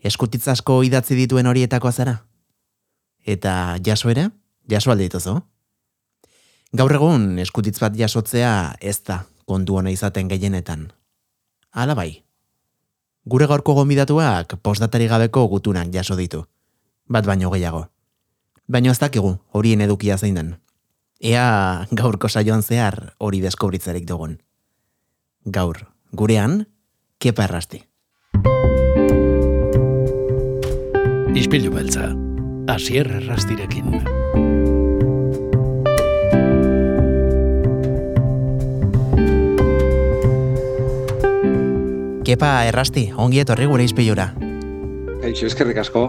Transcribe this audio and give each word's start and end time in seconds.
Eskutitz 0.00 0.46
asko 0.48 0.80
idatzi 0.82 1.16
dituen 1.18 1.46
horietako 1.46 1.92
zara? 1.92 2.14
Eta 3.26 3.76
jaso 3.84 4.08
ere? 4.08 4.30
Jaso 4.70 4.92
alde 4.92 5.08
dituzu? 5.08 5.34
Gaur 6.72 6.94
egun 6.94 7.38
eskutitz 7.42 7.78
bat 7.82 7.96
jasotzea 7.98 8.76
ez 8.80 9.02
da 9.04 9.24
kontu 9.44 9.76
hona 9.76 9.90
izaten 9.90 10.28
gehienetan. 10.30 10.88
Hala 11.74 11.96
bai. 11.98 12.22
Gure 13.26 13.46
gaurko 13.50 13.74
gomidatuak 13.74 14.56
postdatari 14.62 15.08
gabeko 15.10 15.46
gutunak 15.48 15.90
jaso 15.92 16.16
ditu. 16.16 16.44
Bat 17.10 17.26
baino 17.26 17.50
gehiago. 17.50 17.88
Baino 18.70 18.94
ez 18.94 18.98
dakigu 19.02 19.34
horien 19.52 19.80
edukia 19.80 20.16
zein 20.16 20.38
den. 20.38 20.54
Ea 21.20 21.86
gaurko 21.92 22.28
saioan 22.28 22.62
zehar 22.62 23.14
hori 23.18 23.42
deskobritzarik 23.44 24.06
dugun. 24.08 24.38
Gaur, 25.44 25.84
gurean, 26.12 26.64
kepa 27.18 27.44
errasti. 27.44 27.89
Ispilu 31.30 31.70
beltza, 31.70 32.08
asier 32.66 33.06
errastirekin. 33.06 34.00
Kepa 42.26 42.50
errasti, 42.66 43.04
ongi 43.14 43.38
etorri 43.44 43.68
gure 43.70 43.86
izpilura. 43.86 44.32
Eixo, 45.22 45.46
eskerrik 45.46 45.78
asko. 45.84 46.08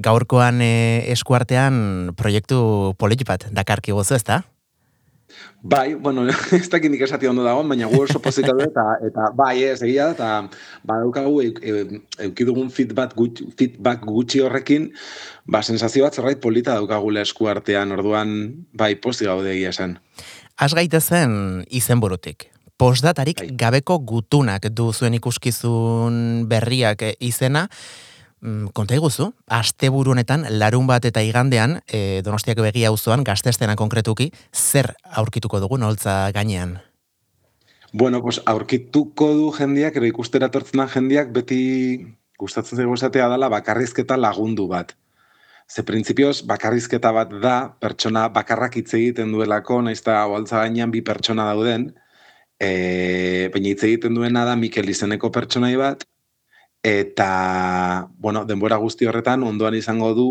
Gaurkoan 0.00 0.64
eh, 0.64 1.04
eskuartean 1.12 2.14
proiektu 2.16 2.62
politi 2.96 3.28
bat 3.28 3.44
dakarki 3.52 3.92
gozu, 3.92 4.16
ezta? 4.16 4.40
Bai, 5.62 5.94
bueno, 5.94 6.24
ez 6.56 6.68
dakit 6.72 6.90
nik 6.90 7.02
esati 7.04 7.28
ondo 7.28 7.44
dago, 7.44 7.62
baina 7.68 7.88
gu 7.90 7.98
oso 8.00 8.20
pozita 8.22 8.54
du 8.56 8.64
eta, 8.64 8.84
eta 9.04 9.28
bai, 9.36 9.62
ez 9.68 9.82
egia 9.84 10.06
da, 10.08 10.14
eta 10.14 10.28
badaukagu 10.88 11.42
eukidugun 12.24 12.70
feedback, 12.72 13.12
gut, 13.16 13.42
feedback 13.58 14.06
gutxi 14.08 14.40
horrekin, 14.40 14.88
ba, 15.44 15.60
sensazio 15.60 16.06
bat 16.06 16.16
zerbait 16.16 16.40
polita 16.40 16.78
daukagula 16.78 17.20
eskuartean, 17.26 17.92
orduan, 17.92 18.32
bai, 18.72 18.94
posti 18.96 19.28
gaude 19.28 19.52
egia 19.52 19.74
esan. 19.74 19.98
Az 20.56 20.72
gaitezen 20.76 21.66
izenburutik. 21.68 22.48
Postdatarik 22.80 23.42
Bai. 23.42 23.50
gabeko 23.60 23.98
gutunak 24.00 24.70
du 24.72 24.88
zuen 24.94 25.12
ikuskizun 25.18 26.46
berriak 26.48 27.02
eh, 27.04 27.16
izena, 27.20 27.66
konta 28.72 28.96
iguzu, 28.96 29.30
asteburu 29.46 30.14
honetan, 30.14 30.46
larun 30.58 30.86
bat 30.88 31.04
eta 31.04 31.22
igandean, 31.22 31.80
e, 31.86 32.22
donostiak 32.24 32.60
begia 32.64 32.88
auzoan 32.88 33.24
gaztestena 33.24 33.76
konkretuki, 33.76 34.30
zer 34.52 34.94
aurkituko 35.04 35.60
dugu 35.60 35.78
noltza 35.78 36.30
gainean? 36.32 36.78
Bueno, 37.92 38.22
pues 38.22 38.40
aurkituko 38.46 39.32
du 39.34 39.50
jendiak, 39.52 39.96
ero 39.96 40.06
ikustera 40.06 40.48
tortzen 40.48 40.80
da 40.80 40.86
jendiak, 40.88 41.32
beti 41.34 41.60
gustatzen 42.38 42.78
zaigu 42.78 42.94
esatea 42.94 43.28
dela 43.28 43.50
bakarrizketa 43.52 44.16
lagundu 44.16 44.68
bat. 44.70 44.94
Ze 45.70 45.82
printzipioz, 45.86 46.40
bakarrizketa 46.46 47.12
bat 47.12 47.34
da, 47.42 47.56
pertsona 47.80 48.28
bakarrak 48.28 48.78
hitz 48.80 48.94
egiten 48.94 49.34
duelako, 49.34 49.82
naiz 49.82 50.00
eta 50.00 50.24
oaltza 50.26 50.62
gainean 50.64 50.90
bi 50.90 51.02
pertsona 51.02 51.46
dauden, 51.50 51.90
e, 52.58 53.50
baina 53.52 53.74
hitz 53.74 53.84
egiten 53.84 54.16
duena 54.16 54.46
da 54.48 54.56
Mikel 54.56 54.88
izeneko 54.88 55.30
pertsonai 55.34 55.76
bat, 55.78 56.06
eta, 56.82 58.08
bueno, 58.18 58.44
denbora 58.48 58.76
guzti 58.80 59.06
horretan, 59.06 59.42
ondoan 59.44 59.74
izango 59.74 60.14
du, 60.14 60.26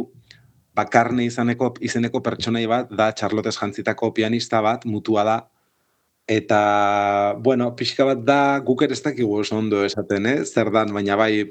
bakarne 0.76 1.26
izaneko, 1.26 1.74
izeneko 1.84 2.22
pertsonai 2.26 2.66
bat, 2.70 2.92
da 2.92 3.12
Charlotte 3.14 3.52
jantzitako 3.52 4.14
pianista 4.14 4.62
bat, 4.62 4.86
mutua 4.86 5.24
da, 5.28 5.38
eta, 6.30 7.36
bueno, 7.42 7.76
pixka 7.76 8.06
bat 8.06 8.22
da, 8.26 8.60
guk 8.66 8.84
ere 8.86 8.94
ez 8.94 9.02
dakigu 9.04 9.40
oso 9.42 9.58
ondo 9.58 9.84
esaten, 9.86 10.26
eh? 10.30 10.46
zer 10.46 10.72
dan, 10.72 10.94
baina 10.94 11.18
bai, 11.20 11.46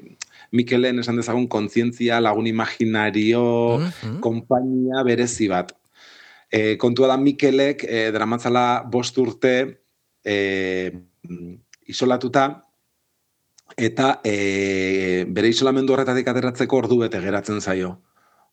Mikelen 0.50 0.98
esan 1.02 1.18
dezagun 1.20 1.44
kontzientzia, 1.46 2.20
lagun 2.24 2.46
imaginario, 2.46 3.78
Mhm. 3.78 4.20
konpainia 4.24 5.02
berezi 5.04 5.48
bat. 5.48 5.74
E, 6.50 6.78
kontua 6.78 7.08
da 7.08 7.18
Mikelek 7.20 7.84
e, 7.84 8.10
dramatzala 8.10 8.82
bost 8.88 9.18
urte 9.18 9.82
e, 10.24 10.90
isolatuta 11.86 12.64
eta 13.78 14.18
e, 14.24 15.24
bere 15.28 15.48
isolamendu 15.48 15.94
horretatik 15.94 16.28
ateratzeko 16.28 16.82
ordu 16.84 17.00
bete 17.04 17.20
geratzen 17.22 17.60
zaio. 17.60 17.96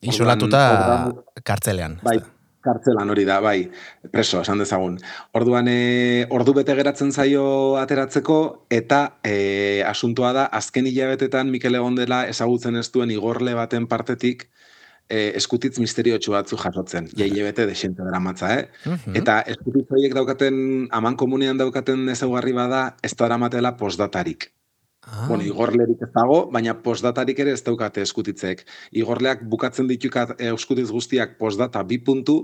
Isolatuta 0.02 0.64
orduan- 0.72 1.44
kartzelean. 1.44 2.00
Bai, 2.06 2.20
kartzelan 2.66 3.10
hori 3.14 3.26
da, 3.28 3.40
bai, 3.44 3.70
preso, 4.12 4.42
esan 4.42 4.62
dezagun. 4.62 4.98
Orduan, 5.38 5.70
e, 5.70 6.26
ordu 6.34 6.56
bete 6.58 6.76
geratzen 6.78 7.12
zaio 7.14 7.46
ateratzeko, 7.82 8.38
eta 8.74 9.02
e, 9.24 9.84
asuntoa 9.86 10.34
da, 10.38 10.46
azken 10.62 10.90
hilabetetan 10.90 11.52
Mikel 11.54 11.78
egon 11.78 11.98
dela 12.00 12.24
ezagutzen 12.32 12.80
ez 12.82 12.88
duen 12.94 13.14
igorle 13.14 13.54
baten 13.58 13.88
partetik, 13.92 14.48
e, 15.10 15.32
eskutitz 15.38 15.78
misteriotsu 15.82 16.34
batzu 16.34 16.58
jasotzen. 16.58 17.10
Ja 17.18 17.28
hilabete 17.30 17.68
desente 17.70 18.04
dara 18.06 18.20
matza, 18.20 18.54
eh? 18.58 18.68
Mhm. 18.86 19.18
Eta 19.22 19.40
eskutitz 19.54 19.88
horiek 19.92 20.18
daukaten, 20.18 20.60
aman 20.92 21.16
komunian 21.16 21.62
daukaten 21.62 22.10
ezaugarri 22.10 22.54
bada, 22.58 22.86
ez 23.04 23.14
da 23.16 23.30
eramatela 23.30 23.76
postdatarik. 23.78 24.52
Ah, 25.06 25.28
Bueno, 25.28 25.44
igorlerik 25.46 26.02
ez 26.02 26.12
dago, 26.14 26.38
baina 26.52 26.74
postdatarik 26.82 27.40
ere 27.40 27.52
ez 27.54 27.62
daukate 27.64 28.02
eskutitzek. 28.02 28.64
Igorleak 28.92 29.44
bukatzen 29.50 29.88
ditukat 29.88 30.40
euskutiz 30.42 30.90
guztiak 30.90 31.38
postdata 31.38 31.84
bi 31.84 32.00
puntu, 32.00 32.40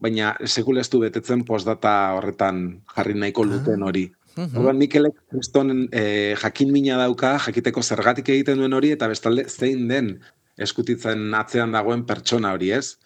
baina 0.00 0.34
sekule 0.46 0.80
ez 0.80 0.88
du 0.88 1.02
betetzen 1.02 1.44
postdata 1.44 2.14
horretan 2.16 2.80
jarri 2.94 3.14
nahiko 3.14 3.44
luten 3.44 3.82
hori. 3.82 4.06
mhm. 4.36 4.56
Orduan 4.56 4.78
Mikelek 4.78 5.14
kriston 5.30 5.88
e, 5.92 6.34
jakin 6.42 6.72
mina 6.72 6.96
dauka, 6.96 7.38
jakiteko 7.38 7.82
zergatik 7.82 8.28
egiten 8.28 8.58
duen 8.58 8.72
hori, 8.72 8.92
eta 8.92 9.08
bestalde 9.08 9.44
zein 9.48 9.88
den 9.88 10.20
eskutitzen 10.56 11.34
atzean 11.34 11.72
dagoen 11.72 12.04
pertsona 12.06 12.52
hori, 12.52 12.70
ez? 12.72 12.96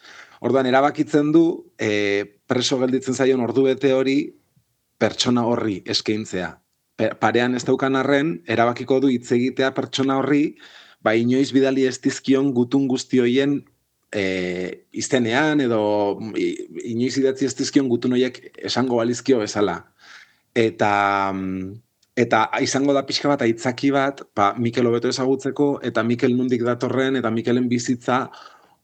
Orduan 0.41 0.65
erabakitzen 0.65 1.31
du, 1.31 1.71
e, 1.79 2.23
preso 2.47 2.79
gelditzen 2.79 3.13
zaion 3.13 3.41
ordu 3.41 3.63
bete 3.63 3.93
hori 3.93 4.17
pertsona 4.97 5.43
horri 5.43 5.81
eskaintzea. 5.85 6.62
Pe- 6.95 7.13
Parean 7.19 7.55
ez 7.57 7.63
daukan 7.65 7.95
arren, 7.97 8.35
erabakiko 8.47 8.99
du 9.01 9.09
hitz 9.09 9.31
egitea 9.33 9.71
pertsona 9.73 10.17
horri, 10.21 10.55
ba 11.03 11.15
inoiz 11.17 11.51
bidali 11.51 11.87
ez 11.89 11.97
dizkion 12.01 12.51
gutun 12.53 12.87
guzti 12.87 13.19
hoien 13.19 13.57
e, 14.13 14.23
izenean 14.93 15.59
edo 15.65 15.79
i- 16.37 16.67
inoiz 16.93 17.17
idatzi 17.17 17.45
ez 17.49 17.55
dizkion 17.57 17.89
gutun 17.89 18.13
horiek 18.13 18.39
esango 18.69 19.01
balizkio 19.01 19.39
bezala. 19.41 19.79
Eta 20.53 20.91
mm, 21.33 21.73
eta 22.15 22.43
izango 22.61 22.93
da 22.93 23.01
pixka 23.09 23.27
bat 23.31 23.41
aitzaki 23.41 23.89
bat, 23.91 24.21
ba, 24.37 24.51
Mikel 24.61 24.85
hobeto 24.85 25.09
ezagutzeko 25.09 25.79
eta 25.81 26.03
Mikel 26.05 26.35
nundik 26.37 26.61
datorren 26.63 27.17
eta 27.17 27.31
Mikelen 27.33 27.65
bizitza 27.71 28.27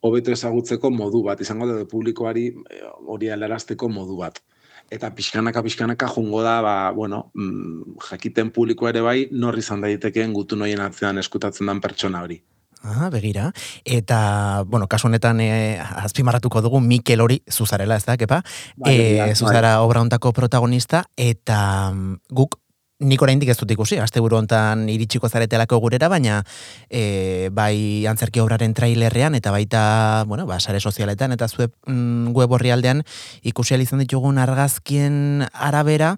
hobeto 0.01 0.31
ezagutzeko 0.33 0.89
modu 0.89 1.21
bat, 1.27 1.41
izango 1.45 1.67
da 1.69 1.85
publikoari 1.85 2.47
eh, 2.49 2.87
hori 3.05 3.29
alarazteko 3.29 3.89
modu 3.89 4.17
bat. 4.17 4.39
Eta 4.89 5.11
pixkanaka 5.15 5.61
pixkanaka 5.63 6.07
jungo 6.09 6.41
da, 6.41 6.59
ba, 6.65 6.75
bueno, 6.91 7.31
mm, 7.35 7.97
jakiten 8.09 8.49
publiko 8.51 8.89
ere 8.89 9.01
bai, 9.05 9.27
nor 9.31 9.57
izan 9.57 9.81
daitekeen 9.85 10.33
gutun 10.33 10.65
hoien 10.65 10.81
atzean 10.81 11.21
eskutatzen 11.21 11.69
den 11.69 11.81
pertsona 11.81 12.23
hori. 12.25 12.39
Ah, 12.81 13.09
begira. 13.11 13.51
Eta, 13.83 14.63
bueno, 14.65 14.87
kasu 14.87 15.09
honetan 15.09 15.41
e, 15.43 15.77
azpimarratuko 15.77 16.61
dugu 16.63 16.79
Mikel 16.79 17.21
hori 17.21 17.41
zuzarela, 17.51 17.97
ez 17.99 18.05
da, 18.07 18.15
kepa? 18.17 18.39
Bai, 18.79 18.95
e, 18.95 19.35
zuzara 19.35 19.81
obra 19.83 20.01
hontako 20.01 20.31
protagonista, 20.33 21.03
eta 21.17 21.59
mm, 21.91 22.21
guk 22.31 22.57
nik 22.99 23.21
oraindik 23.23 23.49
ez 23.49 23.57
dut 23.59 23.71
ikusi, 23.71 23.97
asteburu 24.03 24.37
hontan 24.39 24.83
iritsiko 24.91 25.29
zaretelako 25.29 25.79
gurera, 25.79 26.09
baina 26.11 26.41
e, 26.89 27.49
bai 27.55 28.05
antzerki 28.09 28.41
obraren 28.43 28.73
trailerrean 28.75 29.37
eta 29.39 29.53
baita, 29.55 29.83
bueno, 30.27 30.45
ba, 30.49 30.59
sare 30.59 30.79
sozialetan 30.79 31.31
eta 31.35 31.47
zueb, 31.47 31.71
mm, 31.87 32.33
web 32.35 32.51
orrialdean 32.59 33.03
ikusi 33.43 33.79
izan 33.79 34.03
ditugun 34.03 34.37
argazkien 34.37 35.45
arabera, 35.53 36.17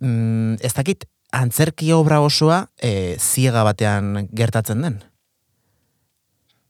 mm, 0.00 0.64
ez 0.64 0.72
dakit, 0.72 1.04
antzerki 1.34 1.92
obra 1.92 2.20
osoa 2.22 2.68
e, 2.78 3.16
ziega 3.18 3.64
batean 3.66 4.28
gertatzen 4.32 4.82
den. 4.82 5.00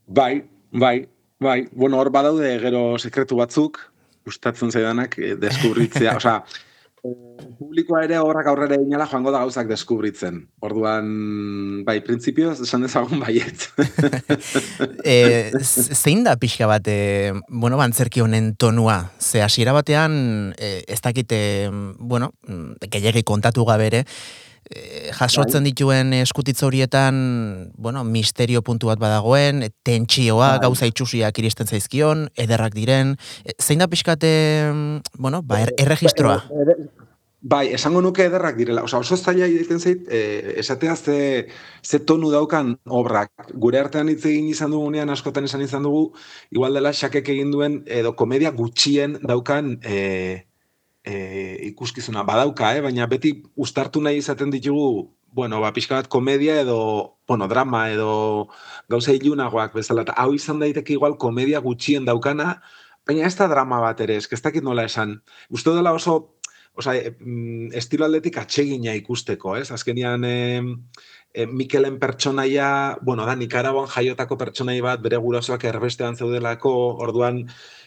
Bai, 0.06 0.44
bai, 0.72 1.06
bai. 1.40 1.68
Bueno, 1.72 2.00
hor 2.00 2.10
badaude 2.10 2.58
gero 2.60 2.96
sekretu 2.98 3.36
batzuk, 3.36 3.78
gustatzen 4.24 4.72
zaidanak 4.72 5.18
eh, 5.18 5.34
deskubritzea, 5.40 6.16
osea, 6.20 6.40
publikoa 7.04 8.00
ere 8.06 8.16
horrak 8.22 8.46
aurrera 8.48 8.78
inala 8.80 9.06
joango 9.10 9.32
da 9.34 9.42
gauzak 9.42 9.68
deskubritzen. 9.68 10.38
Orduan, 10.64 11.08
bai, 11.84 11.98
printzipioz, 12.04 12.56
esan 12.64 12.86
dezagun 12.86 13.20
baiet. 13.20 13.66
e, 15.04 15.52
zein 15.64 16.24
da 16.24 16.36
pixka 16.40 16.68
bat, 16.70 16.88
e, 16.88 17.34
bueno, 17.48 17.80
antzerki 17.84 18.24
honen 18.24 18.54
tonua? 18.56 18.98
Ze 19.20 19.44
hasiera 19.44 19.76
batean, 19.76 20.54
e, 20.56 20.78
ez 20.88 21.00
dakite, 21.04 21.38
bueno, 21.98 22.32
gehiagi 22.88 23.24
kontatu 23.28 23.68
gabe 23.68 23.90
ere, 23.92 24.04
e, 24.04 24.43
jasotzen 25.18 25.64
dituen 25.64 26.12
eskutitz 26.16 26.62
horietan, 26.62 27.72
bueno, 27.76 28.04
misterio 28.04 28.62
puntu 28.62 28.88
bat 28.90 28.98
badagoen, 28.98 29.68
tentsioa, 29.84 30.54
Bai. 30.56 30.62
gauza 30.66 30.86
itxusiak 30.90 31.38
iristen 31.38 31.66
zaizkion, 31.66 32.28
ederrak 32.36 32.74
diren, 32.74 33.16
e, 33.44 33.54
zein 33.60 33.78
da 33.78 33.88
pixkate, 33.88 34.32
bueno, 35.18 35.42
ba, 35.42 35.60
er, 35.62 35.74
erregistroa? 35.78 36.42
Ere- 36.64 36.78
Bai, 37.44 37.74
esango 37.76 38.00
nuke 38.00 38.24
ederrak 38.24 38.56
direla. 38.56 38.86
Osa, 38.86 39.02
oso 39.04 39.18
zaila 39.20 39.44
egiten 39.44 39.76
zait, 39.76 40.06
e, 40.08 40.54
esatea 40.62 40.94
ze, 40.96 41.16
ze 41.84 41.98
tonu 42.00 42.30
daukan 42.32 42.70
obrak. 42.88 43.28
Gure 43.60 43.82
artean 43.82 44.08
hitz 44.08 44.22
egin 44.30 44.48
izan 44.48 44.72
dugunean, 44.72 45.12
askotan 45.12 45.44
esan 45.44 45.60
izan 45.60 45.84
dugu, 45.84 46.14
igual 46.56 46.72
dela 46.72 46.94
xakek 46.96 47.28
egin 47.34 47.52
duen, 47.52 47.82
edo 47.84 48.14
komedia 48.16 48.48
gutxien 48.56 49.18
daukan 49.20 49.74
e, 49.84 50.46
e, 51.04 51.58
ikuskizuna. 51.68 52.24
Badauka, 52.24 52.72
eh? 52.76 52.82
baina 52.84 53.06
beti 53.10 53.36
ustartu 53.56 54.02
nahi 54.02 54.18
izaten 54.22 54.50
ditugu, 54.50 55.10
bueno, 55.34 55.60
ba, 55.60 55.72
pixka 55.74 55.98
bat 55.98 56.08
komedia 56.08 56.60
edo, 56.62 57.18
bueno, 57.28 57.48
drama 57.50 57.88
edo 57.90 58.48
gauza 58.88 59.12
ilunagoak 59.12 59.74
bezala. 59.74 60.06
Hau 60.16 60.32
izan 60.34 60.62
daiteke 60.62 60.94
igual 60.94 61.18
komedia 61.18 61.60
gutxien 61.60 62.06
daukana, 62.08 62.60
baina 63.06 63.26
ez 63.28 63.34
da 63.36 63.48
drama 63.50 63.80
bat 63.82 64.00
ere, 64.00 64.16
ez 64.16 64.42
dakit 64.42 64.64
nola 64.64 64.86
esan. 64.90 65.20
Uste 65.50 65.74
dela 65.74 65.92
oso 65.92 66.34
Osa, 66.76 66.96
e, 66.96 67.14
mm, 67.20 67.70
estilo 67.78 68.04
atletik 68.04 68.38
atsegina 68.40 68.94
ikusteko, 68.98 69.52
ez? 69.56 69.70
Azkenian, 69.70 70.24
e, 70.26 70.60
e, 71.32 71.46
Mikelen 71.46 72.00
pertsonaia, 72.02 72.98
bueno, 73.00 73.26
da, 73.26 73.36
Nikaragoan 73.38 73.86
jaiotako 73.92 74.38
pertsonai 74.40 74.80
bat, 74.82 75.02
bere 75.04 75.20
gurasoak 75.22 75.68
erbestean 75.70 76.18
zeudelako, 76.18 76.72
orduan, 77.06 77.44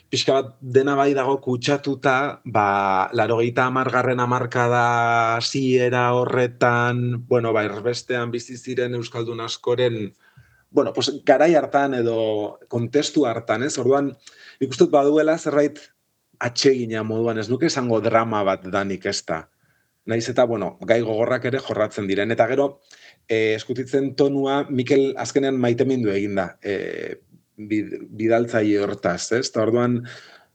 pixka 0.10 0.34
bat 0.34 0.54
dena 0.62 0.96
bai 0.96 1.12
dago 1.16 1.38
kutsatuta, 1.44 2.40
ba, 2.46 2.68
laro 3.14 3.40
gehieta 3.42 3.68
amargarren 3.68 4.22
amarkada 4.24 5.40
ziera 5.42 6.14
horretan, 6.16 7.26
bueno, 7.28 7.52
ba, 7.54 7.66
erbestean 7.68 8.32
bizi 8.32 8.58
ziren 8.58 8.96
Euskaldun 8.96 9.42
askoren, 9.44 10.14
bueno, 10.72 10.94
pues, 10.94 11.12
garai 11.26 11.54
hartan 11.56 11.98
edo 12.00 12.60
kontestu 12.68 13.26
hartan, 13.28 13.64
ez? 13.68 13.76
Orduan, 13.78 14.14
ikustut 14.64 14.92
baduela 14.92 15.38
zerbait 15.38 15.80
atsegina 16.40 17.04
moduan, 17.04 17.40
ez 17.42 17.50
nuke 17.50 17.68
esango 17.68 18.00
drama 18.02 18.44
bat 18.48 18.66
danik 18.72 19.06
ez 19.10 19.20
da. 19.28 19.48
Naiz 20.08 20.24
eta, 20.32 20.46
bueno, 20.48 20.78
gai 20.88 21.02
gogorrak 21.04 21.50
ere 21.50 21.60
jorratzen 21.60 22.08
diren. 22.08 22.32
Eta 22.32 22.46
gero, 22.48 22.68
e, 23.28 23.56
eskutitzen 23.58 24.14
tonua, 24.16 24.62
Mikel 24.72 25.10
azkenean 25.20 25.58
maitemindu 25.60 26.14
eginda, 26.14 26.54
e, 27.58 27.82
bidaltzaile 28.20 28.80
hortaz, 28.86 29.32
ez? 29.34 29.48
Eta 29.50 29.66
orduan, 29.66 30.00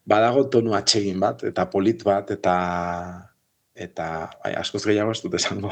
badago 0.08 0.46
tonu 0.50 0.74
atsegin 0.78 1.20
bat, 1.22 1.44
eta 1.46 1.68
polit 1.70 2.02
bat, 2.06 2.30
eta 2.34 2.56
eta 3.72 4.06
bai, 4.42 4.52
askoz 4.60 4.82
gehiago 4.84 5.14
ez 5.14 5.22
dut 5.22 5.34
esango. 5.38 5.70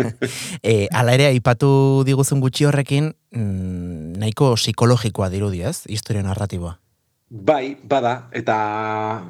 e, 0.62 0.86
ala 0.94 1.14
ere, 1.16 1.26
aipatu 1.32 2.04
diguzun 2.06 2.40
gutxi 2.40 2.68
horrekin, 2.68 3.10
mm, 3.34 4.14
nahiko 4.22 4.52
psikologikoa 4.54 5.28
dirudi, 5.32 5.64
ez? 5.66 5.82
Historia 5.90 6.22
narratiboa. 6.22 6.76
Bai, 7.34 7.76
bada, 7.82 8.28
eta 8.36 8.56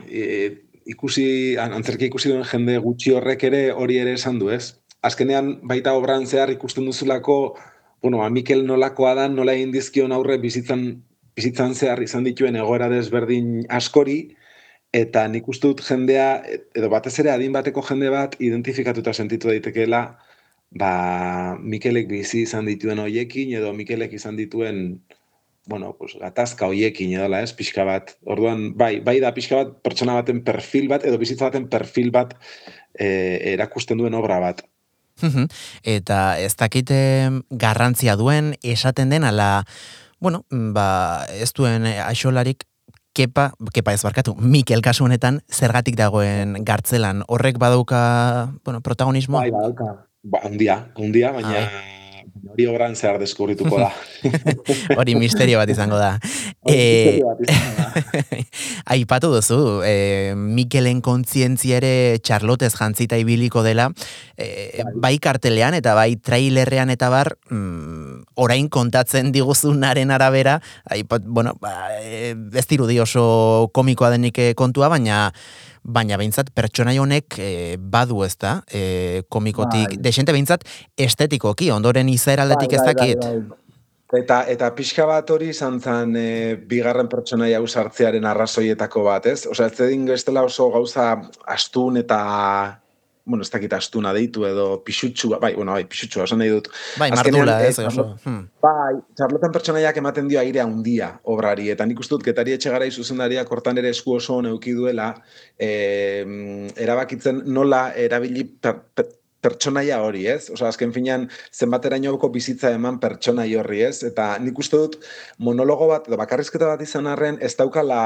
e, 0.04 0.50
ikusi, 0.90 1.56
antzerki 1.56 2.10
ikusi 2.10 2.28
duen 2.28 2.44
jende 2.48 2.76
gutxi 2.84 3.14
horrek 3.16 3.46
ere 3.48 3.62
hori 3.72 3.98
ere 4.02 4.18
esan 4.18 4.38
du, 4.42 4.50
ez? 4.52 4.76
Azkenean, 5.04 5.58
baita 5.68 5.94
obran 5.96 6.26
zehar 6.26 6.52
ikusten 6.52 6.84
duzulako, 6.88 7.56
bueno, 8.04 8.22
a 8.24 8.28
Mikel 8.28 8.66
nolakoa 8.68 9.14
da, 9.16 9.28
nola 9.32 9.54
egin 9.56 9.72
dizkion 9.72 10.12
aurre 10.12 10.36
bizitzan, 10.40 10.84
bizitzan 11.36 11.74
zehar 11.74 12.02
izan 12.02 12.24
dituen 12.24 12.56
egoera 12.56 12.88
desberdin 12.92 13.64
askori, 13.68 14.18
eta 14.94 15.26
nik 15.28 15.48
uste 15.50 15.70
dut 15.72 15.82
jendea, 15.82 16.28
edo 16.76 16.90
batez 16.92 17.16
ere 17.22 17.32
adin 17.34 17.54
bateko 17.54 17.82
jende 17.88 18.12
bat, 18.14 18.36
identifikatuta 18.38 19.12
sentitu 19.12 19.50
daitekeela, 19.50 20.04
ba, 20.78 20.94
Mikelek 21.58 22.06
bizi 22.10 22.44
izan 22.44 22.70
dituen 22.70 23.02
hoiekin, 23.02 23.54
edo 23.58 23.72
Mikelek 23.74 24.14
izan 24.14 24.38
dituen 24.38 24.84
bueno, 25.66 25.94
pues, 25.96 26.12
gatazka 26.20 26.68
hoiekin 26.68 27.14
edala, 27.16 27.40
ez, 27.40 27.54
pixka 27.56 27.86
bat. 27.88 28.14
Orduan, 28.28 28.74
bai, 28.76 28.98
bai 29.04 29.16
da 29.22 29.32
pixka 29.34 29.62
bat 29.62 29.72
pertsona 29.86 30.18
baten 30.18 30.42
perfil 30.44 30.90
bat, 30.92 31.06
edo 31.08 31.18
bizitza 31.20 31.48
baten 31.48 31.70
perfil 31.72 32.10
bat 32.12 32.34
e, 32.92 33.08
erakusten 33.54 34.00
duen 34.00 34.14
obra 34.18 34.40
bat. 34.44 34.60
Eta 35.96 36.18
ez 36.42 36.52
dakite 36.60 36.98
garrantzia 37.50 38.18
duen, 38.20 38.54
esaten 38.60 39.14
den, 39.14 39.24
ala, 39.24 39.64
bueno, 40.24 40.46
ba, 40.48 41.26
ez 41.28 41.52
duen 41.52 41.84
aixolarik 41.84 42.64
kepa, 43.14 43.50
kepa 43.76 43.92
ez 43.94 44.02
barkatu, 44.02 44.34
Mikel 44.40 44.82
kasu 44.82 45.04
honetan, 45.06 45.42
zergatik 45.52 45.98
dagoen 46.00 46.56
gartzelan, 46.64 47.22
horrek 47.28 47.60
badauka, 47.62 48.00
bueno, 48.64 48.80
protagonismo? 48.80 49.38
Bai, 49.38 49.52
badauka, 49.54 49.90
ba, 50.24 50.40
undia, 50.48 50.80
undia, 50.96 51.34
baina... 51.36 51.60
Ah, 51.68 51.93
hori 52.50 52.66
obran 52.66 52.94
zehar 52.96 53.18
deskubrituko 53.22 53.78
da. 53.78 53.90
hori 54.98 55.14
misterio 55.18 55.58
bat 55.60 55.70
izango 55.70 55.98
da. 56.00 56.18
E, 56.68 57.20
aipatu 58.94 59.30
duzu, 59.34 59.58
e, 59.86 60.34
Mikelen 60.36 61.00
kontzientzia 61.04 61.78
ere 61.80 62.18
Charlottez 62.22 62.72
jantzita 62.74 63.18
ibiliko 63.20 63.62
dela, 63.66 63.90
e, 64.36 64.82
bai 65.00 65.16
kartelean 65.22 65.78
eta 65.78 65.94
bai 65.98 66.14
trailerrean 66.16 66.90
eta 66.94 67.10
bar, 67.12 67.34
mm, 67.50 68.34
orain 68.46 68.68
kontatzen 68.68 69.30
diguzunaren 69.34 70.10
arabera, 70.14 70.58
aipat, 70.90 71.26
bueno, 71.26 71.54
ba, 71.60 71.76
ez 72.00 72.66
dirudi 72.70 72.98
oso 73.02 73.70
komikoa 73.74 74.10
denik 74.14 74.40
kontua, 74.58 74.90
baina 74.92 75.28
baina 75.84 76.16
behintzat 76.20 76.50
pertsonai 76.54 76.96
honek 76.98 77.38
e, 77.38 77.50
badu 77.78 78.22
ez 78.24 78.34
da, 78.40 78.56
e, 78.72 79.22
komikotik, 79.28 79.96
bai. 79.96 80.00
desente 80.08 80.32
behintzat 80.32 80.64
estetikoki, 80.96 81.70
ondoren 81.70 82.08
izeraldetik 82.08 82.72
bai, 82.72 82.78
ez 82.78 82.84
bai, 82.84 82.94
dakit. 82.94 83.28
Bai, 83.28 83.36
bai, 83.42 83.60
Eta, 84.14 84.44
eta 84.46 84.68
pixka 84.76 85.08
bat 85.08 85.30
hori 85.34 85.48
izan 85.50 85.80
zen 85.80 86.12
e, 86.14 86.54
bigarren 86.70 87.08
pertsonai 87.10 87.48
hau 87.56 87.64
sartzearen 87.66 88.26
arrazoietako 88.30 89.02
bat, 89.08 89.26
ez? 89.26 89.46
Osa, 89.50 89.66
ez 89.66 89.80
edin 89.88 90.06
oso 90.38 90.68
gauza 90.70 91.06
astun 91.50 91.96
eta 91.96 92.20
bueno, 93.24 93.42
ez 93.42 93.50
dakit 93.50 93.72
astuna 93.72 94.12
deitu 94.12 94.44
edo 94.44 94.66
pixutxu, 94.84 95.30
bai, 95.40 95.54
bueno, 95.54 95.72
bai, 95.72 95.86
pixutxu, 95.88 96.20
esan 96.24 96.42
nahi 96.42 96.52
dut. 96.52 96.68
Bai, 97.00 97.08
mardula, 97.14 97.56
ez, 97.64 97.78
oso. 97.80 98.06
Hmm. 98.24 98.44
Bai, 98.62 99.00
txarlotan 99.16 99.54
pertsonaiak 99.54 99.96
ematen 100.02 100.28
dio 100.28 100.40
airea 100.42 100.66
handia 100.68 101.10
obrari, 101.32 101.70
eta 101.72 101.86
nik 101.88 102.04
dut 102.04 102.24
getari 102.26 102.52
etxegarai 102.58 102.90
zuzendaria 102.92 103.44
kortan 103.48 103.80
ere 103.80 103.94
esku 103.96 104.18
oso 104.18 104.40
neuki 104.44 104.76
duela, 104.76 105.14
eh, 105.58 106.24
erabakitzen 106.76 107.42
nola 107.46 107.86
erabili 107.96 108.44
per, 108.44 108.82
pertsonaia 109.44 110.00
hori, 110.04 110.24
ez? 110.30 110.48
Osa, 110.54 110.70
azken 110.70 110.92
finean, 110.94 111.26
zenbaterainoko 111.52 112.30
bizitza 112.32 112.72
eman 112.76 112.98
pertsonai 113.02 113.50
horri, 113.60 113.82
ez? 113.88 113.98
Eta 114.08 114.30
nik 114.42 114.58
uste 114.60 114.80
dut, 114.80 114.96
monologo 115.38 115.90
bat, 115.90 116.08
edo 116.08 116.18
bakarrizketa 116.20 116.70
bat 116.72 116.84
izan 116.84 117.10
arren, 117.10 117.40
ez 117.44 117.52
daukala 117.58 118.00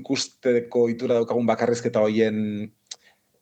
ikusteko 0.00 0.88
itura 0.92 1.20
daukagun 1.20 1.48
bakarrizketa 1.48 2.04
hoien 2.04 2.70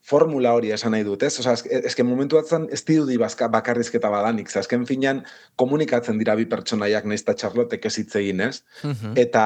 formula 0.05 0.53
hori 0.53 0.69
esan 0.73 0.93
nahi 0.93 1.03
dut, 1.05 1.23
ez? 1.25 1.33
Osa, 1.41 1.55
ezken 1.89 2.05
momentu 2.05 2.37
batzen 2.37 2.67
ez 2.73 2.81
dirudi 2.85 3.17
bakarrizketa 3.17 4.11
badanik, 4.13 4.51
azken 4.61 4.85
finean 4.85 5.23
komunikatzen 5.57 6.19
dira 6.21 6.35
bi 6.37 6.45
pertsonaiak 6.49 7.07
nahiz 7.09 7.23
eta 7.23 7.33
Charlotte 7.41 7.79
ez 7.81 7.95
hitz 7.97 8.15
egin, 8.21 8.43
ez? 8.45 8.61
Mhm. 8.83 9.15
Eta, 9.17 9.45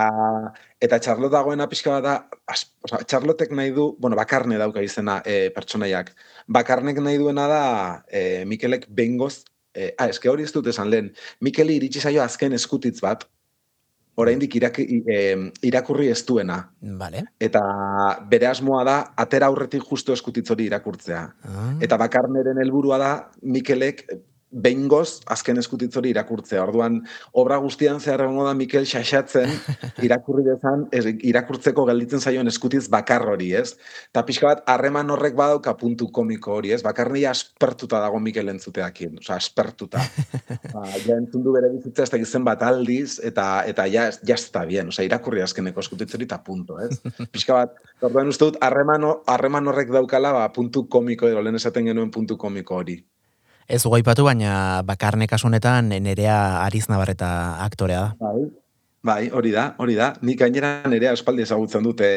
eta 0.82 1.00
Charlotte 1.00 1.36
dagoena 1.38 1.70
pixka 1.72 1.96
bat 2.00 2.04
da, 2.04 2.18
osa, 2.84 3.00
Charlottek 3.08 3.56
nahi 3.56 3.72
du, 3.72 3.96
bueno, 4.00 4.20
bakarne 4.20 4.60
dauka 4.60 4.84
izena 4.84 5.22
e, 5.26 5.50
pertsonaiak. 5.56 6.12
Bakarnek 6.48 7.00
nahi 7.00 7.18
duena 7.18 7.48
da 7.48 7.64
e, 8.12 8.44
Mikelek 8.46 8.90
bengoz, 8.90 9.46
e, 9.74 9.94
ah, 9.98 10.10
eske 10.10 10.30
hori 10.30 10.44
ez 10.44 10.52
dut 10.52 10.68
esan 10.68 10.92
lehen, 10.92 11.14
Mikeli 11.40 11.80
iritsi 11.80 12.04
zaio 12.04 12.22
azken 12.24 12.54
eskutitz 12.58 13.00
bat, 13.06 13.24
oraindik 14.20 14.56
irak, 14.60 14.80
irakurri 15.66 16.10
ez 16.12 16.20
duena. 16.28 16.60
Vale. 17.00 17.24
Eta 17.40 17.62
bere 18.32 18.50
asmoa 18.50 18.84
da, 18.88 18.98
atera 19.24 19.48
aurretik 19.48 19.86
justo 19.88 20.16
eskutitzori 20.16 20.68
irakurtzea. 20.70 21.22
Ah. 21.48 21.70
Eta 21.84 22.00
bakarneren 22.02 22.60
helburua 22.64 23.00
da, 23.02 23.12
Mikelek 23.42 24.06
behingoz 24.50 25.22
azken 25.30 25.62
eskutitzori 25.62 26.10
irakurtzea. 26.14 26.64
Orduan, 26.64 27.00
obra 27.38 27.60
guztian 27.62 28.00
zehar 28.02 28.24
da 28.26 28.54
Mikel 28.58 28.88
xaxatzen 28.90 29.52
irakurri 30.06 30.44
dezan, 30.48 30.88
irakurtzeko 30.92 31.86
gelditzen 31.90 32.22
zaioen 32.22 32.50
eskutiz 32.50 32.88
bakar 32.90 33.28
hori, 33.30 33.52
ez? 33.54 33.76
Eta 34.10 34.24
pixka 34.26 34.50
bat, 34.50 34.64
harreman 34.70 35.10
horrek 35.14 35.38
badauka 35.38 35.76
puntu 35.78 36.10
komiko 36.12 36.56
hori, 36.58 36.74
ez? 36.74 36.82
Bakar 36.86 37.12
aspertuta 37.30 38.00
dago 38.02 38.20
Mikel 38.20 38.50
entzuteakien, 38.50 39.20
oza, 39.20 39.36
aspertuta. 39.36 40.02
ba, 40.74 40.86
ja 41.06 41.18
entzun 41.18 41.44
du 41.44 41.54
bere 41.54 41.70
bizitza 41.70 42.04
ez 42.04 42.10
da 42.10 42.18
gizen 42.18 42.44
bat 42.44 42.64
aldiz, 42.66 43.20
eta 43.24 43.64
eta 43.70 43.86
ja, 43.88 44.10
ja 44.26 44.36
está 44.36 44.66
bien, 44.66 44.90
oza, 44.90 45.06
irakurri 45.06 45.42
azkeneko 45.46 45.84
eskutitzori 45.86 46.26
eta 46.26 46.42
punto, 46.44 46.80
ez? 46.82 46.98
Pixka 47.34 47.62
bat, 47.62 47.78
orduan 48.02 48.34
uste 48.34 48.50
dut, 48.50 48.60
harreman 48.62 49.70
horrek 49.70 49.94
daukala, 49.94 50.34
ba, 50.34 50.50
puntu 50.54 50.88
komiko, 50.90 51.30
edo 51.30 51.46
lehen 51.46 51.62
esaten 51.62 51.86
genuen 51.92 52.10
puntu 52.12 52.38
komiko 52.38 52.82
hori. 52.82 53.00
Ez 53.70 53.84
guaipatu, 53.86 54.24
baina 54.26 54.82
bakarne 54.82 55.28
kasunetan 55.30 55.92
nerea 56.02 56.38
ariz 56.64 56.88
nabarreta 56.90 57.30
aktorea 57.62 58.00
da. 58.02 58.14
Bai, 58.18 58.48
bai, 59.06 59.24
hori 59.30 59.52
da, 59.54 59.66
hori 59.78 59.94
da. 60.00 60.08
Nik 60.26 60.40
gainera 60.42 60.72
nerea 60.90 61.14
espaldi 61.14 61.46
ezagutzen 61.46 61.86
dute 61.86 62.10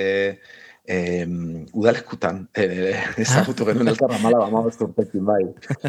eh, 0.85 1.27
udalekutan, 1.73 2.49
eh, 2.55 2.99
ezagutu 3.23 3.67
genuen 3.69 3.93
elkarra 3.93 4.19
mala, 4.23 4.49
ba, 4.51 4.63
urtekin, 4.67 5.25
bai. 5.25 5.43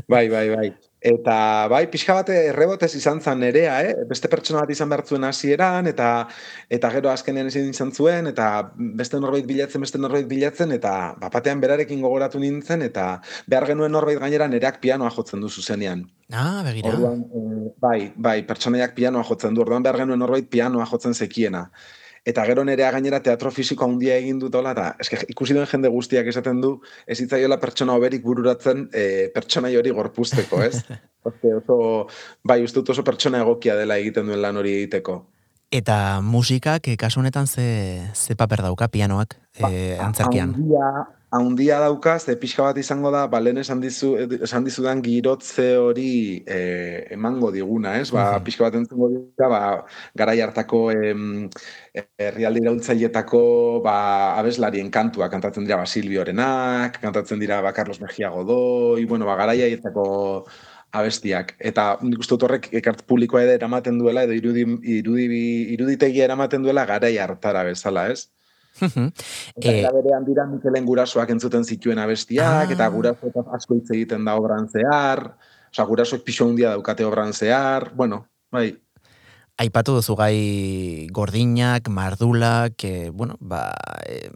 Bai, 0.07 0.27
bai, 0.29 0.47
bai. 0.53 0.67
Eta 1.03 1.67
bai, 1.67 1.81
pixka 1.91 2.13
bate 2.15 2.35
errebotez 2.53 2.93
izan 2.95 3.19
zen 3.19 3.41
nerea, 3.43 3.81
eh? 3.83 4.05
beste 4.07 4.29
pertsona 4.31 4.61
bat 4.61 4.69
izan 4.71 4.87
behar 4.87 5.01
zuen 5.03 5.25
hasieran 5.27 5.89
eta 5.91 6.29
eta 6.71 6.91
gero 6.93 7.09
azkenean 7.11 7.49
ezin 7.49 7.67
izan 7.73 7.91
zuen, 7.91 8.29
eta 8.31 8.69
beste 9.01 9.19
norbait 9.19 9.43
bilatzen, 9.49 9.83
beste 9.83 9.99
norbait 9.99 10.29
bilatzen, 10.29 10.71
eta 10.77 10.93
bapatean 11.19 11.59
berarekin 11.59 11.99
gogoratu 12.05 12.39
nintzen, 12.39 12.85
eta 12.87 13.17
behar 13.51 13.67
genuen 13.73 13.91
norbait 13.91 14.21
gainera 14.21 14.47
nereak 14.47 14.79
pianoa 14.79 15.11
jotzen 15.11 15.43
du 15.43 15.49
zuzenean. 15.49 16.05
Ah, 16.31 16.61
begira. 16.63 16.93
Orduan, 16.93 17.25
eh, 17.27 17.73
bai, 17.83 17.99
bai, 18.15 18.37
pertsonaiak 18.47 18.95
pianoa 18.95 19.27
jotzen 19.27 19.57
du, 19.57 19.65
orduan 19.65 19.83
behar 19.83 20.05
genuen 20.05 20.23
norbait 20.23 20.47
pianoa 20.47 20.87
jotzen 20.87 21.13
zekiena 21.13 21.67
eta 22.25 22.45
gero 22.47 22.63
nerea 22.63 22.91
gainera 22.91 23.19
teatro 23.23 23.51
fisiko 23.51 23.85
handia 23.85 24.15
egin 24.17 24.39
dut 24.39 24.55
hola, 24.55 24.71
eta 24.71 24.93
eske, 25.03 25.19
ikusi 25.33 25.55
duen 25.55 25.67
jende 25.67 25.91
guztiak 25.91 26.27
esaten 26.31 26.61
du, 26.63 26.77
ez 27.07 27.19
itzaiola 27.19 27.59
pertsona 27.59 27.97
oberik 27.99 28.23
bururatzen 28.23 28.87
e, 28.93 29.05
pertsona 29.35 29.71
hori 29.79 29.91
gorpuzteko, 29.91 30.63
ez? 30.63 30.79
Oste, 31.27 31.53
oso, 31.55 31.75
bai, 32.43 32.59
uste 32.65 32.81
oso 32.91 33.03
pertsona 33.07 33.39
egokia 33.39 33.77
dela 33.79 33.95
egiten 33.95 34.27
duen 34.27 34.41
lan 34.43 34.57
hori 34.59 34.73
egiteko. 34.81 35.21
Eta 35.73 36.19
musikak, 36.21 36.87
eh, 36.91 36.97
kasu 36.99 37.21
honetan 37.21 37.47
ze, 37.47 38.03
ze 38.13 38.35
paper 38.35 38.61
dauka 38.61 38.89
pianoak 38.93 39.37
ba, 39.59 39.71
eh, 39.71 39.97
antzerkian? 39.97 40.51
Haundia 41.33 41.79
dauka, 41.81 42.19
ze 42.19 42.35
pixka 42.37 42.61
bat 42.67 42.77
izango 42.77 43.09
da, 43.13 43.23
ba, 43.25 43.39
lehen 43.41 43.57
esan, 43.57 43.79
dizu, 43.81 44.11
esan 44.45 44.67
dizudan 44.67 44.99
girotze 45.01 45.65
hori 45.81 46.09
eh, 46.45 47.07
emango 47.15 47.49
diguna, 47.55 47.95
ez? 47.97 48.11
Ba, 48.13 48.25
pixka 48.45 48.67
bat 48.67 48.77
entzengo 48.77 49.07
dira, 49.09 49.47
ba, 49.49 49.61
garai 50.21 50.35
hartako 50.45 50.81
em, 50.93 51.47
herrialde 52.21 52.61
iraultzailetako 52.61 53.41
ba, 53.87 53.95
abeslarien 54.43 54.91
kantua 54.93 55.31
kantatzen 55.33 55.65
dira 55.65 55.81
ba, 55.81 55.89
Silviorenak, 55.89 57.01
kantatzen 57.01 57.41
dira 57.41 57.63
ba, 57.65 57.73
Carlos 57.73 57.97
Mejia 58.03 58.29
Godoi, 58.29 59.05
bueno, 59.09 59.25
ba, 59.25 59.39
garai 59.41 59.63
abestiak. 60.93 61.55
Eta 61.57 61.87
nik 62.05 62.21
uste 62.21 62.37
horrek 62.37 62.69
ekart 62.77 63.01
publikoa 63.09 63.41
ere 63.41 63.57
eramaten 63.57 63.97
duela, 63.97 64.27
edo 64.27 64.37
irudi, 64.37 64.67
irudi, 64.99 65.25
iruditegia 65.73 66.29
eramaten 66.29 66.61
duela 66.61 66.85
garai 66.85 67.15
hartara 67.17 67.65
bezala, 67.65 68.05
ez? 68.13 68.27
Eta 68.81 69.89
e... 69.89 69.93
berean 69.93 70.25
dira 70.25 70.45
Mikelen 70.49 70.85
gurasoak 70.85 71.33
entzuten 71.35 71.65
zituen 71.65 72.01
abestiak, 72.01 72.69
ah. 72.69 72.73
eta 72.73 72.87
gurasoak 72.93 73.53
asko 73.57 73.77
hitz 73.77 73.89
egiten 73.93 74.25
da 74.25 74.37
obran 74.39 74.69
zehar, 74.69 75.27
oza, 75.71 75.85
gurasoak 75.89 76.23
pixo 76.25 76.47
hundia 76.49 76.73
daukate 76.73 77.05
obran 77.05 77.33
zehar, 77.33 77.91
bueno, 77.95 78.25
bai. 78.51 78.71
Aipatu 79.61 79.93
duzu 79.93 80.15
gai 80.17 81.05
gordinak, 81.13 81.85
mardulak, 81.93 82.83
e, 82.89 83.11
bueno, 83.13 83.35
ba, 83.39 83.67
e, 84.01 84.31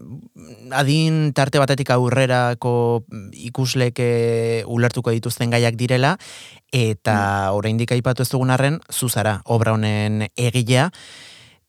adin 0.78 1.34
tarte 1.34 1.58
batetik 1.58 1.90
aurrerako 1.90 3.02
ikusleke 3.34 4.62
ulertuko 4.70 5.10
dituzten 5.16 5.50
gaiak 5.50 5.74
direla, 5.80 6.20
eta 6.70 7.18
mm. 7.18 7.58
oraindik 7.58 7.96
aipatu 7.98 8.22
ez 8.22 8.30
dugun 8.30 8.54
arren, 8.54 8.78
zuzara, 8.94 9.40
obra 9.50 9.74
honen 9.74 10.28
egilea, 10.38 10.92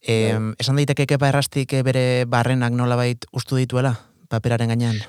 E, 0.03 0.39
esan 0.63 0.79
daiteke 0.79 1.09
kepa 1.11 1.29
errastik 1.33 1.73
eh, 1.75 1.83
bere 1.83 2.25
barrenak 2.31 2.73
nolabait 2.73 3.25
ustu 3.35 3.59
dituela, 3.59 3.97
paperaren 4.31 4.71
gainean? 4.71 5.01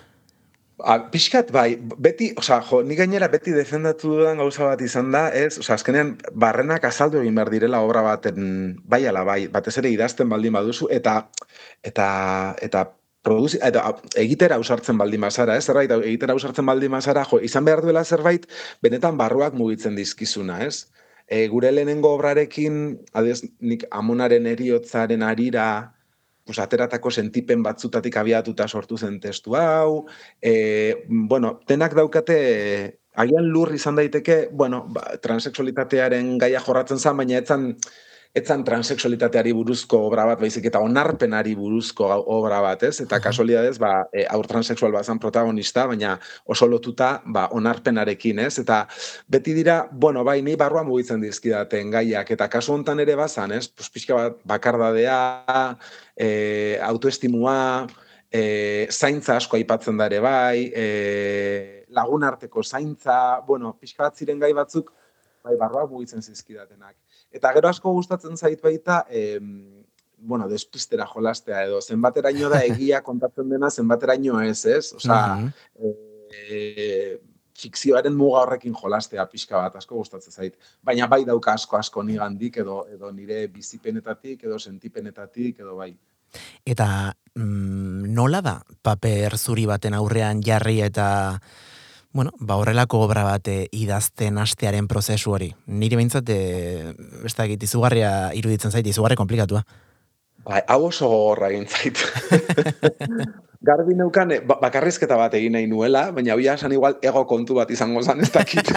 A, 0.80 0.96
pixkat, 1.12 1.50
bai, 1.52 1.76
beti, 2.00 2.30
oza, 2.40 2.62
jo, 2.64 2.80
ni 2.88 2.96
gainera 2.96 3.28
beti 3.28 3.52
defendatu 3.52 4.14
dudan 4.16 4.40
gauza 4.40 4.64
bat 4.64 4.82
izan 4.82 5.12
da, 5.12 5.26
ez, 5.36 5.58
oza, 5.60 5.76
azkenean, 5.76 6.14
barrenak 6.32 6.86
azaldu 6.88 7.20
egin 7.20 7.36
behar 7.36 7.52
direla 7.52 7.82
obra 7.84 8.02
baten, 8.06 8.78
bai 8.88 9.02
ala, 9.12 9.26
bai, 9.28 9.42
batez 9.52 9.76
ere 9.82 9.92
idazten 9.92 10.32
baldin 10.32 10.56
baduzu, 10.56 10.88
eta, 10.96 11.18
eta, 11.84 12.08
eta, 12.64 12.86
produzi, 13.28 13.60
eta 13.66 13.84
egitera 14.22 14.56
ausartzen 14.56 14.98
baldin 14.98 15.28
bazara, 15.28 15.58
ez, 15.60 15.66
zerbait, 15.68 15.92
egitera 16.00 16.34
ausartzen 16.38 16.66
baldin 16.66 16.96
bazara, 16.96 17.26
jo, 17.28 17.42
izan 17.44 17.68
behar 17.68 17.84
duela 17.84 18.06
zerbait, 18.06 18.48
benetan 18.82 19.20
barruak 19.20 19.60
mugitzen 19.60 20.00
dizkizuna, 20.00 20.62
ez? 20.64 20.88
E, 21.30 21.48
gure 21.48 21.72
lehenengo 21.72 22.12
obrarekin, 22.18 22.98
adez, 23.14 23.44
nik 23.62 23.86
amonaren 23.94 24.50
eriotzaren 24.50 25.24
arira, 25.24 25.70
pues, 26.50 26.58
ateratako 26.58 27.12
sentipen 27.14 27.62
batzutatik 27.64 28.18
abiatuta 28.18 28.68
sortu 28.68 28.98
zen 28.98 29.20
testu 29.22 29.54
hau, 29.56 30.08
e, 30.42 31.06
bueno, 31.08 31.60
tenak 31.70 31.94
daukate, 31.94 32.40
agian 33.14 33.52
lur 33.54 33.70
izan 33.76 34.00
daiteke, 34.00 34.48
bueno, 34.52 34.88
ba, 34.90 35.06
transexualitatearen 35.22 36.38
gaia 36.42 36.64
jorratzen 36.66 36.98
zen, 36.98 37.18
baina 37.22 37.38
etzan, 37.44 37.76
etzan 38.36 38.62
transexualitateari 38.64 39.52
buruzko 39.58 40.00
obra 40.06 40.26
bat, 40.30 40.40
baizik 40.42 40.68
eta 40.70 40.82
onarpenari 40.86 41.56
buruzko 41.58 42.10
obra 42.30 42.60
bat, 42.62 42.84
ez? 42.86 43.00
Eta 43.02 43.18
kasualidadez, 43.24 43.78
ba, 43.82 44.04
e, 44.14 44.26
aur 44.30 44.46
transexual 44.48 44.94
bat 44.94 45.10
protagonista, 45.20 45.88
baina 45.90 46.20
oso 46.46 46.68
lotuta, 46.68 47.22
ba, 47.26 47.48
onarpenarekin, 47.58 48.40
ez? 48.46 48.60
Eta 48.62 48.84
beti 49.28 49.54
dira, 49.58 49.88
bueno, 49.92 50.24
bai, 50.24 50.42
ni 50.46 50.56
barruan 50.56 50.88
mugitzen 50.88 51.22
dizkidaten 51.22 51.90
gaiak, 51.92 52.30
eta 52.32 52.48
kasu 52.50 52.74
hontan 52.74 53.00
ere 53.00 53.16
bazan, 53.16 53.52
ez? 53.52 53.68
Pues, 53.68 53.90
pixka 53.90 54.14
bat, 54.14 54.38
bakardadea, 54.46 55.20
e, 56.16 56.78
autoestimua, 56.86 57.88
e, 58.30 58.88
zaintza 58.92 59.38
asko 59.38 59.58
aipatzen 59.58 59.98
da 59.98 60.06
ere 60.06 60.22
bai, 60.22 60.70
e, 60.70 61.86
lagun 61.90 62.24
arteko 62.24 62.62
zaintza, 62.64 63.40
bueno, 63.48 63.74
pixka 63.82 64.06
bat 64.06 64.16
ziren 64.22 64.40
gai 64.40 64.54
batzuk, 64.54 64.94
bai, 65.44 65.58
barroa 65.58 65.88
mugitzen 65.90 66.22
zizkidatenak. 66.22 66.96
Eta 67.32 67.54
gero 67.54 67.70
asko 67.70 67.94
gustatzen 67.94 68.38
zait 68.38 68.62
baita, 68.62 69.04
em, 69.10 69.84
bueno, 70.20 70.48
despistera 70.50 71.06
jolastea 71.08 71.64
edo, 71.68 71.82
zenbateraino 71.82 72.50
da 72.50 72.64
egia 72.66 73.02
kontatzen 73.10 73.50
dena, 73.50 73.70
zenbateraino 73.70 74.42
ez, 74.42 74.66
ez? 74.66 74.94
Osa, 74.98 75.20
e, 75.80 77.20
fikzioaren 77.60 78.16
muga 78.16 78.44
horrekin 78.44 78.76
jolastea 78.76 79.26
pixka 79.30 79.60
bat, 79.60 79.76
asko 79.80 79.98
gustatzen 80.00 80.34
zait. 80.34 80.56
Baina 80.84 81.08
bai 81.12 81.24
dauka 81.28 81.54
asko 81.58 81.78
asko 81.80 82.04
nigandik 82.04 82.62
edo 82.64 82.86
edo 82.92 83.12
nire 83.12 83.48
bizipenetatik 83.54 84.46
edo 84.48 84.60
sentipenetatik 84.60 85.60
edo 85.60 85.76
bai. 85.80 85.92
Eta 86.66 86.88
mm, 87.36 88.14
nola 88.14 88.42
da 88.46 88.60
paper 88.82 89.38
zuri 89.38 89.66
baten 89.70 89.98
aurrean 89.98 90.44
jarri 90.46 90.80
eta 90.86 91.10
bueno, 92.12 92.32
ba 92.40 92.56
horrelako 92.58 93.04
obra 93.06 93.24
bat 93.24 93.48
eh, 93.48 93.68
idazten 93.72 94.38
hastearen 94.42 94.88
prozesu 94.88 95.36
hori. 95.36 95.52
Nire 95.68 96.00
behintzat, 96.00 96.30
e, 96.30 96.94
besta 97.24 97.46
egit, 97.46 97.64
izugarria 97.64 98.32
iruditzen 98.34 98.74
zait, 98.74 98.88
izugarri 98.88 99.18
komplikatua. 99.20 99.62
Ba, 100.46 100.64
hau 100.72 100.86
oso 100.88 101.08
gogorra 101.12 101.52
egin 101.54 101.68
zait. 101.68 102.00
Garbi 103.70 103.92
neukan, 103.92 104.32
ba, 104.48 104.56
bakarrizketa 104.62 105.18
bat 105.20 105.34
egin 105.36 105.52
nahi 105.58 105.68
nuela, 105.68 106.06
baina 106.16 106.38
bila 106.40 106.54
esan 106.56 106.72
igual 106.72 106.96
ego 107.04 107.26
kontu 107.28 107.58
bat 107.58 107.70
izango 107.76 108.02
zan 108.02 108.24
ez 108.24 108.30
dakit. 108.32 108.72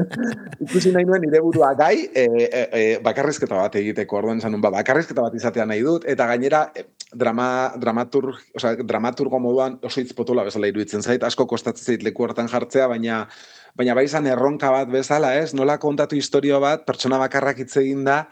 Ikusi 0.64 0.94
nahi 0.94 1.04
nuen 1.04 1.20
nire 1.26 1.42
burua 1.44 1.74
gai, 1.76 2.08
e, 2.08 2.24
e, 2.24 2.62
e, 2.64 2.84
bakarrizketa 3.04 3.58
bat 3.60 3.76
egiteko 3.76 4.22
orduan 4.22 4.40
esan 4.40 4.56
ba, 4.64 4.72
bakarrizketa 4.78 5.26
bat 5.26 5.36
izatea 5.36 5.68
nahi 5.68 5.84
dut, 5.84 6.08
eta 6.08 6.26
gainera 6.32 6.64
drama, 7.14 7.72
dramatur, 7.80 8.32
o 8.34 8.60
sea, 8.60 8.74
dramaturgo 8.76 9.40
moduan 9.40 9.78
oso 9.82 10.02
itzpotola 10.02 10.44
bezala 10.46 10.70
iruditzen 10.70 11.02
zait, 11.02 11.22
asko 11.22 11.46
kostatzen 11.50 11.94
zait 11.94 12.02
leku 12.06 12.26
hortan 12.26 12.50
jartzea, 12.50 12.88
baina 12.90 13.24
baina 13.74 13.94
bai 13.98 14.04
izan 14.06 14.26
erronka 14.30 14.70
bat 14.70 14.90
bezala, 14.90 15.32
ez? 15.40 15.54
Nola 15.54 15.78
kontatu 15.82 16.16
historio 16.16 16.60
bat, 16.62 16.84
pertsona 16.86 17.18
bakarrak 17.18 17.64
hitz 17.64 17.72
egin 17.80 18.04
da, 18.06 18.24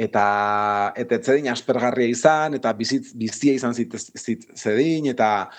eta 0.00 0.24
eta 0.96 1.18
etzedin 1.18 1.50
aspergarria 1.52 2.08
izan 2.08 2.56
eta 2.56 2.72
bizitz, 2.76 3.12
bizia 3.16 3.56
izan 3.56 3.74
zit, 3.76 3.96
zit, 4.16 4.46
zedin 4.56 5.10
eta 5.12 5.50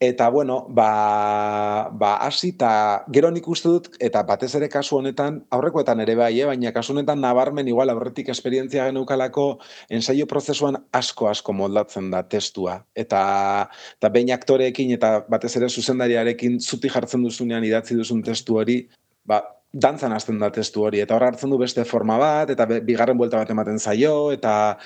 eta 0.00 0.30
bueno 0.30 0.64
ba 0.68 1.90
ba 1.92 2.16
hasi 2.24 2.56
ta 2.56 3.04
gero 3.12 3.30
nik 3.30 3.46
uste 3.48 3.68
dut 3.68 3.88
eta 4.00 4.22
batez 4.24 4.54
ere 4.56 4.68
kasu 4.72 4.96
honetan 4.96 5.44
aurrekoetan 5.52 6.00
ere 6.00 6.14
bai 6.16 6.40
eh? 6.40 6.46
baina 6.48 6.72
kasu 6.72 6.94
honetan 6.94 7.20
nabarmen 7.20 7.68
igual 7.68 7.90
aurretik 7.92 8.28
esperientzia 8.32 8.86
genukalako 8.88 9.58
ensaio 9.90 10.26
prozesuan 10.26 10.80
asko 10.92 11.28
asko 11.28 11.52
moldatzen 11.52 12.10
da 12.10 12.22
testua 12.22 12.80
eta 12.94 13.68
eta 14.00 14.08
behin 14.08 14.32
aktoreekin 14.32 14.96
eta 14.96 15.26
batez 15.28 15.56
ere 15.60 15.68
zuzendariarekin 15.68 16.60
zuti 16.60 16.88
jartzen 16.88 17.22
duzunean 17.22 17.64
idatzi 17.64 17.94
duzun 17.94 18.22
testu 18.22 18.56
hori 18.56 18.88
ba 19.24 19.42
dantzan 19.72 20.12
hasten 20.12 20.38
da 20.38 20.50
testu 20.50 20.82
hori, 20.82 20.98
eta 21.00 21.14
hor 21.14 21.22
hartzen 21.22 21.50
du 21.50 21.58
beste 21.58 21.84
forma 21.84 22.16
bat, 22.18 22.50
eta 22.50 22.66
bigarren 22.66 23.18
buelta 23.18 23.38
bat 23.38 23.50
ematen 23.50 23.78
zaio, 23.78 24.32
eta 24.34 24.78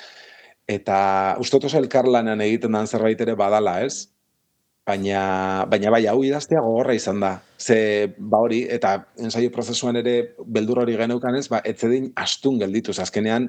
eta 0.68 0.98
ustot 1.40 1.64
oso 1.64 1.78
elkarlanean 1.78 2.40
egiten 2.40 2.72
dan 2.72 2.86
zerbait 2.86 3.20
ere 3.20 3.34
badala, 3.36 3.78
ez? 3.84 4.13
Baina, 4.84 5.64
baina 5.72 5.90
bai, 5.94 6.02
hau 6.10 6.18
idaztea 6.28 6.60
gogorra 6.60 6.92
izan 6.96 7.22
da. 7.22 7.30
Ze, 7.56 7.76
ba 8.18 8.42
hori, 8.44 8.58
eta 8.68 8.90
ensaio 9.16 9.48
prozesuan 9.54 9.96
ere 9.96 10.34
beldur 10.44 10.82
hori 10.82 10.98
geneukan 10.98 11.38
ez, 11.38 11.46
ba, 11.48 11.62
etzedin 11.64 12.10
astun 12.20 12.58
gelditu, 12.60 12.92
azkenean 13.00 13.48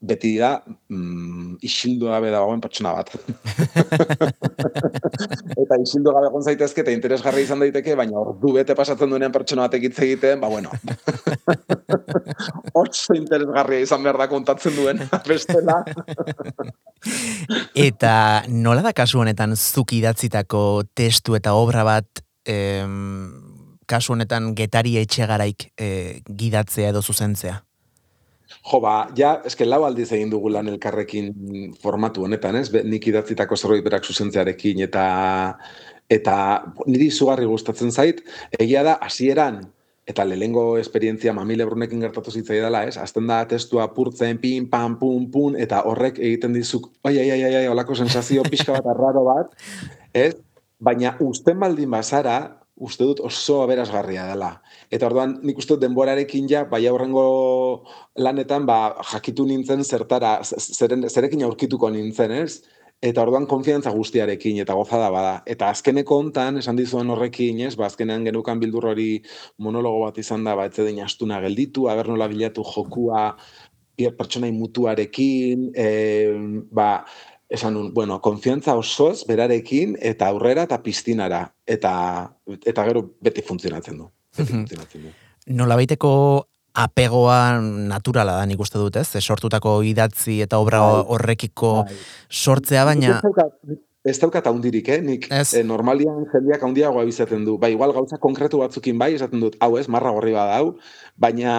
beti 0.00 0.34
da 0.36 0.58
mm, 0.92 1.56
isildu 1.64 2.10
gabe 2.10 2.30
dagoen 2.30 2.60
pertsona 2.60 2.92
bat. 2.98 3.12
eta 5.62 5.78
isildu 5.80 6.12
gabe 6.12 6.28
egon 6.28 6.44
zaitezke 6.44 6.84
eta 6.84 6.92
interesgarri 6.92 7.46
izan 7.46 7.64
daiteke, 7.64 7.96
baina 7.96 8.20
ordu 8.20 8.52
bete 8.58 8.76
pasatzen 8.76 9.10
duenean 9.10 9.32
pertsona 9.32 9.66
batek 9.66 9.88
hitz 9.88 9.98
egiten, 10.04 10.40
ba 10.42 10.50
bueno. 10.52 10.70
Oso 12.82 13.16
interesgarria 13.16 13.86
izan 13.86 14.04
behar 14.04 14.20
da 14.20 14.28
kontatzen 14.28 14.76
duen, 14.76 15.00
bestela. 15.30 15.80
eta 17.74 18.14
nola 18.52 18.84
da 18.84 18.92
kasu 18.96 19.24
honetan 19.24 19.56
zuk 19.56 19.96
idatzitako 19.96 20.84
testu 20.94 21.38
eta 21.40 21.56
obra 21.56 21.86
bat 21.88 22.24
em, 22.44 23.32
kasu 23.88 24.12
honetan 24.12 24.52
getari 24.58 24.98
etxegaraik 25.00 25.70
e, 25.78 25.88
gidatzea 26.28 26.92
edo 26.92 27.02
zuzentzea? 27.02 27.62
Jo, 28.66 28.80
ba, 28.82 28.94
ja, 29.14 29.36
eske 29.46 29.66
lau 29.66 29.84
aldiz 29.86 30.08
egin 30.12 30.30
dugu 30.32 30.50
lan 30.50 30.66
elkarrekin 30.72 31.30
formatu 31.82 32.24
honetan, 32.26 32.56
ez? 32.58 32.66
Be, 32.74 32.82
nik 32.82 33.04
idatzitako 33.06 33.56
zerbait 33.56 33.84
berak 33.84 34.04
zuzentzearekin 34.04 34.82
eta 34.88 35.04
eta 36.10 36.36
niri 36.86 37.08
izugarri 37.12 37.46
gustatzen 37.46 37.92
zait, 37.92 38.22
egia 38.58 38.82
da 38.86 38.96
hasieran 39.02 39.64
eta 40.06 40.24
lehengo 40.26 40.78
esperientzia 40.78 41.32
mamile 41.34 41.66
brunekin 41.66 42.02
gertatu 42.02 42.30
zitzai 42.30 42.60
dela, 42.62 42.84
ez? 42.86 42.94
Azten 42.98 43.26
da 43.26 43.40
testua 43.50 43.88
purtzen, 43.94 44.38
pin, 44.42 44.68
pam, 44.70 44.98
pum, 44.98 45.30
pum, 45.30 45.56
eta 45.58 45.82
horrek 45.86 46.18
egiten 46.18 46.54
dizuk, 46.54 46.92
ai, 47.02 47.16
ai, 47.18 47.30
ai, 47.34 47.40
ai, 47.48 47.54
ai, 47.62 47.64
olako 47.70 47.94
sensazio 47.98 48.46
pixka 48.46 48.76
bat 48.78 48.86
arraro 48.94 49.24
bat, 49.26 49.54
ez? 50.26 50.34
Baina 50.78 51.16
usten 51.22 51.58
baldin 51.58 51.90
bazara, 51.90 52.38
uste 52.76 53.06
dut 53.08 53.22
oso 53.24 53.62
aberasgarria 53.64 54.26
dela. 54.30 54.56
Eta 54.90 55.08
orduan, 55.08 55.36
nik 55.42 55.58
uste 55.58 55.76
denborarekin 55.82 56.48
ja, 56.50 56.64
bai 56.70 56.84
aurrengo 56.86 57.26
lanetan, 58.22 58.66
ba, 58.68 58.96
jakitu 59.12 59.46
nintzen 59.48 59.84
zertara, 59.84 60.38
zeren, 60.44 61.08
zerekin 61.10 61.42
aurkituko 61.46 61.90
nintzen, 61.90 62.34
ez? 62.44 62.62
Eta 63.04 63.20
orduan 63.26 63.44
konfiantza 63.50 63.90
guztiarekin 63.92 64.62
eta 64.62 64.74
gozada 64.78 65.10
bada. 65.12 65.34
Eta 65.44 65.68
azkeneko 65.74 66.16
hontan 66.22 66.62
esan 66.62 66.78
dizuen 66.78 67.10
horrekin, 67.12 67.60
ez? 67.66 67.74
Ba, 67.76 67.90
azkenean 67.90 68.24
genukan 68.24 68.62
bildur 68.62 68.88
hori 68.92 69.10
monologo 69.58 70.06
bat 70.06 70.18
izan 70.22 70.46
da, 70.46 70.56
ba, 70.56 70.68
etzedin 70.70 71.02
astuna 71.04 71.42
gelditu, 71.44 71.90
aber 71.92 72.08
nola 72.08 72.30
bilatu 72.32 72.64
jokua, 72.64 73.30
pertsonai 73.96 74.52
mutuarekin, 74.52 75.70
e, 75.76 75.88
ba, 76.72 76.90
esan 77.48 77.74
nun, 77.74 77.92
bueno, 77.94 78.18
konfiantza 78.20 78.74
osoz 78.76 79.24
berarekin 79.28 79.96
eta 80.00 80.30
aurrera 80.32 80.66
eta 80.66 80.80
piztinara 80.82 81.44
eta 81.66 81.92
eta 82.66 82.84
gero 82.88 83.04
beti 83.22 83.44
funtzionatzen 83.46 83.98
du. 84.02 84.10
Nola 85.46 85.76
baiteko 85.78 86.12
apegoa 86.76 87.56
naturala 87.62 88.36
da 88.36 88.46
nik 88.46 88.60
uste 88.60 88.78
dut, 88.78 88.98
ez? 89.00 89.08
Sortutako 89.20 89.78
idatzi 89.86 90.42
eta 90.44 90.60
obra 90.60 90.82
bai, 90.84 91.02
horrekiko 91.16 91.72
bai. 91.86 91.98
sortzea 92.28 92.84
baina 92.84 93.20
Ez 94.06 94.20
daukat 94.22 94.46
haundirik, 94.46 94.86
eh? 94.94 95.00
Nik 95.02 95.24
eh, 95.34 95.64
normalian 95.66 96.28
jendeak 96.30 96.62
haundiagoa 96.62 97.02
bizaten 97.08 97.42
du. 97.42 97.56
Ba, 97.58 97.66
igual 97.72 97.90
gauza 97.96 98.20
konkretu 98.22 98.60
batzukin 98.62 99.00
bai, 99.02 99.16
esaten 99.16 99.42
dut, 99.42 99.56
hau 99.58 99.72
ez, 99.80 99.88
marra 99.90 100.12
gorri 100.14 100.30
bada 100.36 100.60
hau, 100.60 100.76
baina, 101.18 101.56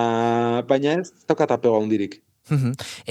baina 0.69 0.95
ez 1.01 1.11
daukat 1.27 1.51
apego 1.57 1.75
haundirik. 1.75 2.21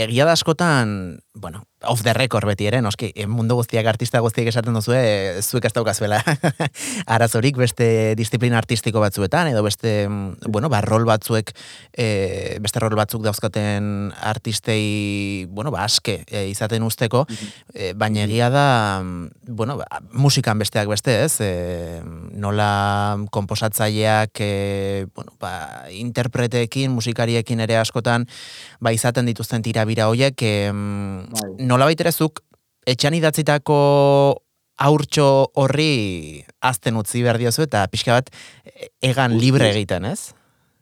Egia 0.06 0.25
da 0.25 0.32
askotan, 0.32 1.18
bueno, 1.37 1.66
off 1.83 2.02
the 2.02 2.12
record 2.14 2.47
beti 2.49 2.66
ere, 2.66 2.80
noski, 2.80 3.11
eh, 3.14 3.26
mundu 3.28 3.56
guztiak 3.59 3.87
artista 3.87 4.21
guztiak 4.25 4.49
esaten 4.49 4.75
duzu, 4.75 4.95
e, 4.97 5.42
zuek 5.42 5.66
ez 5.68 5.73
daukazuela 5.76 6.23
arazorik 7.14 7.59
beste 7.61 8.14
disiplina 8.16 8.56
artistiko 8.59 9.00
batzuetan, 9.02 9.50
edo 9.52 9.62
beste, 9.66 10.09
mm, 10.09 10.49
bueno, 10.49 10.71
ba, 10.73 10.80
rol 10.80 11.04
batzuek, 11.04 11.52
e, 11.92 12.56
beste 12.64 12.80
rol 12.80 12.97
batzuk 12.97 13.23
dauzkaten 13.26 14.12
artistei, 14.16 15.47
bueno, 15.50 15.71
ba, 15.75 15.85
aske 15.85 16.23
e, 16.26 16.47
izaten 16.49 16.87
usteko, 16.87 17.26
e, 17.75 17.92
baina 17.92 18.25
egia 18.25 18.49
da, 18.50 18.66
mm, 19.02 19.52
bueno, 19.52 19.76
ba, 19.83 20.00
musikan 20.12 20.59
besteak 20.59 20.88
beste, 20.88 21.18
ez, 21.26 21.37
e, 21.45 22.00
nola 22.33 23.21
komposatzaileak, 23.30 24.40
e, 24.40 25.06
bueno, 25.14 25.37
ba, 25.40 25.85
interpreteekin, 25.92 26.90
musikariekin 26.97 27.61
ere 27.61 27.76
askotan, 27.83 28.25
ba, 28.80 28.97
izaten 28.97 29.28
dituzten 29.28 29.61
tirabira 29.61 30.09
hoiek, 30.09 30.40
e, 30.40 30.73
nola 31.66 31.88
baiterezuk, 31.88 32.42
etxan 32.87 33.16
idatzitako 33.18 33.76
aurtxo 34.87 35.28
horri 35.56 36.44
azten 36.61 36.99
utzi 37.00 37.23
behar 37.25 37.38
diozu 37.40 37.64
eta 37.64 37.87
pixka 37.92 38.18
bat 38.18 38.32
egan 39.04 39.38
libre 39.40 39.70
egiten, 39.73 40.04
ez? 40.04 40.35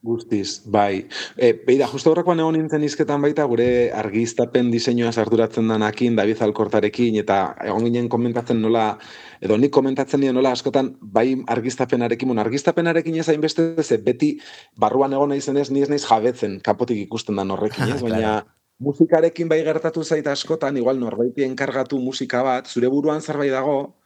Guztiz, 0.04 0.60
bai. 0.68 1.06
E, 1.40 1.54
beida, 1.64 1.86
justo 1.88 2.10
horrekoan 2.10 2.42
egon 2.42 2.58
nintzen 2.58 2.82
izketan 2.84 3.22
baita, 3.24 3.46
gure 3.48 3.66
argiztapen 3.96 4.68
diseinua 4.68 5.14
sarturatzen 5.16 5.70
danakin, 5.72 6.18
David 6.18 6.42
Alkortarekin, 6.44 7.16
eta 7.22 7.38
egon 7.64 7.86
ginen 7.86 8.10
komentatzen 8.12 8.60
nola, 8.60 8.98
edo 9.40 9.56
nik 9.56 9.72
komentatzen 9.72 10.20
nio 10.20 10.34
nola 10.36 10.52
askotan, 10.52 10.90
bai 11.00 11.30
argiztapenarekin, 11.54 12.28
mun 12.28 12.42
argiztapenarekin 12.42 13.16
ez 13.22 13.30
hainbeste, 13.32 13.70
ze 13.80 13.96
beti 13.96 14.34
barruan 14.76 15.16
egon 15.16 15.32
nahi 15.32 15.40
zenez, 15.40 15.70
ni 15.72 15.86
ez 15.86 15.88
naiz 15.88 16.04
jabetzen 16.04 16.60
kapotik 16.60 17.00
ikusten 17.06 17.40
da 17.40 17.48
horrekin, 17.56 17.88
ez? 17.96 18.02
Baina, 18.04 18.42
musikarekin 18.78 19.49
bai 19.49 19.62
gertatu 19.64 20.04
zaita 20.04 20.33
askotan, 20.33 20.76
igual 20.76 20.99
norbaiti 20.99 21.45
enkargatu 21.47 21.99
musika 22.02 22.43
bat, 22.43 22.67
zure 22.67 22.91
buruan 22.91 23.23
zerbait 23.23 23.52
dago, 23.52 23.97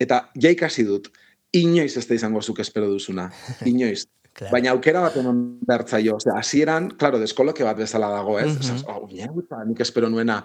eta 0.00 0.26
ja 0.40 0.50
ikasi 0.50 0.84
dut, 0.88 1.10
inoiz 1.52 1.96
ez 1.96 2.06
da 2.08 2.14
izango 2.14 2.42
zuk 2.42 2.60
espero 2.64 2.88
duzuna, 2.90 3.30
inoiz. 3.72 4.06
claro. 4.36 4.52
Baina 4.52 4.72
aukera 4.72 5.00
bat 5.00 5.16
eman 5.16 5.42
bertza 5.66 6.00
jo, 6.00 6.16
ose, 6.16 6.30
asieran, 6.34 6.90
klaro, 7.00 7.18
deskoloke 7.18 7.64
bat 7.64 7.76
bezala 7.76 8.10
dago, 8.12 8.38
ez? 8.38 8.52
Mm 8.52 8.60
-hmm. 8.60 9.50
oh, 9.50 9.64
nik 9.66 9.80
espero 9.80 10.08
nuena. 10.08 10.44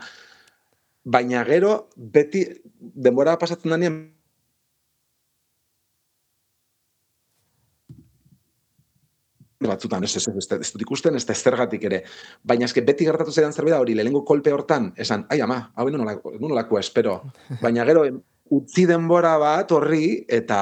Baina 1.04 1.44
gero, 1.44 1.90
beti, 1.96 2.46
denbora 2.80 3.38
pasatzen 3.38 3.72
da 3.72 3.78
batzutan, 9.70 10.04
ez, 10.04 10.16
ez, 10.18 10.28
ez, 10.28 10.48
ez, 10.58 10.72
dut 10.74 10.82
ikusten, 10.82 11.16
ez 11.16 11.26
da 11.28 11.36
zergatik 11.36 11.84
ere. 11.90 12.02
Baina 12.44 12.66
eske 12.66 12.84
beti 12.86 13.06
gertatu 13.06 13.32
zaidan 13.32 13.54
zerbait 13.54 13.78
hori, 13.78 13.96
lehengo 13.98 14.24
kolpe 14.26 14.54
hortan, 14.54 14.92
esan, 14.98 15.26
ai 15.30 15.42
ama, 15.42 15.62
hau 15.76 15.88
nolako, 15.90 16.34
nolako 16.40 16.80
espero. 16.80 17.20
Baina 17.64 17.86
gero, 17.86 18.06
utzi 18.52 18.86
denbora 18.90 19.38
bat 19.42 19.72
horri, 19.72 20.26
eta, 20.28 20.62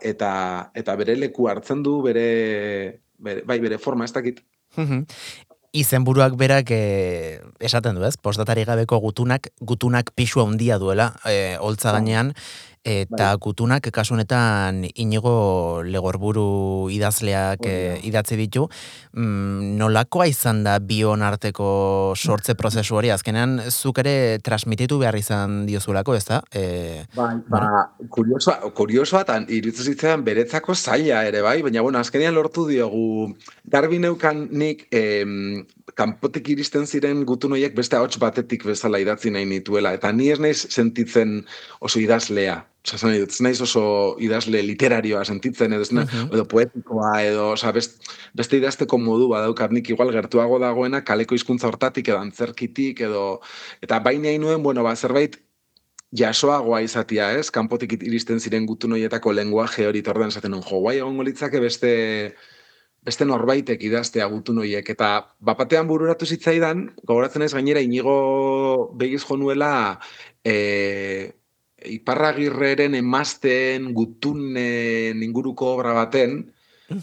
eta, 0.00 0.32
eta 0.74 0.98
bere 0.98 1.16
leku 1.18 1.48
hartzen 1.50 1.84
du, 1.84 2.00
bere, 2.02 2.26
bere 3.22 3.46
bai, 3.46 3.60
bere 3.62 3.78
forma, 3.78 4.08
ez 4.08 4.14
dakit. 4.14 4.42
Izenburuak 5.72 6.34
berak 6.36 6.68
e, 6.74 7.40
esaten 7.64 7.96
du, 7.96 8.02
ez? 8.04 8.18
Postdatari 8.20 8.66
gabeko 8.68 8.98
gutunak, 9.00 9.48
gutunak 9.60 10.10
pixua 10.18 10.44
handia 10.44 10.76
duela, 10.82 11.12
e, 11.24 11.56
holtza 11.60 11.94
gainean, 11.94 12.34
eta 12.82 13.28
bai. 13.30 13.38
gutunak 13.38 13.86
kasu 13.94 14.14
honetan 14.16 14.82
inigo 14.98 15.82
legorburu 15.86 16.90
idazleak 16.90 17.62
e, 17.66 18.00
idatzi 18.02 18.36
ditu. 18.36 18.66
Mm, 19.14 19.76
nolakoa 19.78 20.26
izan 20.26 20.64
da 20.66 20.78
bion 20.78 21.22
arteko 21.22 22.14
sortze 22.16 22.54
prozesu 22.58 22.96
hori? 22.98 23.12
Azkenean 23.14 23.60
zuk 23.70 24.02
ere 24.02 24.38
transmititu 24.42 24.98
behar 24.98 25.16
izan 25.16 25.62
diozulako 25.66 26.16
ez 26.18 26.24
da 26.26 26.40
e, 26.50 27.04
bai, 27.14 27.36
ba, 27.48 27.92
kuriosoa, 28.10 28.72
kuriosoa 28.74 29.22
tan 29.24 29.46
irutzen 29.48 30.24
beretzako 30.24 30.74
zaila 30.74 31.22
ere 31.28 31.42
bai? 31.42 31.60
Baina 31.62 31.82
bueno 31.82 31.98
azkenean 31.98 32.34
lortu 32.34 32.66
diogu 32.66 33.34
garbi 33.64 33.98
neukan 33.98 34.48
nik 34.50 34.88
em, 34.90 35.64
kanpotik 35.94 36.48
iristen 36.48 36.86
ziren 36.86 37.24
gutun 37.24 37.52
horiek 37.52 37.76
beste 37.76 37.96
ahots 37.96 38.18
batetik 38.18 38.64
bezala 38.66 38.98
idatzi 38.98 39.30
nahi 39.30 39.46
nituela. 39.46 39.92
Eta 39.94 40.10
ni 40.12 40.30
ez 40.32 40.40
naiz 40.40 40.66
sentitzen 40.66 41.44
oso 41.80 42.00
idazlea 42.00 42.62
Osa, 42.82 43.12
ez 43.14 43.38
naiz 43.40 43.60
oso 43.62 44.16
idazle 44.18 44.58
literarioa 44.66 45.22
sentitzen, 45.24 45.72
edo, 45.72 45.84
uh 45.86 46.02
-huh. 46.02 46.34
edo 46.34 46.44
poetikoa, 46.50 47.12
edo, 47.22 47.50
osa, 47.52 47.70
best, 47.72 48.02
beste 48.34 48.58
idazteko 48.58 48.98
modu 48.98 49.28
badaukat 49.28 49.70
nik 49.70 49.90
igual 49.90 50.10
gertuago 50.10 50.58
dagoena 50.58 51.04
kaleko 51.04 51.34
hizkuntza 51.34 51.68
hortatik 51.68 52.08
edo 52.08 52.18
antzerkitik, 52.18 53.00
edo, 53.00 53.40
eta 53.80 54.00
baina 54.00 54.36
nuen, 54.38 54.62
bueno, 54.62 54.82
ba, 54.82 54.96
zerbait 54.96 55.38
jasoagoa 56.12 56.82
izatia, 56.82 57.32
ez? 57.38 57.50
Kanpotik 57.50 57.92
iristen 58.02 58.40
ziren 58.40 58.66
gutu 58.66 58.88
noietako 58.88 59.32
lenguaje 59.32 59.86
hori 59.86 60.02
tordan 60.02 60.28
esaten 60.28 60.52
jo, 60.52 60.80
guai 60.80 60.98
egon 60.98 61.24
litzake 61.24 61.60
beste 61.60 62.34
beste 63.02 63.24
norbaitek 63.26 63.82
idaztea 63.82 64.26
gutu 64.30 64.54
noiek, 64.54 64.88
eta 64.94 65.34
bapatean 65.40 65.88
bururatu 65.88 66.26
zitzaidan, 66.26 66.84
gogoratzen 67.02 67.42
ez 67.42 67.52
gainera 67.52 67.80
inigo 67.82 68.92
begiz 68.94 69.24
jo 69.26 69.36
nuela, 69.36 69.98
e, 70.44 71.32
iparragirreren 71.86 72.94
emazten 72.94 73.92
gutunen 73.94 75.22
inguruko 75.22 75.74
obra 75.74 75.92
baten, 75.92 76.52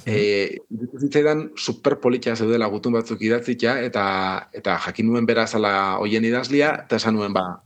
eh 0.05 0.59
zitzaidan 1.01 1.51
super 1.55 1.99
politia 1.99 2.35
zeudela 2.35 2.67
gutun 2.67 2.93
batzuk 2.93 3.21
idatzita 3.21 3.79
eta 3.81 4.49
eta 4.53 4.77
jakin 4.85 5.07
nuen 5.07 5.25
bera 5.25 5.47
zala 5.47 5.97
hoien 5.97 6.25
idazlia 6.25 6.73
eta 6.85 6.95
esan 7.01 7.15
nuen 7.15 7.33
ba 7.33 7.63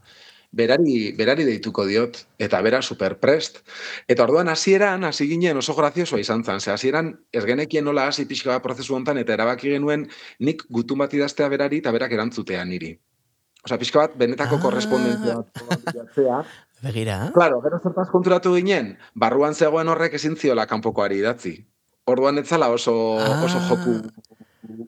berari 0.52 1.12
berari 1.18 1.44
deituko 1.44 1.84
diot 1.86 2.26
eta 2.38 2.60
bera 2.62 2.80
super 2.82 3.18
prest 3.18 3.60
eta 4.08 4.22
orduan 4.24 4.48
hasieran 4.48 5.04
hasi 5.04 5.28
ginen 5.28 5.56
oso 5.56 5.74
graziosoa 5.74 6.20
izan 6.20 6.44
zen 6.44 6.60
ze 6.60 6.70
hasieran 6.70 7.18
ez 7.32 7.44
genekien 7.44 7.84
nola 7.84 8.06
hasi 8.06 8.24
pixka 8.24 8.60
prozesu 8.62 8.94
hontan 8.94 9.18
eta 9.18 9.34
erabaki 9.34 9.70
genuen 9.70 10.08
nik 10.38 10.62
gutun 10.70 10.98
bat 10.98 11.12
idaztea 11.14 11.48
berari 11.48 11.78
eta 11.78 11.92
berak 11.92 12.12
erantzutea 12.12 12.64
niri 12.64 12.98
Osea, 13.64 13.78
pixka 13.78 13.98
bat, 13.98 14.16
benetako 14.20 14.56
Ah. 14.56 14.60
korrespondentzia 14.60 15.34
bat. 15.36 15.48
Begira. 16.84 17.30
Claro, 17.34 17.60
gero 17.64 17.78
zertaz 17.82 18.08
konturatu 18.12 18.52
ginen, 18.58 18.94
barruan 19.14 19.54
zegoen 19.56 19.88
horrek 19.88 20.14
ezin 20.20 20.36
ziola 20.36 20.66
kanpokoari 20.68 21.18
idatzi. 21.22 21.56
Orduan 22.04 22.38
etzala 22.42 22.68
oso, 22.68 22.92
oso 23.16 23.58
Ah. 23.58 23.68
joku. 23.70 23.94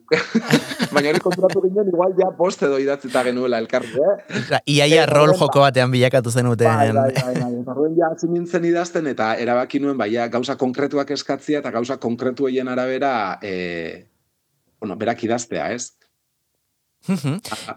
Baina 0.93 1.09
hori 1.11 1.19
konturatu 1.21 1.61
ginen, 1.65 1.89
igual 1.91 2.13
ja 2.17 2.29
post 2.37 2.61
edo 2.65 2.77
idatzita 2.81 3.23
genuela 3.27 3.59
elkarri, 3.61 3.91
eh? 3.97 4.59
Iaia 4.65 5.03
Eh, 5.03 5.05
rol 5.09 5.33
joko 5.37 5.59
batean 5.65 5.91
bilakatu 5.91 6.31
zenuten. 6.31 6.67
Bai, 6.67 6.91
bai, 6.91 7.11
bai, 7.13 7.33
bai. 7.41 7.51
Eta 7.61 7.71
Orduan 7.75 7.95
ja 7.97 8.09
hasi 8.13 8.27
nintzen 8.31 8.65
idazten 8.65 9.07
eta 9.07 9.33
erabaki 9.35 9.79
nuen 9.83 9.97
bai, 9.97 10.09
ja, 10.13 10.27
gauza 10.33 10.55
konkretuak 10.57 11.11
eskatzia 11.11 11.59
eta 11.59 11.71
gauza 11.71 11.97
konkretueien 11.97 12.67
arabera 12.67 13.39
eh, 13.41 14.07
bueno, 14.79 14.95
berak 14.97 15.23
idaztea, 15.23 15.71
ez? 15.73 15.91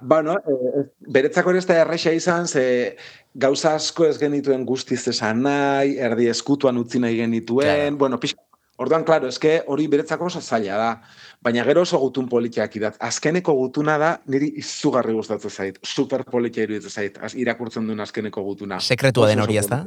Bueno, 0.02 0.34
eh, 0.38 0.84
beretzako 1.00 1.50
ere 1.50 1.58
ez 1.62 1.66
da 1.66 1.80
erresa 1.84 2.12
izan, 2.12 2.46
ze 2.48 2.96
gauza 3.34 3.74
asko 3.74 4.06
ez 4.06 4.18
genituen 4.18 4.64
guztiz 4.66 5.02
esan 5.08 5.42
nahi, 5.42 5.96
erdi 5.98 6.28
eskutuan 6.28 6.78
utzi 6.78 6.98
nahi 6.98 7.16
genituen, 7.16 7.66
Claro. 7.66 7.96
bueno, 7.96 8.20
pixka. 8.20 8.42
Orduan, 8.80 9.02
klaro, 9.04 9.28
eske 9.28 9.58
hori 9.68 9.84
beretzako 9.92 10.24
oso 10.30 10.40
zaila 10.40 10.76
da. 10.80 11.02
Baina 11.44 11.64
gero 11.68 11.82
oso 11.82 11.98
gutun 12.00 12.28
politiak 12.30 12.76
idat. 12.78 12.94
Azkeneko 13.04 13.52
gutuna 13.58 13.98
da, 14.00 14.14
niri 14.26 14.54
izugarri 14.56 15.12
gustatzen 15.12 15.50
zait. 15.52 15.78
Super 15.84 16.24
politia 16.24 16.64
iruditzen 16.64 16.90
zait. 16.90 17.18
Az, 17.20 17.34
irakurtzen 17.36 17.84
duen 17.86 18.00
azkeneko 18.00 18.40
gutuna. 18.46 18.78
Sekretua 18.80 19.28
den 19.28 19.42
hori 19.44 19.58
ez 19.60 19.66
da? 19.68 19.82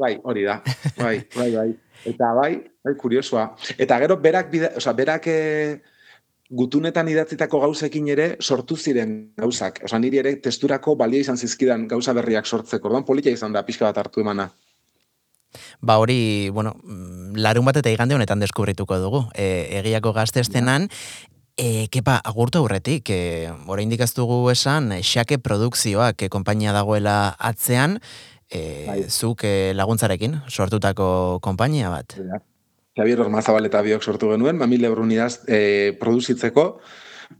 Bai, 0.00 0.14
hori 0.24 0.46
da. 0.48 0.62
Bai, 0.96 1.26
bai, 1.36 1.50
bai. 1.58 1.66
Eta 2.08 2.32
bai, 2.40 2.50
bai, 2.84 2.94
kuriosua. 2.96 3.50
Eta 3.76 3.98
gero 4.00 4.16
berak, 4.16 4.48
bida, 4.50 4.72
osea, 4.80 4.94
berak 4.96 5.28
eh, 5.28 5.82
gutunetan 6.50 7.08
idatzitako 7.08 7.60
gauzekin 7.64 8.08
ere 8.08 8.28
sortu 8.40 8.76
ziren 8.76 9.16
gauzak. 9.38 9.80
Osea, 9.84 9.98
niri 9.98 10.20
ere 10.22 10.36
testurako 10.42 10.94
balia 10.96 11.20
izan 11.20 11.36
zizkidan 11.36 11.88
gauza 11.88 12.14
berriak 12.14 12.46
sortzeko. 12.46 12.88
Orduan 12.88 13.04
politia 13.04 13.32
izan 13.32 13.52
da 13.52 13.64
pixka 13.66 13.86
bat 13.88 13.98
hartu 13.98 14.20
emana. 14.20 14.50
Ba 15.80 15.96
hori, 15.98 16.50
bueno, 16.50 16.74
mm, 16.82 17.36
larun 17.40 17.64
bat 17.64 17.76
eta 17.80 17.90
igande 17.90 18.14
honetan 18.14 18.40
deskubrituko 18.40 18.98
dugu. 19.00 19.24
E, 19.34 19.78
egiako 19.80 20.12
gaztestenan, 20.12 20.88
e, 21.56 21.88
kepa, 21.88 22.20
agurtu 22.24 22.60
aurretik, 22.60 23.10
e, 23.10 23.50
oraindik 23.66 24.00
ez 24.04 24.12
dugu 24.14 24.50
esan, 24.50 24.92
xake 25.02 25.38
produkzioak 25.38 26.22
e, 26.22 26.28
konpainia 26.28 26.74
dagoela 26.76 27.36
atzean, 27.38 28.00
e, 28.50 28.84
Bai. 28.86 29.00
zuk 29.08 29.44
e, 29.44 29.72
laguntzarekin 29.74 30.42
sortutako 30.48 31.38
konpainia 31.42 31.90
bat. 31.90 32.18
Xabier 32.96 33.20
Ormazabal 33.20 33.68
eta 33.68 33.82
biok 33.84 34.02
sortu 34.02 34.30
genuen, 34.32 34.56
mami 34.56 34.78
lebrun 34.80 35.10
idaz 35.12 35.42
e, 35.52 35.92
produzitzeko, 36.00 36.64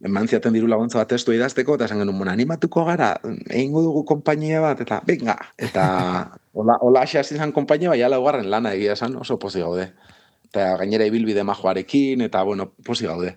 eman 0.05 0.29
ziaten 0.29 0.53
diru 0.53 0.69
laguntza 0.69 0.99
bat 1.01 1.09
testu 1.09 1.33
idazteko, 1.33 1.79
eta 1.79 1.87
esan 1.89 2.03
genuen, 2.03 2.19
"Bueno, 2.19 2.33
animatuko 2.33 2.85
gara, 2.85 3.15
egingo 3.49 3.83
dugu 3.83 4.05
konpainia 4.05 4.61
bat, 4.61 4.81
eta 4.85 5.01
venga, 5.07 5.39
eta 5.57 5.87
hola, 6.59 6.77
hola 6.81 7.03
hasi 7.03 7.39
zen 7.39 7.53
konpainia, 7.53 7.89
bai 7.89 8.05
laugarren 8.05 8.51
lana 8.51 8.75
egia 8.75 8.93
esan, 8.93 9.17
oso 9.17 9.39
pozi 9.39 9.61
gaude. 9.61 9.93
Eta 10.51 10.77
gainera 10.77 11.07
ibilbide 11.07 11.43
majoarekin, 11.43 12.21
eta 12.21 12.43
bueno, 12.43 12.73
pozi 12.85 13.07
gaude. 13.07 13.37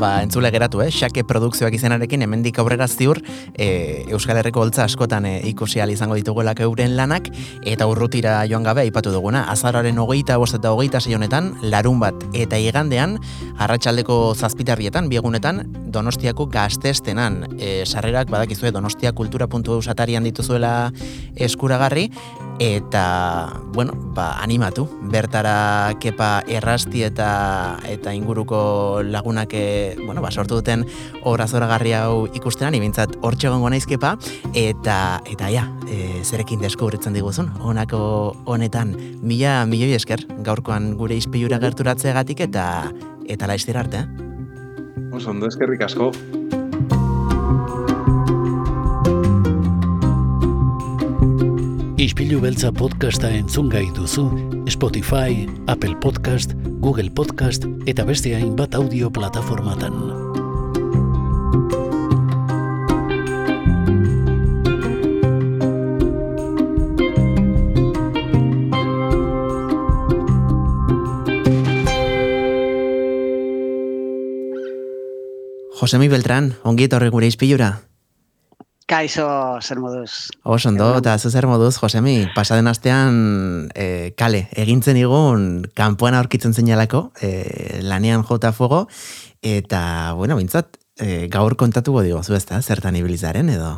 Ba, 0.00 0.22
entzule 0.24 0.48
geratu, 0.48 0.80
eh? 0.80 0.88
Xake 0.88 1.26
produkzioak 1.28 1.74
izenarekin 1.76 2.22
hemendik 2.24 2.56
aurrera 2.62 2.86
ziur 2.88 3.18
e, 3.52 4.06
Euskal 4.08 4.38
Herriko 4.40 4.62
holtza 4.62 4.86
askotan 4.86 5.26
e, 5.28 5.34
ikusi 5.50 5.82
ahal 5.82 5.92
izango 5.92 6.16
ditugulak 6.16 6.62
euren 6.64 6.94
lanak 6.96 7.28
eta 7.68 7.84
urrutira 7.84 8.38
joan 8.48 8.64
gabe 8.64 8.80
aipatu 8.86 9.12
duguna. 9.12 9.44
Azararen 9.52 10.00
hogeita 10.00 10.38
bost 10.40 10.56
eta 10.56 10.72
hogeita 10.72 11.04
honetan, 11.04 11.52
larun 11.60 12.00
bat 12.00 12.16
eta 12.32 12.56
igandean, 12.56 13.18
arratsaldeko 13.58 14.34
zazpitarrietan, 14.34 15.10
biegunetan, 15.12 15.66
Donostiako 15.92 16.46
gaztestenan. 16.46 17.58
E, 17.60 17.84
sarrerak 17.84 18.30
badakizue 18.30 18.72
Donostia 18.72 19.12
kultura.eu 19.12 19.82
satarian 19.82 20.24
dituzuela 20.24 20.92
eskuragarri, 21.36 22.08
eta, 22.60 23.56
bueno, 23.72 23.94
ba, 24.14 24.36
animatu. 24.42 24.84
Bertara 25.10 25.96
kepa 25.98 26.44
errasti 26.46 27.02
eta 27.02 27.80
eta 27.88 28.12
inguruko 28.14 29.00
lagunak 29.02 29.56
e, 29.90 29.96
bueno, 29.98 30.22
ba, 30.22 30.30
sortu 30.30 30.60
duten 30.60 30.86
obra 31.24 31.46
zoragarri 31.48 31.94
hau 31.98 32.26
ikustenan, 32.34 32.76
ibintzat 32.78 33.16
hortxe 33.20 33.50
egongo 33.50 33.70
naiz 33.70 33.84
kepa, 33.90 34.16
eta, 34.54 35.20
eta 35.26 35.50
ja, 35.52 35.66
e, 35.88 36.22
zerekin 36.24 36.62
deskubritzen 36.62 37.16
diguzun, 37.16 37.50
honako 37.60 38.00
honetan, 38.46 38.94
mila 39.22 39.64
milioi 39.66 39.94
esker, 39.98 40.26
gaurkoan 40.46 40.94
gure 41.00 41.18
izpilura 41.18 41.60
gerturatzeagatik 41.62 42.46
eta 42.48 42.66
eta 43.30 43.46
laiztir 43.46 43.78
arte, 43.78 44.02
eh? 44.02 44.26
Oso, 45.14 45.30
ondo 45.30 45.46
eskerrik 45.50 45.82
asko. 45.86 46.10
Ispilu 52.00 52.38
beltza 52.40 52.70
podcasta 52.72 53.28
entzun 53.28 53.66
gai 53.68 53.82
duzu 53.92 54.22
Spotify, 54.72 55.44
Apple 55.68 55.98
Podcast, 56.00 56.54
Google 56.80 57.10
Podcast 57.12 57.66
eta 57.84 58.06
beste 58.08 58.32
hainbat 58.32 58.72
audio 58.74 59.10
plataformatan. 59.12 59.92
Josemi 75.76 76.08
Beltran, 76.08 76.54
ongi 76.64 76.88
etorri 76.88 77.12
gure 77.12 77.28
izpilura. 77.28 77.89
Kaixo, 78.90 79.24
zer 79.62 79.78
moduz. 79.78 80.32
Oso 80.42 80.68
ondo, 80.68 80.88
eta 80.98 81.14
zer 81.18 81.46
moduz, 81.46 81.76
Josemi, 81.78 82.24
pasaden 82.34 82.66
astean 82.66 83.68
e, 83.78 84.10
kale, 84.18 84.48
egintzen 84.58 84.98
igun 84.98 85.44
kanpoan 85.78 86.16
aurkitzen 86.18 86.56
zeinalako, 86.58 87.12
e, 87.22 87.78
lanean 87.86 88.24
jota 88.26 88.50
fuego, 88.50 88.88
eta, 89.46 89.82
bueno, 90.18 90.34
bintzat, 90.40 90.74
e, 90.98 91.28
gaur 91.30 91.54
kontatuko 91.54 92.02
digo, 92.02 92.24
zu 92.24 92.34
ezta, 92.34 92.58
zertan 92.66 92.98
ibilizaren 92.98 93.54
edo? 93.54 93.76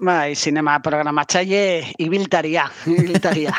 Bai, 0.00 0.34
sinema 0.34 0.78
programatzaile 0.82 1.94
ibiltaria, 2.02 2.64
ibiltaria. 2.86 3.52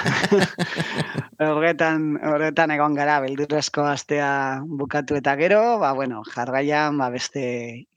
horretan, 1.39 2.15
horretan 2.23 2.71
egon 2.75 2.95
gara, 2.95 3.17
beldurrezko 3.23 3.85
astea 3.87 4.27
bukatu 4.65 5.17
eta 5.19 5.35
gero, 5.39 5.61
ba, 5.79 5.93
bueno, 5.93 6.23
jarraian, 6.27 6.97
ba, 6.99 7.09
beste 7.13 7.45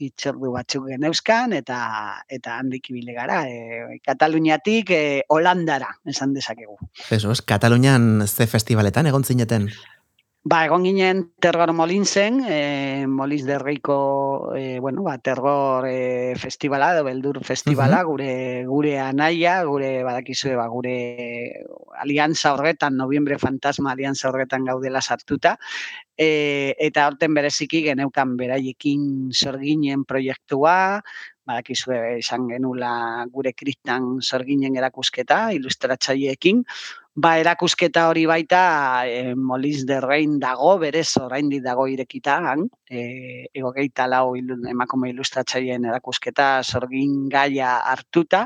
itxordu 0.03 0.53
batzuk 0.55 0.89
geneuzkan, 0.93 1.55
eta 1.59 1.79
eta 2.29 2.59
handik 2.59 2.91
ibile 2.93 3.15
gara, 3.17 3.45
e, 3.47 4.01
Kataluniatik 4.07 4.91
e, 4.95 5.03
Holandara, 5.29 5.93
esan 6.07 6.35
dezakegu. 6.35 6.79
Jesus, 7.09 7.41
Katalunian 7.43 8.27
ze 8.27 8.47
festivaletan 8.47 9.07
egon 9.07 9.25
zineten? 9.25 9.71
Ba, 10.49 10.63
egon 10.65 10.85
ginen 10.87 11.19
Terror 11.45 11.75
Molinsen, 11.77 12.39
e, 12.49 13.05
Molins 13.07 13.45
de 13.45 13.59
Reiko, 13.59 14.55
e, 14.57 14.79
bueno, 14.81 15.03
ba, 15.03 15.19
Terror 15.19 15.85
e, 15.85 16.37
festivala, 16.41 16.95
edo 16.95 17.03
beldur 17.05 17.43
festivala, 17.45 17.99
gure 18.09 18.65
gure 18.65 18.95
anaia, 19.03 19.59
gure 19.69 19.91
badakizue, 20.07 20.55
ba, 20.57 20.65
gure 20.73 20.95
alianza 22.01 22.55
horretan, 22.55 22.97
noviembre 22.97 23.37
fantasma 23.37 23.93
alianza 23.93 24.31
horretan 24.31 24.65
gaudela 24.65 25.03
sartuta, 25.03 25.59
e, 26.17 26.75
eta 26.79 27.09
horten 27.11 27.35
bereziki 27.37 27.83
geneukan 27.91 28.39
beraiekin 28.41 29.35
sorginen 29.35 30.07
proiektua, 30.09 31.03
badakizue 31.49 32.19
izan 32.23 32.49
genula 32.49 33.27
gure 33.35 33.53
kristan 33.53 34.23
sorginen 34.23 34.81
erakusketa, 34.81 35.49
ilustratzaileekin, 35.59 36.65
Ba, 37.19 37.33
erakusketa 37.41 38.05
hori 38.07 38.27
baita 38.31 38.59
e, 39.11 39.35
Molins 39.35 39.81
de 39.89 39.97
Rein 40.05 40.37
dago, 40.39 40.77
berez 40.79 41.09
oraindik 41.19 41.65
dago 41.65 41.89
irekita, 41.91 42.37
han, 42.53 42.61
e, 42.87 43.01
egogeita 43.59 44.07
lau 44.07 44.37
ilu, 44.39 44.61
emakume 44.71 45.11
ilustratzaileen 45.11 45.89
erakusketa 45.91 46.47
sorgin 46.63 47.25
gaia 47.33 47.73
hartuta, 47.91 48.45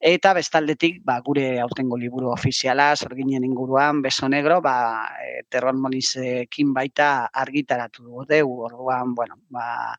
eta 0.00 0.32
bestaldetik 0.34 1.00
ba, 1.04 1.18
gure 1.26 1.58
aurtengo 1.60 1.96
liburu 1.98 2.30
ofiziala, 2.30 2.94
sorginen 2.96 3.44
inguruan, 3.44 4.02
Beso 4.02 4.28
Negro, 4.28 4.60
ba, 4.62 5.08
e, 5.18 5.42
Terror 5.50 5.74
Molinsekin 5.74 6.72
baita 6.72 7.26
argitaratu 7.32 8.04
dugu, 8.28 8.62
orduan, 8.68 9.14
bueno, 9.14 9.40
ba, 9.50 9.96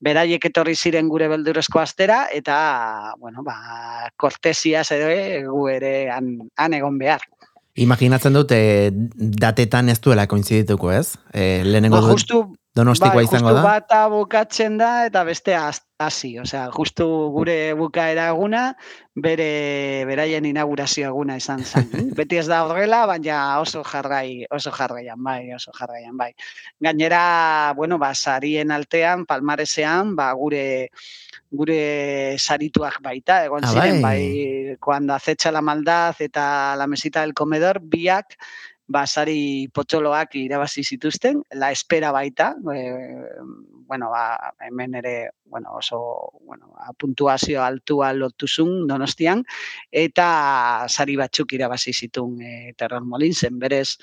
beraiek 0.00 0.44
etorri 0.48 0.74
ziren 0.74 1.08
gure 1.08 1.28
beldurezko 1.28 1.80
astera, 1.80 2.26
eta, 2.32 3.14
bueno, 3.18 3.44
ba, 3.44 4.08
kortesiaz 4.16 4.90
edo, 4.92 5.12
e, 5.12 5.44
gu 5.44 5.68
ere 5.68 6.10
han, 6.10 6.38
han 6.56 6.74
egon 6.74 6.98
behar. 6.98 7.28
Imaginatzen 7.74 8.34
dut, 8.36 8.52
e, 8.52 8.90
datetan 8.92 9.88
ez 9.88 10.00
duela 10.00 10.26
koinzidituko, 10.28 10.92
ez? 10.92 11.18
E, 11.32 11.62
lehenengo 11.64 12.00
Ba, 12.00 12.16
dut... 12.16 12.58
Donostikoa 12.72 13.18
bai, 13.18 13.24
izango 13.26 13.50
da? 13.52 13.62
bata 13.66 13.98
bukatzen 14.08 14.78
da 14.80 15.04
eta 15.04 15.26
bestea 15.28 15.66
hasi, 16.00 16.30
osea, 16.40 16.70
justu 16.72 17.04
gure 17.34 17.74
bukaera 17.76 18.30
eguna 18.32 18.62
bere 19.12 20.06
beraien 20.08 20.46
inaugurazio 20.48 21.10
eguna 21.10 21.36
izan 21.36 21.60
zen. 21.68 21.90
Beti 22.18 22.40
ez 22.40 22.46
da 22.48 22.62
horrela, 22.64 23.02
baina 23.10 23.42
oso 23.60 23.82
jarrai, 23.84 24.46
oso 24.50 24.72
jarraian 24.72 25.20
bai, 25.20 25.52
oso 25.52 25.74
jarraian 25.76 26.16
bai. 26.16 26.30
Gainera, 26.80 27.74
bueno, 27.76 28.00
ba 28.00 28.14
sarien 28.14 28.72
altean, 28.72 29.26
palmaresean, 29.28 30.16
ba 30.16 30.32
gure 30.32 30.88
gure 31.52 32.38
sarituak 32.40 33.02
baita, 33.04 33.42
egon 33.44 33.68
Ah, 33.68 33.72
ziren, 33.74 34.00
bai. 34.00 34.16
bai, 34.16 34.76
cuando 34.80 35.12
acecha 35.12 35.52
la 35.52 35.60
maldad 35.60 36.16
eta 36.20 36.74
la 36.76 36.86
mesita 36.86 37.20
del 37.20 37.34
comedor, 37.34 37.80
biak 37.84 38.38
basari 38.88 39.68
potxoloak 39.72 40.34
irabazi 40.36 40.84
zituzten, 40.84 41.42
la 41.54 41.70
espera 41.72 42.12
baita, 42.12 42.52
e, 42.74 42.82
bueno, 43.86 44.10
ba, 44.10 44.54
hemen 44.60 44.94
ere 44.94 45.30
bueno, 45.44 45.74
oso 45.76 46.32
bueno, 46.46 46.72
ba, 46.74 46.92
puntuazio 46.98 47.62
altua 47.62 48.12
lotuzun 48.12 48.86
donostian, 48.88 49.44
eta 49.90 50.86
sari 50.88 51.16
batzuk 51.16 51.52
irabazi 51.52 51.92
zitun 51.92 52.40
e, 52.42 52.72
Terror 52.76 53.04
Molinsen, 53.04 53.58
berez, 53.58 53.98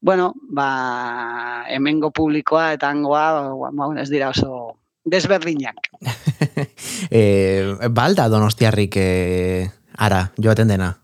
bueno, 0.00 0.32
ba, 0.48 1.64
hemengo 1.68 2.10
publikoa 2.10 2.72
eta 2.74 2.90
hangoa, 2.90 3.52
ba, 3.70 3.92
ez 4.00 4.10
dira 4.10 4.30
oso 4.32 4.78
desberdinak. 5.04 5.92
e, 7.10 7.88
balda 7.90 8.28
donostiarrik 8.28 8.96
e, 8.96 9.08
ara, 9.96 10.30
joaten 10.40 10.68
dena? 10.68 11.03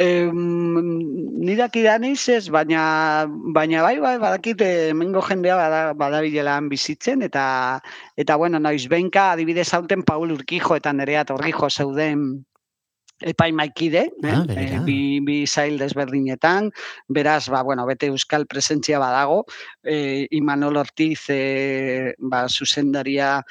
Eh, 0.00 0.30
nidak 0.32 1.74
idaniz 1.76 2.22
ez, 2.32 2.46
baina, 2.48 3.26
baina 3.52 3.82
bai, 3.84 3.98
bai, 4.00 4.14
badakit 4.22 4.62
hemengo 4.64 5.20
jendea 5.26 5.58
bada, 5.58 5.80
badabilelan 5.92 6.70
bizitzen, 6.72 7.20
eta, 7.26 7.44
eta 8.16 8.36
bueno, 8.40 8.58
noiz 8.64 8.86
benka, 8.88 9.32
adibidez 9.34 9.68
hauten 9.76 10.02
Paul 10.08 10.32
Urkijo 10.32 10.78
eta 10.80 10.94
nerea 10.96 11.26
Torrijo 11.28 11.68
zeuden 11.68 12.46
epaimaikide, 13.20 14.06
Ah, 14.24 14.40
eh? 14.40 14.46
begira. 14.48 14.80
bi, 14.86 15.20
bi 15.20 15.46
zail 15.46 15.76
desberdinetan, 15.76 16.70
beraz, 17.08 17.50
ba, 17.52 17.60
bueno, 17.62 17.84
bete 17.84 18.08
euskal 18.08 18.46
presentzia 18.46 18.98
badago, 18.98 19.44
eh, 19.84 20.26
Imanol 20.30 20.78
Ortiz 20.80 21.26
eh, 21.28 22.14
ba, 22.18 22.46
zuzendaria 22.48 23.44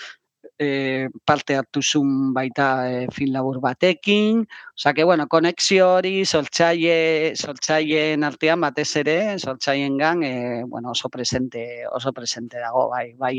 e, 0.59 1.09
parte 1.25 1.55
hartu 1.55 1.81
zuen 1.81 2.33
baita 2.35 2.67
e, 2.91 3.07
film 3.15 3.33
labur 3.33 3.59
batekin, 3.63 4.43
osea 4.75 4.93
que 4.93 5.05
bueno, 5.07 5.27
konexio 5.31 5.87
hori 5.95 6.25
sortzaile 6.25 7.33
sortzaileen 7.35 8.25
artean 8.27 8.61
batez 8.61 8.89
ere, 9.01 9.17
sortzailengan 9.39 10.23
e, 10.23 10.33
bueno, 10.65 10.91
oso 10.91 11.09
presente, 11.09 11.87
oso 11.87 12.13
presente 12.13 12.59
dago, 12.59 12.89
bai, 12.89 13.13
bai 13.13 13.35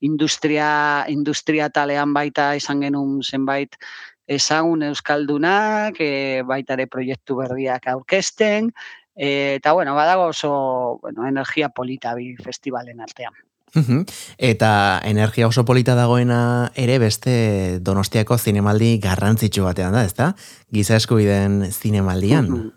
industria 0.00 1.06
industria 1.08 1.70
talean 1.70 2.12
baita 2.12 2.52
izan 2.56 2.84
genuen 2.84 3.22
zenbait 3.22 3.78
ezagun 4.26 4.84
euskaldunak, 4.90 5.96
e, 6.00 6.42
baita 6.44 6.76
ere 6.76 6.86
proiektu 6.92 7.40
berriak 7.40 7.88
aurkezten, 7.88 8.70
e, 9.16 9.56
eta 9.56 9.72
bueno, 9.72 9.94
badago 9.94 10.28
oso 10.32 10.98
bueno, 11.02 11.26
energia 11.26 11.70
polita 11.70 12.14
bi 12.14 12.34
festivalen 12.36 13.00
artean. 13.00 13.34
Mhm. 13.74 14.04
Eta 14.38 15.00
energia 15.04 15.48
oso 15.48 15.64
polita 15.64 15.94
dagoena 15.94 16.70
ere 16.74 16.98
beste 17.02 17.80
Donostiako 17.82 18.38
zinemaldi 18.38 18.98
garrantzitsu 19.02 19.64
batean 19.66 19.92
da, 19.92 20.04
ezta? 20.04 20.34
Giza 20.72 20.96
eskubideen 20.96 21.64
zinemaldian. 21.72 22.50
Mhm. 22.50 22.72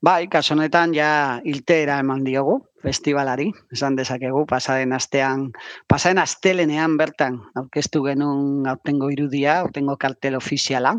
Bai, 0.00 0.28
kaso 0.30 0.54
honetan 0.54 0.92
ja 0.94 1.40
iltera 1.42 1.98
eman 1.98 2.22
diogu 2.22 2.60
festivalari, 2.82 3.48
esan 3.74 3.96
dezakegu 3.98 4.44
pasaden 4.46 4.92
astean, 4.94 5.48
pasaden 5.90 6.20
astelenean 6.22 6.94
bertan 7.00 7.40
aurkeztu 7.58 8.04
genuen 8.04 8.68
aurtengo 8.70 9.10
irudia, 9.10 9.58
aurtengo 9.64 9.96
kartel 9.98 10.38
ofiziala. 10.38 10.94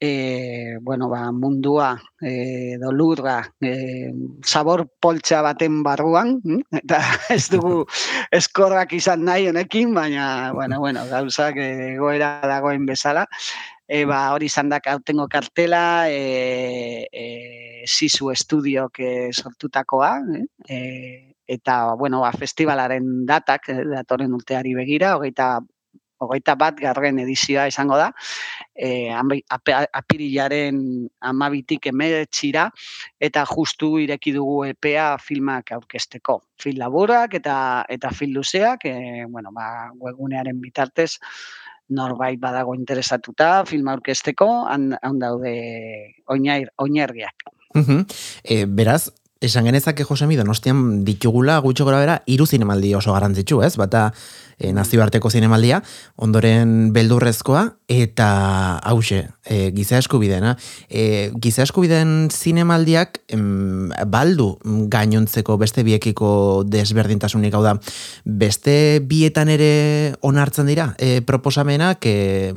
E, 0.00 0.78
bueno, 0.80 1.08
ba, 1.08 1.32
mundua 1.32 2.00
e, 2.20 2.76
dolurra 2.78 3.42
e, 3.60 4.12
sabor 4.46 4.86
poltsa 5.00 5.42
baten 5.42 5.82
barruan, 5.82 6.38
hm? 6.44 6.60
eta 6.82 7.00
ez 7.34 7.48
dugu 7.50 7.82
eskorrak 8.30 8.94
izan 8.94 9.24
nahi 9.26 9.48
honekin, 9.50 9.90
baina, 9.94 10.52
bueno, 10.54 10.78
bueno, 10.84 11.02
gauzak 11.10 11.58
e, 11.58 11.96
goera 11.98 12.38
dagoen 12.46 12.86
bezala. 12.86 13.26
E, 13.88 14.04
ba, 14.04 14.20
hori 14.36 14.46
izan 14.46 14.68
da 14.70 14.78
aurtengo 14.92 15.26
kartela, 15.32 16.10
e, 16.12 17.08
e, 17.10 17.82
Sisu 17.88 18.30
Estudiok 18.30 19.00
e, 19.00 19.12
sortutakoa, 19.32 20.12
eh? 20.36 20.44
e, 20.68 20.78
eta, 21.48 21.94
bueno, 21.94 22.20
ba, 22.20 22.30
festivalaren 22.36 23.24
datak, 23.26 23.70
eh, 23.72 23.82
datorren 23.96 24.36
urteari 24.36 24.76
begira, 24.76 25.16
hogeita 25.16 25.58
hogeita 26.18 26.56
bat 26.58 26.78
garren 26.82 27.20
edizioa 27.22 27.68
izango 27.70 27.96
da, 27.98 28.08
e, 28.78 29.10
apirilaren 29.92 30.80
amabitik 31.20 31.90
emeretxira, 31.90 32.68
eta 33.20 33.44
justu 33.50 33.96
ireki 33.98 34.32
dugu 34.36 34.62
epea 34.70 35.10
filmak 35.18 35.72
aurkesteko. 35.74 36.40
Film 36.58 36.78
laburak 36.84 37.34
eta 37.40 37.84
eta 37.90 38.12
film 38.14 38.38
luzeak, 38.38 38.86
e, 38.86 39.24
bueno, 39.28 39.50
ba, 39.52 39.90
webgunearen 39.98 40.60
bitartez, 40.62 41.18
norbait 41.88 42.38
badago 42.40 42.74
interesatuta 42.76 43.64
film 43.66 43.88
aurkesteko, 43.88 44.48
han, 44.68 44.92
daude 45.18 45.54
oinair, 46.26 46.70
oinergiak. 46.76 47.48
Mhm. 47.74 48.04
E, 48.44 48.64
beraz, 48.66 49.10
esan 49.40 49.68
genezake 49.68 50.04
Josemi 50.04 50.36
Donostian 50.36 51.04
ditugula 51.06 51.58
gutxo 51.64 51.86
gora 51.86 52.00
bera 52.02 52.22
hiru 52.26 52.46
zinemaldi 52.46 52.94
oso 52.94 53.12
garrantzitsu, 53.14 53.62
ez? 53.62 53.76
Bata 53.78 54.12
e, 54.58 54.72
nazioarteko 54.72 55.30
zinemaldia, 55.30 55.82
ondoren 56.16 56.92
beldurrezkoa 56.92 57.77
eta 57.88 58.76
hause, 58.84 59.30
e, 59.48 59.70
giza 59.72 59.96
eskubidena. 59.96 60.58
E, 60.92 61.32
giza 61.40 61.62
eskubiden 61.64 62.28
zinemaldiak 62.30 63.22
em, 63.32 63.88
baldu 64.12 64.58
gainontzeko 64.92 65.56
beste 65.56 65.82
biekiko 65.86 66.64
desberdintasunik 66.68 67.56
hau 67.56 67.62
da. 67.64 67.78
Beste 68.28 69.00
bietan 69.08 69.48
ere 69.48 70.14
onartzen 70.20 70.68
dira 70.68 70.90
e, 71.00 71.22
proposamenak, 71.24 72.04
e, 72.04 72.52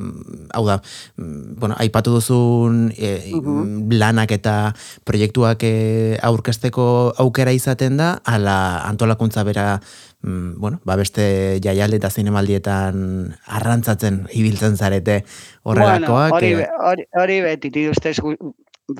hau 0.52 0.66
da, 0.68 0.82
mm, 1.16 1.56
bueno, 1.56 1.76
aipatu 1.80 2.12
duzun 2.18 2.92
e, 2.92 3.32
Mhm. 3.32 3.88
lanak 3.96 4.30
eta 4.36 4.74
proiektuak 5.04 5.64
e, 5.64 6.18
aurkezteko 6.22 7.14
aukera 7.16 7.52
izaten 7.56 7.96
da, 7.96 8.20
ala 8.24 8.84
antolakuntza 8.84 9.42
bera 9.48 9.80
mm, 10.22 10.58
bueno, 10.58 10.80
ba 10.84 10.96
beste 10.96 11.60
jaialdi 11.62 11.98
eta 12.00 12.10
zinemaldietan 12.10 13.34
arrantzatzen 13.46 14.26
ibiltzen 14.32 14.76
zarete 14.76 15.22
horrelakoak. 15.62 16.30
Bueno, 16.30 16.36
hori, 16.36 16.52
hori, 16.90 17.08
hori 17.22 17.40
beti, 17.46 17.88
ustez 17.88 18.18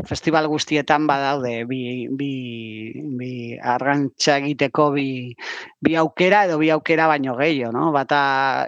festival 0.06 0.46
guztietan 0.48 1.06
badaude 1.06 1.64
bi, 1.66 2.06
bi, 2.08 2.30
bi 3.18 3.32
arrantza 3.58 4.36
egiteko 4.38 4.90
bi, 4.94 5.06
bi 5.82 5.96
aukera 5.98 6.44
edo 6.46 6.58
bi 6.60 6.70
aukera 6.70 7.08
baino 7.10 7.34
gehiago, 7.36 7.72
no? 7.74 7.90
Bata, 7.94 8.20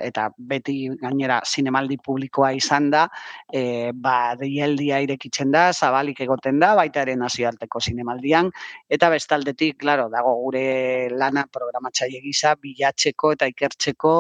eta 0.03 0.29
beti 0.37 0.77
gainera 1.01 1.41
zinemaldi 1.47 1.99
publikoa 2.03 2.53
izan 2.59 2.91
da, 2.91 3.07
e, 3.53 3.93
ba, 3.95 4.35
deialdia 4.41 5.01
irekitzen 5.07 5.55
da, 5.55 5.69
zabalik 5.73 6.21
egoten 6.27 6.59
da, 6.63 6.75
baita 6.75 7.05
ere 7.07 7.17
nazioarteko 7.21 7.81
zinemaldian, 7.81 8.51
eta 8.91 9.11
bestaldetik, 9.15 9.79
claro, 9.79 10.11
dago 10.13 10.35
gure 10.43 11.09
lana 11.15 11.47
programatzaile 11.51 12.21
gisa 12.25 12.57
bilatzeko 12.61 13.35
eta 13.39 13.51
ikertzeko 13.55 14.15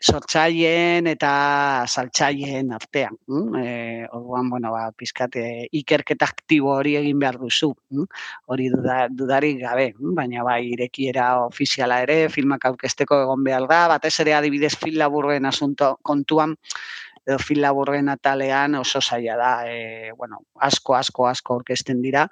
sortzaileen 0.00 1.06
eta 1.10 1.30
saltzaileen 1.86 2.72
artean. 2.72 3.16
Mm? 3.28 3.60
E, 3.60 4.06
orduan, 4.16 4.48
bueno, 4.50 4.72
ba, 4.72 4.88
pizkat, 4.96 5.36
e, 5.36 5.66
ikerketa 5.82 6.28
aktibo 6.30 6.72
hori 6.74 6.96
egin 7.00 7.20
behar 7.20 7.38
duzu. 7.40 7.72
Mm? 7.92 8.06
Hori 8.52 8.70
duda, 8.72 9.02
dudarik 9.12 9.60
gabe, 9.60 9.90
mm? 9.98 10.14
baina 10.16 10.46
bai 10.46 10.62
irekiera 10.72 11.28
ofiziala 11.44 12.00
ere, 12.06 12.22
filmak 12.32 12.64
aurkezteko 12.70 13.22
egon 13.26 13.44
behar 13.44 13.68
da, 13.70 13.82
batez 13.96 14.16
ere 14.24 14.34
adibidez 14.38 14.74
film 14.76 14.98
laburren 15.02 15.46
asunto 15.46 15.96
kontuan, 16.02 16.56
edo 17.26 17.36
film 17.38 17.60
laburren 17.66 18.08
atalean 18.08 18.74
oso 18.80 19.00
zaila 19.00 19.36
da, 19.36 19.52
e, 19.68 20.12
bueno, 20.16 20.40
asko, 20.56 20.96
asko, 20.96 21.28
asko 21.28 21.60
aurkezten 21.60 22.00
dira, 22.02 22.26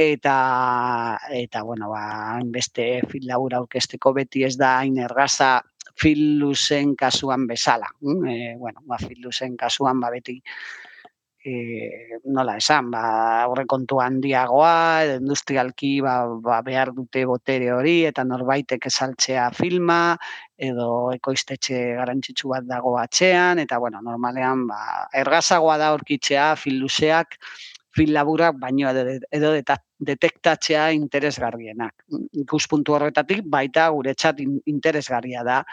eta 0.00 1.18
eta 1.34 1.62
bueno, 1.62 1.90
ba, 1.90 2.38
beste 2.44 3.02
film 3.10 3.26
labur 3.28 3.58
aurkezteko 3.58 4.14
beti 4.16 4.46
ez 4.46 4.54
da 4.56 4.78
hain 4.78 4.96
ergaza 5.02 5.58
film 5.96 6.38
luzen 6.40 6.94
kasuan 6.96 7.46
bezala. 7.46 7.88
E, 8.02 8.54
bueno, 8.58 8.82
ba, 8.86 8.98
film 8.98 9.26
luzen 9.26 9.56
kasuan 9.56 10.00
ba, 10.00 10.10
beti 10.10 10.40
e, 11.44 12.20
nola 12.24 12.56
esan, 12.60 12.90
ba, 12.92 13.02
aurrekontu 13.46 14.00
handiagoa, 14.02 15.04
edo 15.06 15.16
industrialki 15.22 15.92
ba, 16.04 16.14
ba, 16.44 16.60
behar 16.66 16.92
dute 16.96 17.24
botere 17.28 17.70
hori, 17.72 17.96
eta 18.10 18.24
norbaitek 18.28 18.86
esaltzea 18.90 19.48
filma, 19.56 20.16
edo 20.70 21.10
ekoiztetxe 21.16 21.80
garrantzitsu 22.00 22.52
bat 22.52 22.68
dago 22.68 22.96
atzean, 23.00 23.62
eta 23.64 23.80
bueno, 23.80 24.02
normalean 24.04 24.66
ba, 24.68 24.80
ergazagoa 25.24 25.78
da 25.80 25.92
aurkitzea 25.94 26.52
film 27.96 28.12
laburak 28.14 28.58
baino 28.60 28.90
edo, 28.90 29.18
edo 29.30 29.54
detektatzea 30.10 30.90
interesgarrienak. 30.96 32.06
Ikuspuntu 32.44 32.94
horretatik 32.96 33.42
baita 33.44 33.88
guretzat 33.94 34.40
interesgarria 34.40 35.44
da 35.44 35.64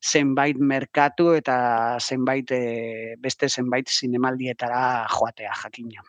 zenbait 0.00 0.56
merkatu 0.56 1.34
eta 1.36 1.98
zenbait 2.00 2.50
e, 2.56 3.16
beste 3.20 3.48
zenbait 3.48 3.88
zinemaldietara 3.88 5.06
joatea 5.12 5.52
jakina. 5.62 6.04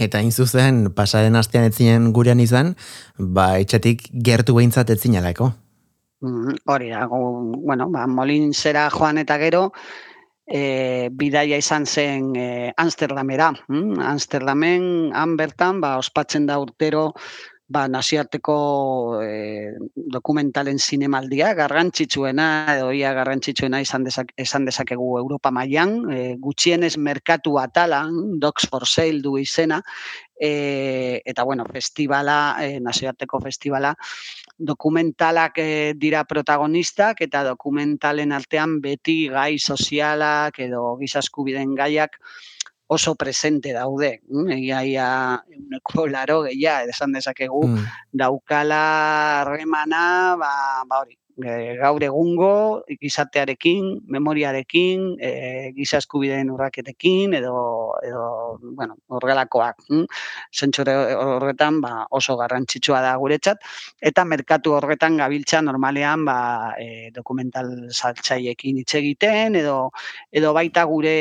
Eta 0.00 0.18
hain 0.18 0.32
zuzen 0.32 0.86
pasaren 0.96 1.36
astean 1.36 1.68
etzinen 1.68 2.12
gurean 2.16 2.40
izan, 2.40 2.74
ba 3.18 3.58
etxetik 3.60 4.08
gertu 4.12 4.56
behintzat 4.56 4.90
etzinaleko. 4.96 5.52
Mm, 6.22 6.56
hori 6.70 6.88
da, 6.94 7.06
bueno, 7.10 7.90
ba, 7.90 8.06
molin 8.06 8.52
zera 8.54 8.88
joan 8.90 9.18
eta 9.18 9.36
gero, 9.42 9.72
e, 10.46 11.08
bidaia 11.12 11.58
izan 11.60 11.86
zen 11.86 12.34
e, 12.36 12.72
Amsterdamera. 12.76 13.52
Mm? 13.68 14.00
Amsterdamen, 14.12 14.84
han 15.14 15.36
bertan, 15.36 15.80
ba, 15.80 15.96
ospatzen 16.02 16.46
da 16.46 16.58
urtero, 16.62 17.12
ba, 17.72 17.86
naziarteko 17.88 18.56
e, 19.24 19.72
dokumentalen 19.94 20.78
zinemaldia, 20.78 21.52
garrantzitsuena, 21.56 22.48
edo 22.76 22.90
ia 22.92 23.12
garrantzitsuena 23.16 23.80
izan, 23.80 24.04
dezak, 24.04 24.34
esan 24.36 24.66
dezakegu 24.68 25.16
Europa 25.20 25.52
mailan 25.54 25.96
e, 26.12 26.20
gutxienez 26.42 26.96
merkatu 26.98 27.56
atala, 27.62 28.04
Docs 28.42 28.68
for 28.68 28.86
Sale 28.88 29.22
du 29.24 29.38
izena, 29.40 29.80
e, 30.36 31.22
eta 31.24 31.46
bueno, 31.48 31.64
festivala, 31.72 32.56
e, 32.60 32.78
nazioarteko 32.80 33.40
festivala, 33.40 33.94
dokumentalak 34.62 35.58
e, 35.58 35.68
dira 35.98 36.22
protagonistak 36.24 37.20
eta 37.26 37.42
dokumentalen 37.44 38.32
artean 38.32 38.78
beti 38.80 39.26
gai 39.32 39.58
sozialak 39.58 40.58
edo 40.62 40.96
gizaskubiden 41.02 41.74
gaiak 41.74 42.18
oso 42.92 43.14
presente 43.16 43.72
daude. 43.72 44.20
Mm, 44.28 44.50
egia 44.58 44.82
ia 44.84 45.08
uneko 45.56 46.06
laro 46.12 46.42
gehia, 46.46 46.82
esan 46.84 47.16
dezakegu, 47.16 47.64
mm. 47.68 47.86
daukala 48.12 48.84
remana, 49.48 50.04
ba, 50.36 50.52
ba 50.88 51.00
hori, 51.00 51.16
e, 51.40 51.76
gaur 51.80 52.02
egungo 52.04 52.52
gizatearekin, 53.00 53.88
memoriarekin, 54.12 55.06
e, 55.20 55.30
giza 55.76 56.00
eskubideen 56.02 56.50
urraketekin 56.52 57.34
edo 57.38 57.54
edo 58.04 58.24
bueno, 58.62 58.96
horrelakoak, 59.08 59.84
hm? 59.88 60.06
Zentsure 60.52 60.94
horretan 61.16 61.80
ba, 61.84 61.92
oso 62.10 62.36
garrantzitsua 62.40 63.02
da 63.04 63.14
guretzat 63.20 63.62
eta 64.00 64.24
merkatu 64.28 64.76
horretan 64.78 65.16
gabiltza 65.22 65.62
normalean 65.62 66.26
ba, 66.28 66.38
e, 66.78 67.10
dokumental 67.14 67.72
saltzaiekin 67.90 68.82
hitz 68.82 68.94
egiten 69.00 69.56
edo 69.62 69.78
edo 70.32 70.52
baita 70.56 70.84
gure 70.90 71.16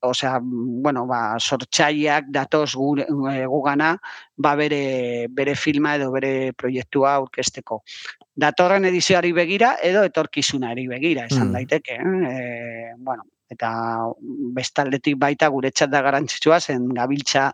osea, 0.00 0.38
bueno, 0.42 1.06
ba, 1.06 1.38
sortxaiak 1.38 2.28
datoz 2.30 2.74
gugana, 2.76 3.96
ba, 4.36 4.54
bere, 4.54 5.26
bere 5.30 5.54
filma 5.56 5.96
edo 5.96 6.12
bere 6.14 6.52
proiektua 6.52 7.14
aurkesteko 7.18 7.82
datorren 8.38 8.86
edizioari 8.86 9.32
begira 9.34 9.74
edo 9.82 10.04
etorkizunari 10.06 10.86
begira, 10.90 11.26
esan 11.26 11.48
mm. 11.48 11.56
daiteke. 11.58 11.98
Eh? 11.98 12.94
bueno, 12.98 13.26
eta 13.48 13.70
bestaldetik 14.56 15.16
baita 15.20 15.48
guretzat 15.52 15.90
da 15.90 16.02
garantzitsua 16.04 16.58
zen 16.60 16.88
gabiltza 16.94 17.48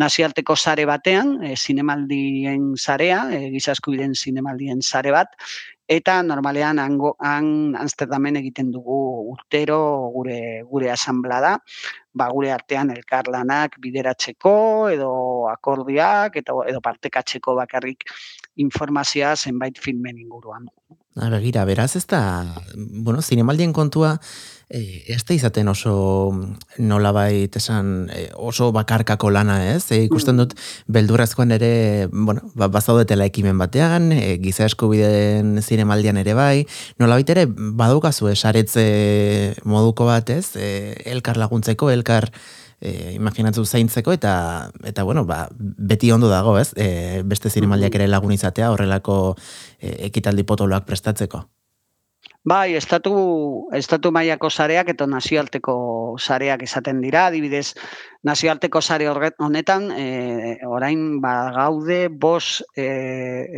nazialteko 0.00 0.56
sare 0.56 0.86
batean, 0.88 1.36
e, 1.44 1.54
zinemaldien 1.54 2.72
sarea, 2.80 3.26
e, 3.30 3.50
gizaskubiden 3.54 4.16
zinemaldien 4.16 4.80
sare 4.82 5.12
bat, 5.14 5.36
eta 5.88 6.22
normalean 6.22 6.78
hango, 6.78 7.14
han 7.20 7.76
Amsterdamen 7.76 8.36
egiten 8.40 8.70
dugu 8.72 8.98
urtero 9.32 10.10
gure 10.14 10.62
gure 10.70 10.90
asamblada, 10.90 11.58
ba, 12.14 12.28
gure 12.32 12.52
artean 12.54 12.92
elkarlanak 12.94 13.78
bideratzeko 13.82 14.54
edo 14.94 15.12
akordiak 15.50 16.38
eta 16.42 16.56
edo 16.70 16.82
partekatzeko 16.84 17.56
bakarrik 17.60 18.08
informazioa 18.66 19.34
zenbait 19.36 19.78
filmen 19.78 20.18
inguruan. 20.18 20.70
Begira, 21.14 21.62
beraz 21.64 21.94
ez 21.94 22.06
da, 22.10 22.20
bueno, 22.74 23.22
zinemaldien 23.22 23.72
kontua, 23.72 24.16
e, 24.68 25.04
ez 25.06 25.22
da 25.22 25.34
izaten 25.36 25.68
oso 25.70 25.92
nolabait 26.82 27.54
esan 27.54 28.08
e, 28.10 28.24
oso 28.34 28.72
bakarkako 28.74 29.30
lana 29.30 29.60
ez, 29.70 29.92
e, 29.94 30.00
ikusten 30.08 30.40
dut 30.40 30.56
beldurrazkoan 30.90 31.54
ere, 31.54 32.08
bueno, 32.10 32.50
ba, 32.58 32.66
bazaudetela 32.66 33.28
ekimen 33.30 33.60
batean, 33.62 34.10
e, 34.10 34.38
giza 34.42 34.66
eskubideen 34.66 35.60
zinemaldian 35.62 36.18
ere 36.18 36.34
bai, 36.34 36.66
nolabait 36.98 37.30
ere 37.30 37.46
badaukazu 37.46 38.32
esaretze 38.32 38.84
moduko 39.62 40.08
bat 40.10 40.34
ez, 40.34 40.56
e, 40.58 40.98
elkar 41.14 41.38
laguntzeko, 41.38 41.92
elkar 42.04 42.28
e, 42.80 43.14
imaginatzu 43.16 43.64
zaintzeko 43.64 44.12
eta 44.12 44.34
eta 44.84 45.02
bueno, 45.08 45.24
ba, 45.24 45.48
beti 45.58 46.12
ondo 46.12 46.28
dago, 46.28 46.58
ez? 46.60 46.72
E, 46.76 47.22
beste 47.24 47.50
zirimaldiak 47.50 47.96
ere 47.96 48.08
lagun 48.12 48.36
izatea 48.36 48.70
horrelako 48.74 49.18
e, 49.80 49.96
ekitaldi 50.10 50.44
potoloak 50.44 50.86
prestatzeko. 50.86 51.46
Bai, 52.44 52.74
estatu, 52.76 53.14
estatu 53.72 54.10
mailako 54.12 54.50
sareak 54.52 54.90
eta 54.92 55.06
nazioarteko 55.08 55.74
sareak 56.20 56.66
esaten 56.66 57.00
dira, 57.00 57.22
adibidez, 57.30 57.70
nazioarteko 58.24 58.82
sare 58.82 59.08
honetan, 59.08 59.90
e, 59.92 60.58
orain 60.68 61.22
ba, 61.22 61.50
gaude, 61.56 62.08
bos, 62.08 62.62
e, 62.76 62.84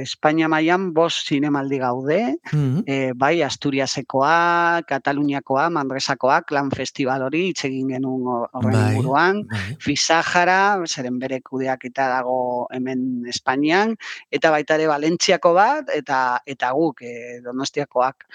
Espainia 0.03 0.47
mailan 0.47 0.93
bos 0.95 1.25
zinemaldi 1.27 1.79
gaude, 1.83 2.21
mm 2.53 3.15
bai, 3.19 3.43
Asturiasekoa, 3.43 4.83
Kataluniakoa, 4.87 5.69
Mandresakoa, 5.71 6.43
Klan 6.47 6.71
Festival 6.71 7.23
hori, 7.27 7.49
itxegin 7.51 7.91
genuen 7.91 8.27
horren 8.53 8.75
bai, 8.77 8.93
inguruan, 8.95 9.43
bai. 9.51 9.77
Fizajara, 9.83 10.79
zeren 10.87 11.19
bere 11.19 11.41
kudeak 11.43 11.89
eta 11.91 12.07
dago 12.15 12.69
hemen 12.75 13.27
Espainian, 13.27 13.97
eta 14.31 14.55
baita 14.55 14.79
ere 14.79 14.87
Valentziako 14.91 15.55
bat, 15.59 15.91
eta 15.95 16.41
eta 16.47 16.71
guk, 16.79 17.03
e, 17.03 17.41
Donostiakoak, 17.43 18.27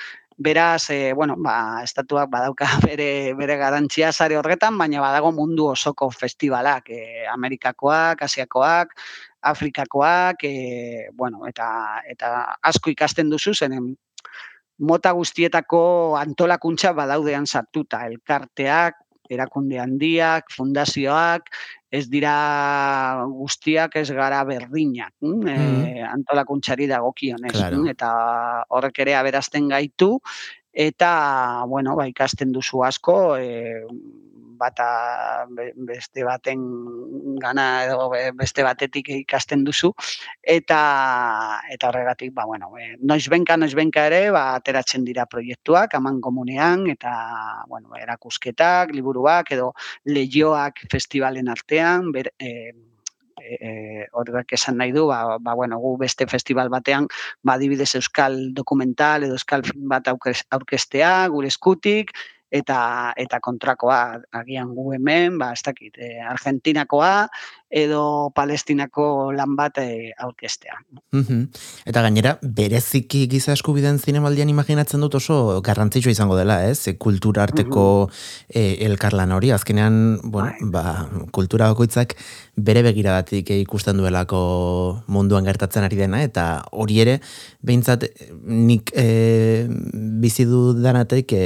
Beraz, 0.43 0.89
e, 0.89 1.13
bueno, 1.13 1.35
ba, 1.37 1.83
estatuak 1.83 2.29
badauka 2.31 2.65
bere, 2.89 3.33
bere 3.37 3.57
garantzia 3.61 4.09
sare 4.11 4.39
horretan, 4.39 4.77
baina 4.79 5.01
badago 5.03 5.29
mundu 5.37 5.67
osoko 5.69 6.07
festivalak, 6.09 6.89
e, 6.89 7.27
Amerikakoak, 7.29 8.23
Asiakoak, 8.25 8.95
Afrikakoak, 9.51 10.41
e, 10.49 11.09
bueno, 11.13 11.45
eta, 11.45 11.67
eta 12.09 12.31
asko 12.71 12.89
ikasten 12.89 13.29
duzu 13.29 13.53
zenen 13.53 13.91
mota 14.81 15.11
guztietako 15.13 15.83
antolakuntza 16.17 16.95
badaudean 16.97 17.45
sartuta, 17.45 18.01
elkarteak, 18.09 18.97
erakunde 19.29 19.77
handiak, 19.79 20.49
fundazioak, 20.57 21.53
ez 21.91 22.05
dira 22.07 23.25
guztiak 23.27 23.97
ez 23.99 24.07
gara 24.15 24.39
berdinak, 24.47 25.13
mm? 25.19 25.47
e, 25.51 26.03
antolakuntzari 26.07 26.87
dagokionez, 26.87 27.51
claro. 27.51 27.83
eta 27.91 28.11
horrek 28.71 29.03
ere 29.03 29.17
aberazten 29.19 29.67
gaitu, 29.71 30.15
eta, 30.71 31.11
bueno, 31.67 31.97
ba, 31.99 32.07
ikasten 32.07 32.55
duzu 32.55 32.85
asko, 32.87 33.17
e, 33.35 33.83
bata 34.61 35.45
beste 35.89 36.25
baten 36.27 36.61
gana 37.41 37.65
edo 37.87 38.09
beste 38.37 38.65
batetik 38.67 39.09
ikasten 39.15 39.65
duzu. 39.67 39.91
Eta 40.57 40.81
eta 41.73 41.89
horregatik 41.89 42.33
ba 42.37 42.45
bueno 42.45 42.71
e, 42.77 42.95
noiz 43.01 43.25
benka 43.33 43.57
noiz 43.57 43.73
benka 43.77 44.05
ere 44.11 44.21
ba 44.35 44.45
ateratzen 44.59 45.05
dira 45.07 45.25
proiektuak 45.25 45.97
aman 45.97 46.21
komunean 46.21 46.87
eta 46.93 47.11
bueno 47.67 47.97
erakusketak 47.97 48.93
liburuak 48.95 49.51
edo 49.57 49.73
leioak 50.05 50.85
festivalen 50.91 51.49
artean 51.51 52.11
ber, 52.11 52.33
e, 52.39 52.71
e, 53.41 54.07
horrek 54.13 54.53
esan 54.57 54.77
nahi 54.79 54.93
du, 54.95 55.07
ba, 55.07 55.37
ba, 55.39 55.55
bueno, 55.55 55.79
gu 55.81 55.95
beste 56.01 56.27
festival 56.27 56.69
batean, 56.73 57.07
ba, 57.43 57.57
dibidez 57.61 57.93
euskal 57.99 58.37
dokumental 58.57 59.25
edo 59.27 59.37
euskal 59.39 59.65
film 59.67 59.89
bat 59.91 60.07
aurkestea, 60.11 61.13
gure 61.33 61.51
eskutik, 61.51 62.13
eta 62.51 63.13
eta 63.17 63.39
kontrakoa 63.39 64.19
agian 64.41 64.75
gu 64.75 64.91
hemen, 64.97 65.39
ba 65.39 65.53
ez 65.55 65.63
dakit, 65.63 65.95
e, 65.97 66.19
Argentinakoa 66.33 67.27
edo 67.71 68.31
Palestinako 68.35 69.31
lan 69.31 69.55
bat 69.55 69.79
e, 69.79 70.11
aurkestea. 70.19 70.75
Eta 71.87 72.03
gainera, 72.03 72.35
bereziki 72.43 73.23
giza 73.31 73.55
eskubideen 73.55 73.97
zinemaldian 73.99 74.51
imaginatzen 74.51 75.01
dut 75.01 75.15
oso 75.21 75.61
garrantzitsua 75.63 76.11
izango 76.11 76.35
dela, 76.35 76.59
ez? 76.67 76.89
E, 76.91 76.97
kultura 76.99 77.45
arteko 77.47 77.85
e, 78.49 78.75
elkarlan 78.87 79.31
hori, 79.31 79.53
azkenean, 79.55 80.19
bueno, 80.23 80.51
bai. 80.59 80.83
ba, 80.83 81.27
kultura 81.31 81.71
bakoitzak 81.71 82.17
bere 82.59 82.83
begiradatik 82.83 83.53
ikusten 83.61 83.97
duelako 84.01 84.41
munduan 85.07 85.47
gertatzen 85.47 85.87
ari 85.87 85.99
dena, 86.03 86.21
eta 86.27 86.65
hori 86.75 86.99
ere, 87.05 87.17
behintzat, 87.63 88.09
nik 88.43 88.91
e, 88.91 89.07
bizi 90.21 90.45
danatek 90.83 91.33
e, 91.33 91.45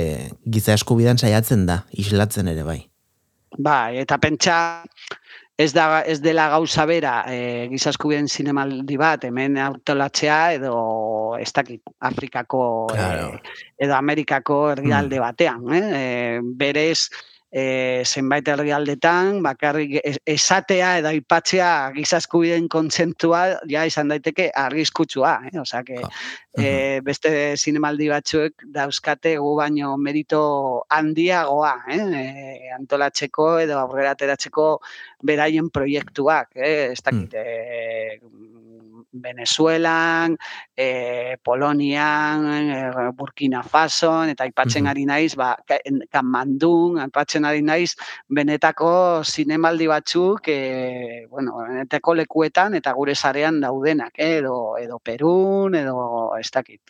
giza 0.50 0.74
eskubidan 0.74 1.22
saiatzen 1.22 1.70
da, 1.70 1.84
islatzen 1.94 2.50
ere 2.50 2.66
bai. 2.66 2.82
Bai, 3.56 4.02
eta 4.02 4.18
pentsa, 4.20 4.58
ez 5.58 5.72
da 5.74 6.02
ez 6.04 6.20
dela 6.20 6.50
gauza 6.52 6.86
bera 6.86 7.14
e, 7.32 7.68
giza 7.72 7.94
eskubideen 7.94 8.28
zinemaldi 8.28 8.98
bat 9.00 9.24
hemen 9.24 9.56
autolatzea 9.64 10.40
edo 10.58 10.76
ez 11.40 11.52
dakit 11.56 11.94
Afrikako 12.10 12.64
e, 12.92 13.06
edo 13.86 13.96
Amerikako 13.96 14.60
herrialde 14.74 15.20
mm. 15.20 15.24
batean, 15.24 15.64
eh? 15.72 15.86
E, 16.02 16.42
berez 16.60 17.08
e, 17.56 18.04
zenbait 18.04 18.48
herrialdetan 18.52 19.38
bakarrik 19.46 19.94
esatea 20.28 20.90
edo 21.00 21.12
aipatzea 21.14 21.70
giza 21.96 22.20
eskubideen 22.20 22.68
kontsentua 22.72 23.44
ja 23.72 23.86
izan 23.88 24.12
daiteke 24.12 24.50
arriskutsua, 24.64 25.38
eh? 25.48 25.54
Osea 25.62 25.84
que 25.88 26.02
e, 26.60 27.00
beste 27.06 27.32
zinemaldi 27.56 28.10
batzuek 28.12 28.68
dauzkate 28.76 29.38
gu 29.40 29.54
baino 29.62 29.94
merito 29.96 30.42
handiagoa, 30.98 31.74
eh? 31.96 32.02
E, 32.24 32.74
antolatzeko 32.76 33.48
edo 33.64 33.80
aurrera 33.80 34.12
ateratzeko 34.18 34.68
beraien 35.24 35.72
proiektuak, 35.72 36.52
eh? 36.60 36.92
Ez 36.92 37.00
dakit, 37.08 37.40
mm. 37.40 38.55
Venezuelan, 39.22 40.38
e, 40.76 41.38
Polonian, 41.44 42.46
e, 42.70 43.12
Burkina 43.16 43.64
Faso, 43.64 44.24
eta 44.24 44.44
aipatzen 44.44 44.88
ari 44.88 45.06
naiz, 45.06 45.36
ba, 45.36 45.56
kanmandun, 46.12 47.00
aipatzen 47.06 47.46
ari 47.46 47.62
naiz, 47.62 47.96
benetako 48.28 49.24
zinemaldi 49.24 49.88
batzuk, 49.88 50.48
e, 50.48 51.26
bueno, 51.30 51.58
benetako 51.64 52.16
lekuetan, 52.22 52.76
eta 52.76 52.94
gure 52.94 53.16
zarean 53.16 53.60
daudenak, 53.62 54.14
eh, 54.18 54.38
edo, 54.40 54.78
edo 54.78 55.00
Perun, 55.00 55.76
edo 55.76 56.36
ez 56.40 56.50
dakit. 56.52 56.82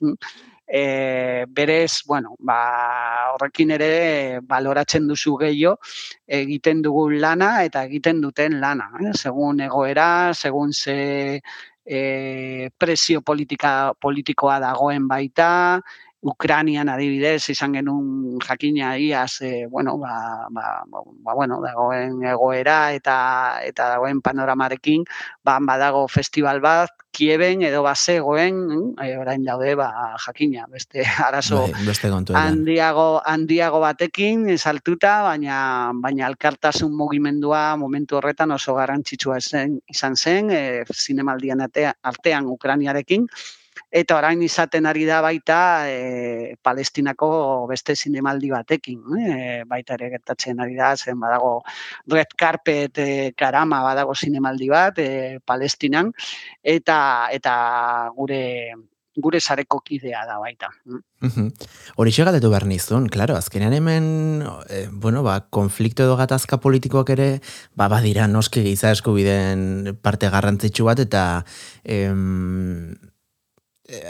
E, 0.68 1.46
berez, 1.48 2.02
bueno, 2.08 2.36
ba, 2.40 3.34
horrekin 3.36 3.72
ere 3.76 4.40
baloratzen 4.42 5.06
duzu 5.08 5.36
gehiago 5.38 5.76
egiten 6.26 6.82
dugun 6.82 7.20
lana 7.22 7.64
eta 7.68 7.84
egiten 7.86 8.22
duten 8.22 8.60
lana. 8.62 8.90
Eh? 9.04 9.14
Segun 9.14 9.62
egoera, 9.62 10.34
segun 10.34 10.74
ze 10.74 11.42
e, 11.86 12.72
presio 12.78 13.22
politika, 13.22 13.94
politikoa 14.02 14.60
dagoen 14.60 15.08
baita, 15.08 15.82
Ukranian 16.26 16.90
adibidez 16.90 17.52
izan 17.54 17.76
genuen 17.78 18.40
jakina 18.42 18.96
iaz, 18.98 19.42
e, 19.46 19.68
bueno, 19.70 19.98
ba, 20.02 20.48
ba, 20.50 20.82
ba, 20.90 21.34
bueno, 21.38 21.60
dagoen 21.62 22.24
egoera 22.26 22.94
eta 22.98 23.16
eta 23.62 23.90
dagoen 23.94 24.24
panoramarekin, 24.26 25.04
ba, 25.46 25.60
badago 25.62 26.08
festival 26.10 26.62
bat, 26.66 26.90
kieben 27.14 27.62
edo 27.68 27.84
bazegoen, 27.86 28.58
e, 28.98 29.12
orain 29.22 29.46
daude, 29.46 29.76
ba, 29.78 29.92
jakina, 30.26 30.66
beste 30.72 31.06
arazo 31.28 31.68
bai, 31.68 31.86
beste 31.86 32.10
handiago, 32.10 33.22
handiago 33.24 33.84
batekin, 33.84 34.48
saltuta, 34.58 35.20
baina, 35.28 35.60
baina 36.02 36.26
alkartasun 36.26 36.96
mugimendua 36.98 37.76
momentu 37.78 38.18
horretan 38.18 38.56
oso 38.58 38.74
garrantzitsua 38.80 39.38
zen, 39.42 39.78
izan 39.94 40.18
zen, 40.18 40.50
e, 40.50 40.64
zinemaldian 40.90 41.62
artean 41.62 42.50
Ukraniarekin, 42.50 43.30
eta 43.92 44.18
orain 44.18 44.42
izaten 44.44 44.86
ari 44.86 45.06
da 45.08 45.22
baita 45.26 45.60
e, 45.90 46.56
Palestinako 46.62 47.30
beste 47.70 47.96
zinemaldi 47.96 48.52
batekin, 48.54 49.02
e, 49.20 49.36
baita 49.68 49.96
ere 50.00 50.10
gertatzen 50.16 50.60
ari 50.64 50.76
da, 50.80 50.96
zen 50.96 51.20
badago 51.20 51.62
Red 52.12 52.36
Carpet 52.38 53.00
e, 53.00 53.32
karama 53.38 53.82
badago 53.84 54.16
zinemaldi 54.16 54.70
bat 54.70 55.00
e, 55.00 55.40
Palestinan, 55.46 56.12
eta 56.64 57.00
eta 57.36 57.56
gure 58.16 58.44
gure 59.16 59.40
sareko 59.40 59.80
kidea 59.80 60.26
da 60.28 60.38
baita. 60.40 60.70
Hori 61.96 62.12
xe 62.14 62.26
galetu 62.28 62.50
behar 62.52 62.66
nizun, 62.68 63.08
klaro, 63.12 63.38
azkenean 63.40 63.74
hemen, 63.78 64.08
e, 64.70 64.86
bueno, 64.92 65.24
ba, 65.24 65.40
konflikto 65.50 66.04
edo 66.04 66.18
gatazka 66.20 66.60
politikoak 66.64 67.14
ere, 67.16 67.30
ba, 67.80 67.88
badira 67.92 68.28
noski 68.28 68.66
giza 68.66 68.92
eskubiden 68.92 69.96
parte 70.04 70.30
garrantzitsu 70.34 70.88
bat, 70.90 71.02
eta 71.08 71.24
em, 71.84 72.96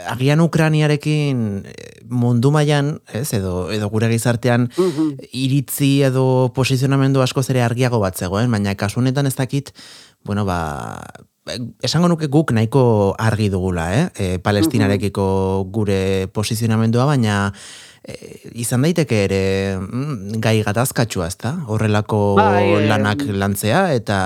agian 0.08 0.40
Ukraniarekin 0.40 1.64
eh, 1.68 2.00
mundu 2.08 2.50
mailan, 2.54 2.96
ez, 3.12 3.28
edo, 3.36 3.68
edo 3.72 3.88
gure 3.92 4.08
gizartean 4.12 4.70
iritzi 5.32 6.02
edo 6.06 6.50
posizionamendu 6.56 7.20
asko 7.24 7.42
zere 7.42 7.62
argiago 7.62 8.00
bat 8.00 8.16
zegoen, 8.16 8.50
baina 8.50 8.74
kasunetan 8.74 9.26
ez 9.28 9.34
dakit, 9.36 9.72
bueno, 10.24 10.46
ba, 10.48 11.02
esango 11.84 12.08
nuke 12.08 12.30
guk 12.32 12.54
nahiko 12.56 13.14
argi 13.18 13.50
dugula, 13.52 13.90
eh? 13.94 14.06
E, 14.16 14.38
palestinarekiko 14.42 15.26
gure 15.72 16.26
posizionamendua, 16.34 17.06
baina 17.06 17.52
izan 18.54 18.84
daiteke 18.86 19.24
ere 19.26 19.42
mm, 19.80 20.38
gai 20.42 20.60
gatazkatsua, 20.62 21.26
ezta? 21.26 21.52
Horrelako 21.66 22.36
bai, 22.38 22.86
lanak 22.86 23.24
lantzea 23.26 23.88
eta 23.98 24.18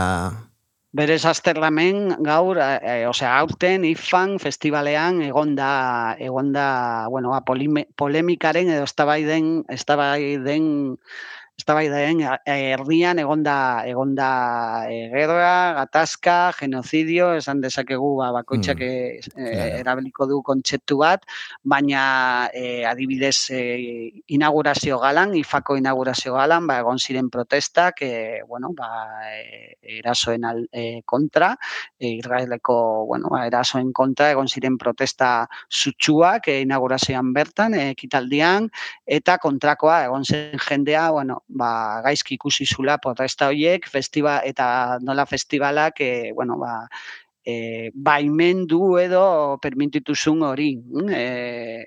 Berez 0.92 1.24
azterlamen 1.24 2.16
gaur, 2.26 2.58
e, 2.58 2.94
osea, 3.06 3.36
aurten 3.38 3.84
IFAN 3.86 4.32
festivalean 4.42 5.20
egonda, 5.22 6.16
egonda, 6.18 7.06
bueno, 7.14 7.34
a 7.36 7.44
polemikaren 7.46 8.72
edo 8.74 8.88
estabaiden, 8.88 9.52
estabaiden 9.70 10.64
eztabaidaren 11.60 12.22
erdian 12.48 13.20
egonda 13.20 13.56
egonda 13.88 14.28
e, 14.88 15.08
gerra, 15.12 15.74
gatazka, 15.76 16.52
genozidio, 16.58 17.34
esan 17.36 17.60
dezakegu 17.60 18.14
ba 18.18 18.30
bakoitzak 18.38 18.80
mm, 18.80 19.36
e, 19.36 19.50
erabiliko 19.80 20.26
du 20.30 20.40
kontzeptu 20.46 21.00
bat, 21.02 21.26
baina 21.62 22.48
e, 22.56 22.84
adibidez 22.88 23.50
e, 23.52 23.60
inaugurazio 24.32 24.98
galan, 25.02 25.34
ifako 25.38 25.76
inaugurazio 25.80 26.34
galan, 26.38 26.66
ba 26.70 26.80
egon 26.80 26.98
ziren 26.98 27.30
protestak, 27.30 28.02
e, 28.02 28.40
bueno, 28.48 28.72
ba 28.76 28.88
e, 29.28 29.76
erasoen 30.00 30.46
al, 30.48 30.64
e, 30.72 31.02
kontra, 31.04 31.52
e, 31.98 32.16
Israeleko, 32.16 33.06
bueno, 33.10 33.28
ba, 33.32 33.44
erasoen 33.50 33.92
kontra 33.92 34.30
egon 34.32 34.48
ziren 34.48 34.78
protesta 34.80 35.48
sutsuak 35.68 36.48
e, 36.48 36.60
inaugurazioan 36.64 37.34
bertan, 37.36 37.76
e, 37.76 37.90
ekitaldian 37.96 38.70
eta 39.06 39.36
kontrakoa 39.42 40.04
egon 40.08 40.24
zen 40.24 40.58
jendea, 40.60 41.10
bueno, 41.10 41.42
ba, 41.50 42.00
gaizki 42.06 42.36
ikusi 42.38 42.66
zula 42.66 42.98
protesta 42.98 43.50
horiek, 43.50 43.88
festiba, 43.90 44.40
eta 44.46 44.98
nola 45.02 45.26
festivalak, 45.26 46.00
e, 46.00 46.32
bueno, 46.36 46.58
ba, 46.58 46.74
e, 47.44 47.90
baimendu 47.94 48.96
edo 49.02 49.58
permitituzun 49.62 50.42
hori. 50.46 50.70
E, 51.10 51.24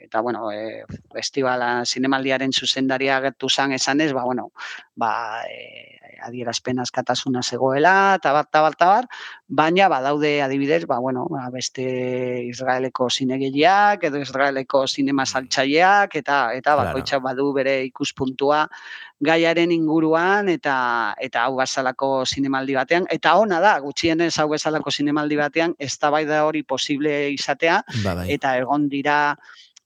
eta, 0.06 0.22
bueno, 0.22 0.52
e, 0.52 0.84
festivala 1.14 1.84
zinemaldiaren 1.86 2.54
zuzendaria 2.54 3.20
gertu 3.24 3.50
zan 3.50 3.74
esanez, 3.74 4.12
ba, 4.14 4.24
bueno, 4.24 4.52
ba, 4.96 5.14
e, 5.48 6.00
adierazpen 6.24 6.80
askatasuna 6.80 7.44
zegoela, 7.44 8.18
tabar, 8.24 8.48
tabar, 8.52 8.76
tabar, 8.80 9.08
baina 9.48 9.90
badaude 9.92 10.42
adibidez, 10.42 10.86
ba, 10.88 11.00
bueno, 11.00 11.28
ba, 11.30 11.50
beste 11.52 11.84
Israeleko 12.48 13.10
zinegeliak, 13.12 14.04
edo 14.10 14.22
Israeleko 14.24 14.86
zinema 14.88 15.26
saltzaileak, 15.26 16.16
eta 16.16 16.38
eta 16.56 16.78
bakoitza 16.80 17.20
badu 17.20 17.52
bere 17.54 17.82
ikuspuntua 17.90 18.68
gaiaren 19.24 19.72
inguruan 19.72 20.50
eta 20.52 20.76
eta 21.22 21.48
hau 21.48 21.58
bezalako 21.58 22.12
zinemaldi 22.26 22.78
batean. 22.78 23.08
Eta 23.10 23.36
ona 23.40 23.60
da 23.64 23.78
gutxienez 23.84 24.34
hau 24.40 24.50
bezalako 24.52 24.92
zinemaldi 24.92 25.40
batean 25.40 25.76
eztabaida 25.80 26.44
hori 26.46 26.64
posible 26.64 27.30
izatea 27.32 27.82
ba, 28.04 28.16
bai. 28.22 28.32
eta 28.36 28.58
egon 28.60 28.90
dira 28.90 29.38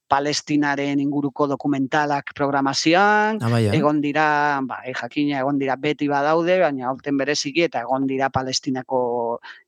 Palestinaren 0.07 1.01
inguruko 1.03 1.49
dokumentalak 1.51 2.31
programazioan, 2.33 3.41
ah, 3.43 3.49
bai, 3.51 3.65
egon 3.75 3.99
dira, 3.99 4.59
ba, 4.63 4.77
e, 4.87 4.93
jakina 4.95 5.41
egon 5.41 5.57
dira 5.59 5.75
beti 5.75 6.07
badaude, 6.07 6.61
baina 6.61 6.87
aurten 6.87 7.17
bereziki 7.19 7.65
eta 7.65 7.81
egon 7.83 8.07
dira 8.07 8.29
Palestinako 8.31 9.01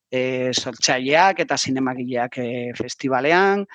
e, 0.10 0.54
sortzaileak 0.54 1.44
eta 1.44 1.58
zinemagileak 1.60 2.40
e, 2.40 2.48
festivalean, 2.78 3.66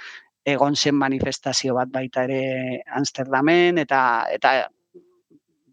egon 0.45 0.76
zen 0.76 0.97
manifestazio 0.97 1.76
bat 1.76 1.92
baita 1.92 2.24
ere 2.24 2.80
Amsterdamen 2.97 3.84
eta 3.84 4.01
eta 4.32 4.55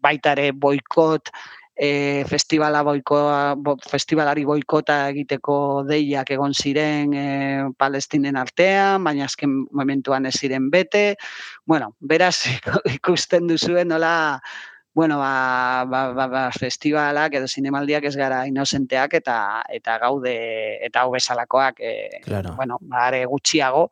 baita 0.02 0.32
ere 0.36 0.50
boikot 0.52 1.30
e, 1.76 2.24
festivala 2.28 2.82
boikoa, 2.82 3.54
bo, 3.56 3.76
festivalari 3.88 4.44
boikota 4.44 4.98
egiteko 5.12 5.56
deiak 5.88 6.30
egon 6.34 6.54
ziren 6.54 7.14
e, 7.14 7.26
palestinen 7.78 8.36
artean, 8.36 9.02
baina 9.04 9.26
azken 9.26 9.62
momentuan 9.72 10.26
ez 10.26 10.36
ziren 10.38 10.68
bete. 10.70 11.16
Bueno, 11.66 11.94
beraz 12.00 12.36
ikusten 12.98 13.48
duzuen 13.50 13.88
nola 13.88 14.14
bueno, 14.94 15.16
ba, 15.18 15.86
ba, 15.88 16.12
ba, 16.12 16.26
ba, 16.28 16.40
festivalak 16.52 17.32
edo 17.38 17.46
zinemaldiak 17.48 18.04
ez 18.04 18.16
gara 18.16 18.42
inozenteak 18.44 19.14
eta 19.22 19.36
eta 19.72 19.96
gaude 20.02 20.34
eta 20.84 21.06
hau 21.06 21.14
bezalakoak 21.14 21.80
e, 21.80 21.94
claro. 22.26 22.52
bueno, 22.58 22.76
bare 22.82 23.24
gutxiago 23.24 23.88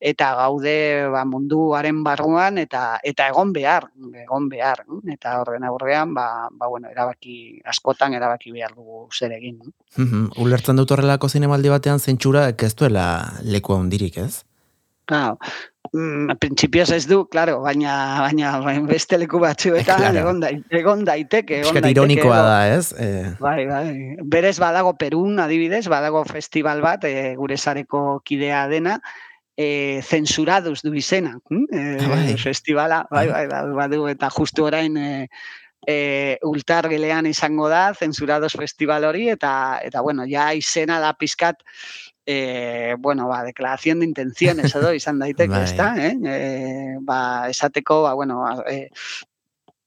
eta 0.00 0.34
gaude 0.36 1.08
ba, 1.12 1.24
munduaren 1.24 2.02
barruan 2.04 2.58
eta 2.58 2.98
eta 3.02 3.28
egon 3.32 3.52
behar, 3.52 3.88
egon 4.22 4.48
behar, 4.48 4.84
eta 5.12 5.38
horren 5.40 5.64
aurrean 5.64 6.12
ba, 6.14 6.48
ba, 6.52 6.68
bueno, 6.68 6.90
erabaki 6.92 7.60
askotan 7.64 8.14
erabaki 8.14 8.52
behar 8.52 8.74
dugu 8.74 9.06
zer 9.12 9.32
egin. 9.32 9.60
Mm 9.96 10.26
Ulertzen 10.42 10.76
dut 10.76 10.90
horrelako 10.92 11.28
zinemaldi 11.28 11.72
batean 11.72 12.00
zentsura 12.00 12.48
ez 12.50 12.74
duela 12.74 13.06
leku 13.42 13.74
handirik, 13.74 14.18
ez? 14.18 14.44
Claro. 15.06 15.38
Mm, 15.92 16.34
principios 16.40 16.90
ez 16.90 17.06
du, 17.06 17.28
claro, 17.30 17.60
baina 17.62 17.92
baina 18.20 18.58
beste 18.88 19.16
leku 19.18 19.38
batzuetan 19.38 20.00
claro. 20.02 20.18
egon, 20.18 20.40
da, 20.42 20.50
egon 20.74 21.04
daiteke, 21.06 21.60
egon 21.62 21.78
daiteke. 21.78 21.92
ironikoa 21.94 22.40
da, 22.42 22.56
ez? 22.74 22.90
Eh. 22.98 23.30
Bai, 23.40 23.66
bai. 23.70 24.16
Berez 24.22 24.58
badago 24.58 24.96
Perun, 24.98 25.38
adibidez, 25.40 25.86
badago 25.88 26.24
festival 26.26 26.82
bat, 26.82 27.06
e, 27.06 27.34
gure 27.38 27.56
sareko 27.56 28.20
kidea 28.26 28.66
dena, 28.68 28.98
e, 29.56 30.00
censurados 30.02 30.82
du 30.82 30.94
izena. 30.94 31.38
E, 31.50 31.96
bai. 32.06 32.36
Festivala, 32.36 33.06
bai, 33.10 33.28
bai, 33.28 33.46
bai, 33.48 33.88
bai, 33.88 34.12
eta 34.12 34.30
justu 34.30 34.66
orain 34.68 34.96
e, 35.00 35.28
e, 35.86 36.38
ultargelean 36.44 37.26
izango 37.26 37.70
da, 37.72 37.94
zensurados 37.94 38.52
festival 38.58 39.04
hori, 39.04 39.30
eta, 39.32 39.80
eta 39.82 40.02
bueno, 40.04 40.26
ja 40.28 40.52
izena 40.54 41.00
da 41.00 41.14
pizkat, 41.14 41.62
e, 42.26 42.96
bueno, 42.98 43.28
ba, 43.28 43.42
deklarazion 43.46 44.00
de 44.00 44.10
intenciones 44.10 44.74
edo 44.74 44.92
izan 44.92 45.22
daiteke, 45.22 45.54
Bai. 45.56 45.64
ezta, 45.64 45.94
eh? 45.96 46.14
E, 46.26 46.96
ba, 47.00 47.48
esateko, 47.48 48.02
ba, 48.02 48.14
bueno, 48.14 48.44
e, 48.68 48.90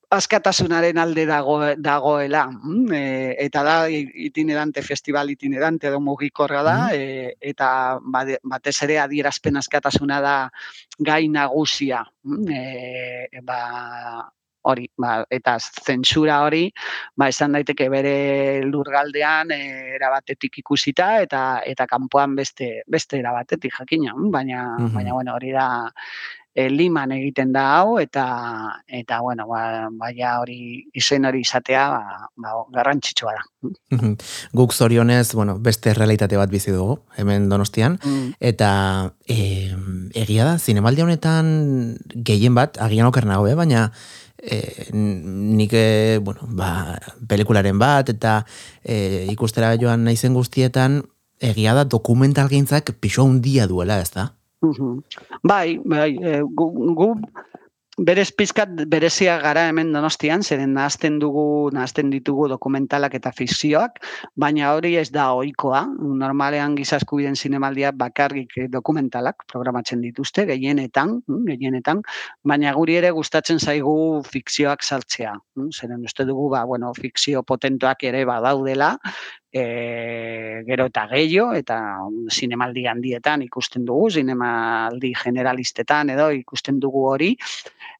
askatasunaren 0.09 0.97
alde 0.97 1.25
dago, 1.25 1.59
dagoela. 1.77 2.47
mm, 2.51 2.91
E, 2.93 3.35
eta 3.45 3.63
da 3.63 3.75
itinerante, 3.89 4.81
festival 4.81 5.29
itinerante 5.29 5.87
edo 5.87 5.99
mugikorra 5.99 6.63
da, 6.63 6.77
Mhm. 6.87 6.95
e, 6.95 7.35
eta 7.41 7.99
batez 8.43 8.81
ere 8.83 8.99
adierazpen 8.99 9.55
askatasuna 9.57 10.21
da 10.21 10.51
gai 10.97 11.27
nagusia. 11.29 12.03
mm, 12.23 12.49
E, 12.49 13.39
ba, 13.43 14.31
hori, 14.61 14.89
ba, 14.97 15.25
eta 15.29 15.57
zentsura 15.59 16.41
hori, 16.43 16.71
ba, 17.15 17.29
esan 17.29 17.53
daiteke 17.53 17.87
bere 17.89 18.61
lurgaldean 18.65 19.51
e, 19.51 19.95
erabatetik 19.95 20.57
ikusita 20.59 21.21
eta 21.21 21.61
eta 21.65 21.87
kanpoan 21.87 22.35
beste 22.35 22.83
beste 22.87 23.19
erabatetik 23.19 23.71
jakina, 23.79 24.13
mm, 24.15 24.31
baina 24.31 24.77
Mhm. 24.79 24.93
baina 24.93 25.13
bueno, 25.13 25.33
hori 25.35 25.51
da 25.51 25.93
e, 26.59 26.67
liman 26.69 27.13
egiten 27.15 27.53
da 27.55 27.63
hau 27.77 27.97
eta 28.01 28.25
eta 28.87 29.19
bueno, 29.23 29.47
ba, 29.47 29.87
baia 30.01 30.35
hori 30.41 30.85
izen 30.97 31.27
hori 31.29 31.43
izatea 31.45 31.85
ba, 31.93 32.29
ba, 32.35 32.55
garrantzitsua 32.75 33.35
da. 33.37 33.43
Guk 34.55 34.73
zorionez, 34.73 35.33
bueno, 35.35 35.57
beste 35.59 35.93
realitate 35.95 36.39
bat 36.39 36.51
bizi 36.51 36.73
dugu, 36.75 36.99
hemen 37.17 37.49
donostian, 37.49 37.99
Mm. 37.99 38.33
eta 38.39 38.69
e, 39.27 39.75
egia 40.15 40.45
da, 40.45 40.57
zinemaldi 40.57 41.03
honetan 41.03 41.49
gehien 42.15 42.55
bat, 42.55 42.79
agian 42.79 43.07
oker 43.09 43.27
nago, 43.27 43.47
eh? 43.47 43.55
baina 43.59 43.91
e, 44.37 44.89
nik, 44.93 45.73
e, 45.73 46.19
bueno, 46.23 46.47
ba, 46.47 46.97
pelikularen 47.27 47.79
bat, 47.79 48.09
eta 48.09 48.45
e, 48.83 49.27
ikustera 49.31 49.75
joan 49.81 50.05
naizen 50.07 50.33
guztietan, 50.33 51.03
egia 51.39 51.75
da 51.75 51.85
dokumentalgintzak 51.87 52.95
pixo 52.99 53.27
handia 53.27 53.67
duela, 53.67 53.99
ez 53.99 54.11
da? 54.15 54.29
Mhm. 54.61 55.03
Bai, 55.43 55.79
bai, 55.85 56.11
e, 56.19 56.41
gu, 56.43 56.65
gu 56.95 57.13
berez 57.99 58.29
pizkat 58.31 58.69
berezia 58.87 59.37
gara 59.43 59.65
hemen 59.67 59.91
donostian, 59.91 60.43
zeren 60.43 60.71
nahazten 60.73 61.17
dugu, 61.19 61.69
nahazten 61.75 62.09
ditugu 62.13 62.47
dokumentalak 62.47 63.15
eta 63.19 63.31
fikzioak, 63.35 63.99
baina 64.39 64.69
hori 64.75 64.93
ez 64.99 65.09
da 65.11 65.29
ohikoa. 65.35 65.81
Normalean 66.21 66.77
giza 66.79 66.99
eskubideen 67.01 67.35
zinemaldiak 67.35 67.97
bakarrik 67.99 68.55
eh, 68.57 68.67
dokumentalak 68.71 69.43
programatzen 69.51 70.01
dituzte, 70.05 70.45
gehienetan, 70.47 71.17
mm, 71.27 71.43
gehienetan, 71.51 72.03
baina 72.43 72.73
guri 72.77 72.95
ere 73.01 73.11
gustatzen 73.15 73.59
zaigu 73.59 74.23
fikzioak 74.31 74.83
sartzea. 74.83 75.35
mm, 75.55 75.69
Zeren 75.75 76.03
uste 76.07 76.25
dugu, 76.25 76.49
ba, 76.55 76.63
bueno, 76.65 76.93
fikzio 76.95 77.43
potentoak 77.43 78.03
ere 78.03 78.23
badaudela, 78.25 78.95
e, 79.51 80.63
gero 80.67 80.87
eta 80.89 81.05
gehiago, 81.11 81.53
eta 81.57 81.79
zinemaldi 82.31 82.85
handietan 82.89 83.43
ikusten 83.45 83.85
dugu, 83.85 84.09
zinemaldi 84.21 85.13
generalistetan 85.23 86.13
edo 86.15 86.29
ikusten 86.35 86.79
dugu 86.79 87.05
hori, 87.09 87.35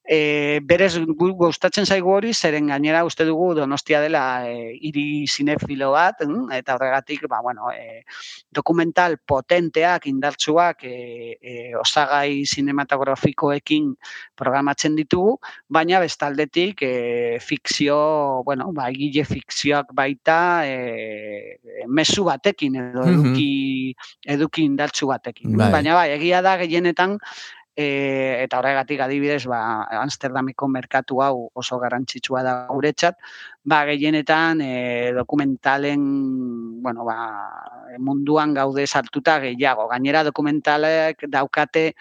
E, 0.10 0.58
berez 0.66 0.96
gu 1.06 1.28
gustatzen 1.38 1.86
zaigu 1.86 2.10
hori, 2.10 2.32
zeren 2.34 2.72
gainera 2.72 3.04
uste 3.06 3.28
dugu 3.28 3.52
Donostia 3.54 4.00
dela 4.02 4.24
e, 4.50 4.72
hiri 4.82 5.28
sinefilo 5.30 5.92
bat, 5.94 6.24
mm, 6.26 6.48
eta 6.58 6.74
horregatik, 6.74 7.28
ba, 7.30 7.44
bueno, 7.46 7.70
e, 7.70 8.02
dokumental 8.50 9.20
potenteak, 9.22 10.08
indartsuak, 10.10 10.82
e, 10.90 11.38
e, 11.38 11.54
osagai 11.78 12.42
sinematografikoekin 12.50 13.92
programatzen 14.34 14.98
ditugu, 14.98 15.36
baina 15.70 16.02
bestaldetik 16.02 16.82
e, 16.82 17.38
fikzio, 17.38 18.00
bueno, 18.50 18.72
ba, 18.74 18.90
egile 18.90 19.28
fikzioak 19.30 19.94
baita 19.94 20.40
e, 20.66 21.86
mezu 21.86 22.26
batekin 22.26 22.82
edo 22.82 23.06
eduki, 23.14 23.94
eduki 24.26 24.66
indartsu 24.66 25.14
batekin. 25.14 25.54
Bai. 25.54 25.70
Baina 25.78 25.94
bai, 26.02 26.10
egia 26.18 26.42
da 26.42 26.58
gehienetan 26.58 27.20
e, 27.80 28.44
eta 28.44 28.60
horregatik 28.60 29.00
adibidez, 29.06 29.46
ba, 29.48 29.60
Amsterdamiko 30.02 30.68
merkatu 30.68 31.22
hau 31.24 31.50
oso 31.62 31.80
garrantzitsua 31.80 32.44
da 32.44 32.56
guretzat, 32.68 33.16
ba, 33.64 33.86
gehienetan 33.88 34.64
e, 34.66 34.74
dokumentalen, 35.16 36.02
bueno, 36.84 37.08
ba, 37.08 37.20
munduan 38.00 38.54
gaude 38.58 38.86
sartuta 38.88 39.40
gehiago. 39.46 39.88
Gainera 39.94 40.26
dokumentalek 40.28 41.24
daukate 41.32 41.94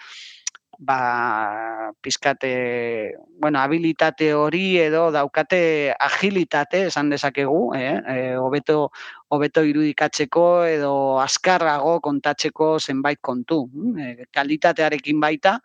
ba, 0.79 1.91
pizkate, 2.01 3.15
bueno, 3.39 3.59
habilitate 3.59 4.33
hori 4.33 4.79
edo 4.79 5.09
daukate 5.11 5.93
agilitate, 5.99 6.85
esan 6.87 7.09
dezakegu, 7.11 7.73
eh? 7.75 7.95
E, 7.99 8.19
hobeto, 8.39 8.91
hobeto 9.29 9.63
irudikatzeko 9.65 10.45
edo 10.69 10.93
azkarrago 11.21 11.99
kontatzeko 12.05 12.69
zenbait 12.79 13.19
kontu. 13.21 13.59
E, 13.99 14.25
kalitatearekin 14.33 15.19
baita, 15.21 15.57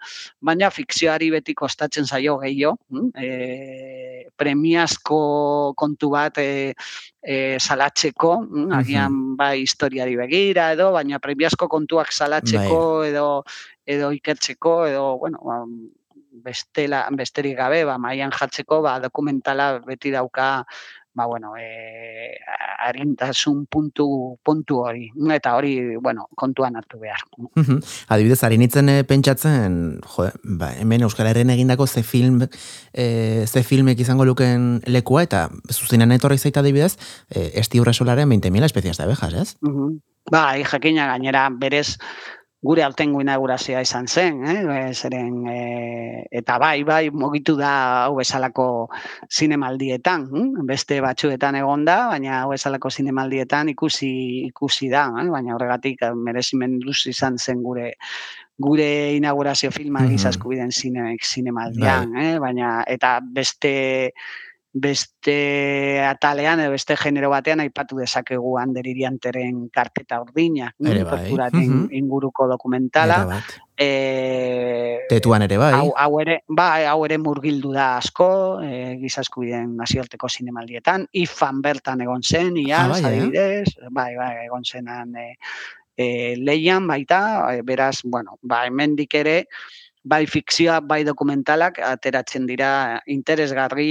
baina 0.45 0.71
fikzioari 0.75 1.31
beti 1.35 1.57
kostatzen 1.57 2.05
zaio 2.05 2.37
gehiago. 2.43 2.77
E, 3.17 4.29
premiazko 4.37 5.19
kontu 5.79 6.11
bat 6.13 6.39
e, 6.43 6.75
e, 7.23 7.57
salatzeko, 7.59 8.35
mm, 8.45 8.71
agian 8.81 9.21
bai 9.39 9.57
historiari 9.63 10.17
begira 10.21 10.71
edo, 10.77 10.91
baina 10.97 11.21
premiazko 11.23 11.69
kontuak 11.73 12.13
salatzeko 12.13 12.81
edo 13.09 13.29
edo 13.87 14.11
ikertzeko 14.17 14.79
edo 14.89 15.05
bueno, 15.21 15.41
ba, 15.45 15.61
bestela 16.45 17.05
besterik 17.15 17.57
gabe 17.59 17.85
ba 17.85 17.99
mailan 17.99 18.33
jartzeko 18.35 18.83
ba 18.83 18.99
dokumentala 18.99 19.79
beti 19.87 20.11
dauka 20.11 20.65
ba 21.15 21.27
bueno, 21.27 21.55
eh 21.57 22.39
arintasun 22.85 23.65
puntu 23.67 24.37
puntu 24.45 24.81
hori 24.85 25.09
eta 25.33 25.55
hori 25.57 25.97
bueno, 25.97 26.29
kontuan 26.35 26.77
hartu 26.77 26.99
behar. 27.01 27.23
Mhm. 27.55 27.81
Adibidez, 28.09 28.43
ari 28.45 28.59
nintzen 28.59 28.89
eh, 28.89 29.05
pentsatzen, 29.05 30.01
jo, 30.17 30.29
ba, 30.45 30.73
hemen 30.75 31.07
Euskal 31.07 31.27
Herren 31.31 31.51
egindako 31.51 31.87
ze 31.87 32.03
film, 32.03 32.43
e, 32.93 33.47
ze 33.47 33.63
filmek 33.63 34.01
izango 34.01 34.25
luken 34.25 34.83
lekua, 34.87 35.23
eta 35.23 35.49
zuzenean 35.71 36.13
etorri 36.13 36.39
zaita 36.39 36.61
adibidez, 36.61 36.97
e, 37.31 37.51
esti 37.61 37.81
urresolaren 37.81 38.29
20.000 38.29 38.65
espezias 38.65 38.99
de 38.99 39.05
abejas, 39.05 39.35
ez? 39.35 39.57
Mhm. 39.61 40.01
Bai, 40.31 40.65
jakina 40.65 41.07
gainera 41.07 41.49
berez 41.53 41.99
gure 42.65 42.83
aurtengo 42.83 43.21
inaugurazioa 43.21 43.83
izan 43.85 44.07
zen, 44.09 44.39
eh? 44.49 44.93
zeren 44.97 45.43
e, 45.53 46.25
eta 46.41 46.57
bai, 46.59 46.79
bai, 46.89 47.11
mugitu 47.13 47.57
da 47.59 47.73
hau 48.07 48.15
bezalako 48.17 48.89
zinemaldietan, 49.29 50.25
hm? 50.31 50.65
beste 50.69 51.01
batzuetan 51.05 51.59
egon 51.61 51.85
da, 51.85 51.99
baina 52.15 52.39
hau 52.43 52.55
bezalako 52.55 52.91
zinemaldietan 52.91 53.69
ikusi 53.75 54.11
ikusi 54.49 54.89
da, 54.89 55.11
eh? 55.21 55.29
baina 55.35 55.59
horregatik 55.59 56.07
eh, 56.09 56.15
merezimenduz 56.17 57.03
izan 57.13 57.37
zen 57.39 57.61
gure 57.63 57.93
gure 58.57 58.89
inaugurazio 59.17 59.71
filma 59.75 60.01
Mhm. 60.01 60.11
giza 60.15 60.31
eskubideen 60.31 60.71
zine, 60.73 61.17
zinemaldian, 61.21 62.17
eh? 62.17 62.39
baina 62.39 62.85
eta 62.87 63.19
beste 63.21 64.13
beste 64.75 66.03
atalean 66.03 66.59
edo 66.59 66.73
beste 66.75 66.97
genero 66.99 67.29
batean 67.31 67.61
aipatu 67.63 68.01
dezakegu 68.01 68.57
Ander 68.59 68.87
Irianteren 68.91 69.69
karpeta 69.71 70.19
urdina, 70.21 70.73
bai, 70.77 70.97
torturaren 70.99 71.69
mhm. 71.69 71.93
inguruko 71.95 72.49
dokumentala. 72.51 73.39
E, 73.79 75.07
Tetuan 75.09 75.47
ere 75.47 75.59
bai. 75.63 75.71
Hau, 75.79 75.93
hau 75.95 76.19
ere, 76.23 76.41
bai, 76.49 76.85
hau 76.91 77.05
ere 77.07 77.21
murgildu 77.23 77.71
da 77.75 77.93
asko, 78.01 78.29
e, 78.67 78.97
giza 78.99 79.23
eskubideen 79.23 79.77
nazioarteko 79.79 80.29
zinemaldietan, 80.29 81.07
ifan 81.23 81.63
bertan 81.63 82.03
egon 82.03 82.27
zen, 82.27 82.59
iaz, 82.67 82.89
Ah, 82.89 82.91
bai, 82.97 83.01
eh? 83.01 83.07
adibidez, 83.13 83.91
bai, 83.95 84.11
bai, 84.19 84.33
egon 84.49 84.67
zenan 84.67 85.15
e, 85.15 85.29
e, 85.97 86.35
leian 86.43 86.91
baita, 86.91 87.23
beraz, 87.63 88.01
bueno, 88.03 88.41
ba, 88.43 88.65
hemendik 88.67 89.15
ere, 89.23 89.45
bai 90.05 90.27
fikzioa, 90.29 90.81
bai 90.85 91.01
dokumentalak 91.09 91.79
ateratzen 91.81 92.45
dira 92.47 93.01
interesgarri, 93.09 93.89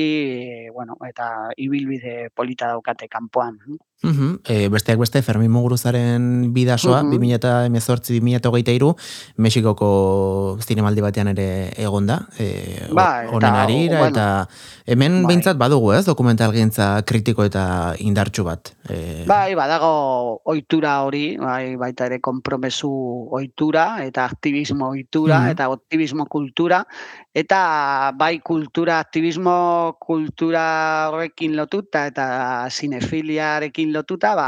e, 0.68 0.70
bueno, 0.72 0.98
eta 1.08 1.50
ibilbide 1.58 2.30
polita 2.36 2.70
daukate 2.70 3.10
kanpoan. 3.10 3.58
Mhm. 4.04 4.40
E, 4.46 4.68
besteak 4.68 5.00
beste, 5.00 5.22
Fermin 5.24 5.50
Muguruzaren 5.52 6.52
bidasoa, 6.54 7.04
Mhm. 7.04 7.12
2018-2023, 7.12 8.96
Mexikoko 9.38 10.58
zinemaldi 10.62 11.02
batean 11.02 11.30
ere 11.30 11.72
egonda, 11.78 12.28
e, 12.38 12.84
Bai, 12.92 13.26
eta, 13.28 13.36
honen 13.36 13.56
harira, 13.56 13.98
bueno, 14.00 14.12
eta 14.12 14.48
hemen 14.86 15.24
bai. 15.24 15.28
behintzat 15.32 15.58
badugu, 15.58 15.94
ez, 15.94 16.06
dokumentalgintza 16.06 17.02
kritiko 17.08 17.46
eta 17.46 17.96
indartsu 18.00 18.44
bat. 18.44 18.74
E, 18.90 19.24
Bai, 19.26 19.56
badago 19.56 20.42
ohitura 20.44 21.02
hori, 21.04 21.38
bai, 21.38 21.76
baita 21.78 22.06
ere 22.06 22.20
konpromesu 22.20 22.92
ohitura 23.32 24.04
eta 24.04 24.26
aktivismo 24.26 24.90
ohitura 24.90 25.40
Mhm. 25.40 25.50
eta 25.52 25.66
aktivismo 25.72 26.26
kultura 26.26 26.86
eta 27.34 28.12
bai 28.16 28.40
kultura 28.40 29.00
aktivismo 29.00 29.96
kultura 30.00 31.10
horrekin 31.10 31.56
lotuta 31.56 32.06
eta 32.08 32.68
sinefiliarekin 32.70 33.93
lotuta, 33.94 34.36
ba 34.36 34.48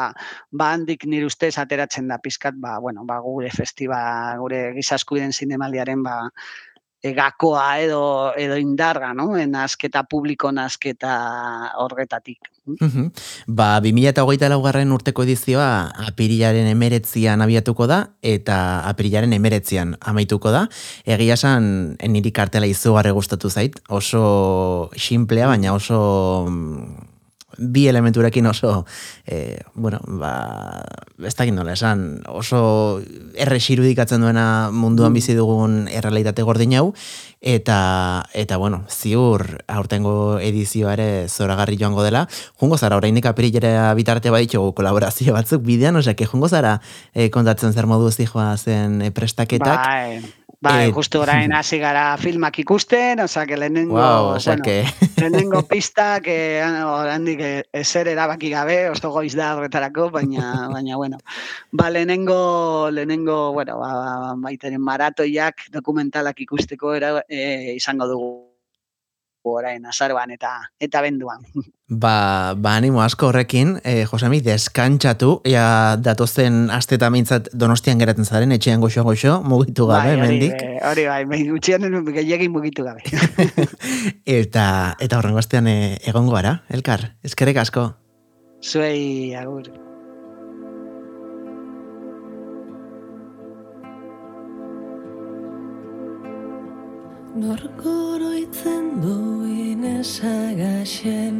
ba 0.51 0.71
handik 0.73 1.05
nire 1.05 1.29
ustez 1.29 1.55
ateratzen 1.61 2.07
da 2.11 2.19
pizkat, 2.19 2.55
ba 2.57 2.79
bueno, 2.79 3.05
ba 3.05 3.19
gure 3.23 3.51
festiba, 3.53 3.99
gure 4.41 4.71
giza 4.77 4.99
eskubideen 4.99 5.33
zinemaldiaren 5.33 6.03
ba 6.03 6.23
gakoa 7.13 7.79
edo 7.83 8.33
edo 8.37 8.57
indarga, 8.57 9.13
no? 9.13 9.29
Nasketa 9.35 10.05
publiko 10.09 10.51
nasketa 10.51 11.13
horretatik. 11.77 12.49
Ba, 13.45 13.77
2008 13.83 14.49
laugarren 14.49 14.93
urteko 14.95 15.25
edizioa 15.27 15.91
apirilaren 16.07 16.65
emeretzian 16.71 17.43
abiatuko 17.45 17.85
da, 17.91 17.99
eta 18.25 18.81
apirilaren 18.89 19.35
emeretzian 19.37 19.95
amaituko 20.01 20.53
da. 20.55 20.65
Egia 21.05 21.37
esan, 21.37 21.97
niri 22.09 22.33
kartela 22.33 22.65
izugarre 22.69 23.13
gustatu 23.13 23.51
zait, 23.51 23.77
oso 23.89 24.89
simplea, 24.97 25.51
baina 25.51 25.75
oso 25.75 25.99
bi 27.57 27.87
elementurekin 27.87 28.45
oso, 28.47 28.85
e, 29.25 29.61
bueno, 29.73 29.99
ba, 30.19 30.83
ez 31.23 31.35
dakit 31.35 31.53
nola, 31.55 31.73
esan, 31.73 32.21
oso 32.27 33.01
erre 33.33 33.59
irudikatzen 33.59 34.21
duena 34.21 34.69
munduan 34.71 35.11
mm. 35.11 35.19
bizi 35.19 35.35
dugun 35.37 35.87
errealitate 35.87 36.43
gordin 36.43 36.75
hau, 36.79 36.93
eta, 37.41 38.25
eta 38.33 38.57
bueno, 38.57 38.83
ziur 38.89 39.45
aurtengo 39.67 40.39
edizioa 40.39 40.93
ere 40.93 41.09
zoragarri 41.29 41.77
joango 41.79 42.03
dela, 42.03 42.25
jungo 42.59 42.77
zara, 42.77 42.97
orainik 42.97 43.25
apirilera 43.29 43.93
bitarte 43.97 44.33
baditxo 44.33 44.71
kolaborazio 44.77 45.33
batzuk 45.33 45.63
bidean, 45.65 45.95
osea, 46.01 46.15
jungo 46.25 46.49
zara 46.49 46.79
e, 47.13 47.29
kontatzen 47.29 47.73
zer 47.73 47.85
modu 47.85 48.11
zijoa 48.11 48.55
zen 48.57 49.01
e, 49.01 49.11
prestaketak, 49.11 49.85
bai. 49.85 50.44
Bai, 50.65 50.91
justu 50.91 51.21
orain 51.21 51.53
hasi 51.57 51.77
gara 51.79 52.05
filmak 52.17 52.57
ikusten, 52.63 53.19
oza, 53.21 53.45
que 53.45 53.57
lehenengo, 53.57 53.95
wow, 53.95 54.31
bueno, 54.33 54.63
que... 54.63 54.83
lehenengo 55.21 55.61
pista, 55.71 56.19
que 56.21 56.63
orandik 56.63 57.43
eser 57.71 58.09
erabaki 58.09 58.49
gabe, 58.49 58.89
oso 58.89 59.11
goiz 59.13 59.35
da 59.37 59.53
horretarako, 59.55 60.09
baina, 60.09 60.67
baina, 60.73 60.97
bueno, 60.97 61.19
ba, 61.71 61.89
lehenengo, 61.89 62.89
lehenengo, 62.91 63.53
bueno, 63.53 63.77
ba, 63.79 63.93
ba, 63.93 64.33
baiteren 64.47 64.81
maratoiak 64.81 65.69
dokumentalak 65.71 66.41
ikusteko 66.47 66.95
era, 66.97 67.13
e, 67.29 67.75
izango 67.77 68.09
dugu 68.09 68.33
orain 69.45 69.85
azaroan 69.85 70.33
eta 70.33 70.57
eta 70.81 71.01
benduan. 71.05 71.45
Ba, 71.87 72.55
ba 72.57 72.77
animo 72.79 73.03
asko 73.03 73.27
horrekin, 73.29 73.75
eh, 73.85 74.07
Josemi, 74.09 74.39
deskantxatu, 74.41 75.43
ja 75.45 75.93
datozen 76.01 76.71
asteta 76.73 77.11
mintzat 77.13 77.51
donostian 77.53 78.01
geratzen 78.01 78.25
zaren, 78.25 78.55
etxean 78.57 78.81
goxo 78.81 79.03
goxo, 79.05 79.35
mugitu 79.45 79.85
gabe, 79.91 80.17
bai, 80.17 80.31
mendik. 80.31 80.57
Hori 80.81 81.05
bai, 81.05 81.43
gutxian 81.51 81.85
gehiagin 82.09 82.51
mugitu 82.57 82.89
gabe. 82.89 83.05
eta, 84.39 84.67
eta 84.97 85.21
horrengo 85.21 85.45
astean 85.45 85.69
eh, 85.69 86.01
egongo 86.09 86.33
gara, 86.33 86.63
elkar, 86.73 87.11
eskerek 87.21 87.61
asko. 87.67 87.91
Zuei, 88.65 89.35
agur. 89.37 89.84
Norkoroitzen 97.35 99.01
duen 99.03 99.83
esagaxen 99.83 101.35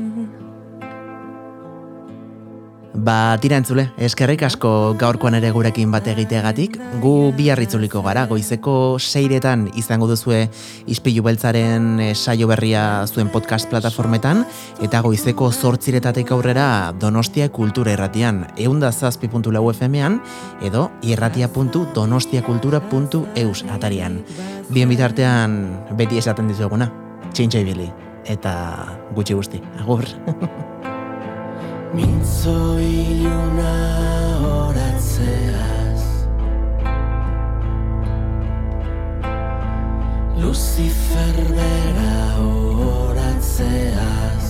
Ba, 2.96 3.36
tira 3.44 3.58
entzule, 3.60 3.90
eskerrik 4.00 4.46
asko 4.48 4.96
gaurkoan 4.96 5.36
ere 5.36 5.50
gurekin 5.52 5.92
bat 5.92 6.08
egiteagatik. 6.08 6.80
Gu 7.04 7.36
biarritzuliko 7.36 8.00
gara, 8.06 8.24
goizeko 8.30 8.96
seiretan 9.00 9.66
izango 9.76 10.08
duzue 10.08 10.50
izpilu 10.88 11.24
beltzaren 11.26 12.00
eh, 12.00 12.14
saio 12.16 12.48
berria 12.48 13.06
zuen 13.12 13.30
podcast 13.34 13.70
plataformetan, 13.70 14.46
eta 14.86 15.02
goizeko 15.04 15.52
zortziretatek 15.52 16.32
aurrera 16.32 16.94
Donostia 16.96 17.50
Kultura 17.52 17.92
Erratian, 17.98 18.48
eunda 18.56 18.92
zazpi.lau 18.94 19.72
FM-ean, 19.74 20.22
edo 20.64 20.92
irratia.donostiakultura.eus 21.04 23.64
atarian. 23.76 24.24
Bien 24.72 24.90
bitartean, 24.90 25.84
beti 26.00 26.18
esaten 26.24 26.48
dizuguna, 26.48 26.88
txintxai 27.34 27.64
bili, 27.68 27.92
eta 28.24 28.54
gutxi 29.18 29.34
guzti, 29.36 29.60
agur. 29.84 30.08
Mintzo 31.96 32.60
iluna 32.80 33.76
horatzeaz 34.44 36.04
Lucifer 40.42 41.38
bera 41.56 42.18
horatzeaz 42.42 44.48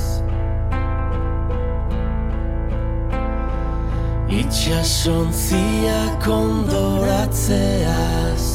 Itxasontzia 4.39 6.01
kondoratzeaz 6.25 8.45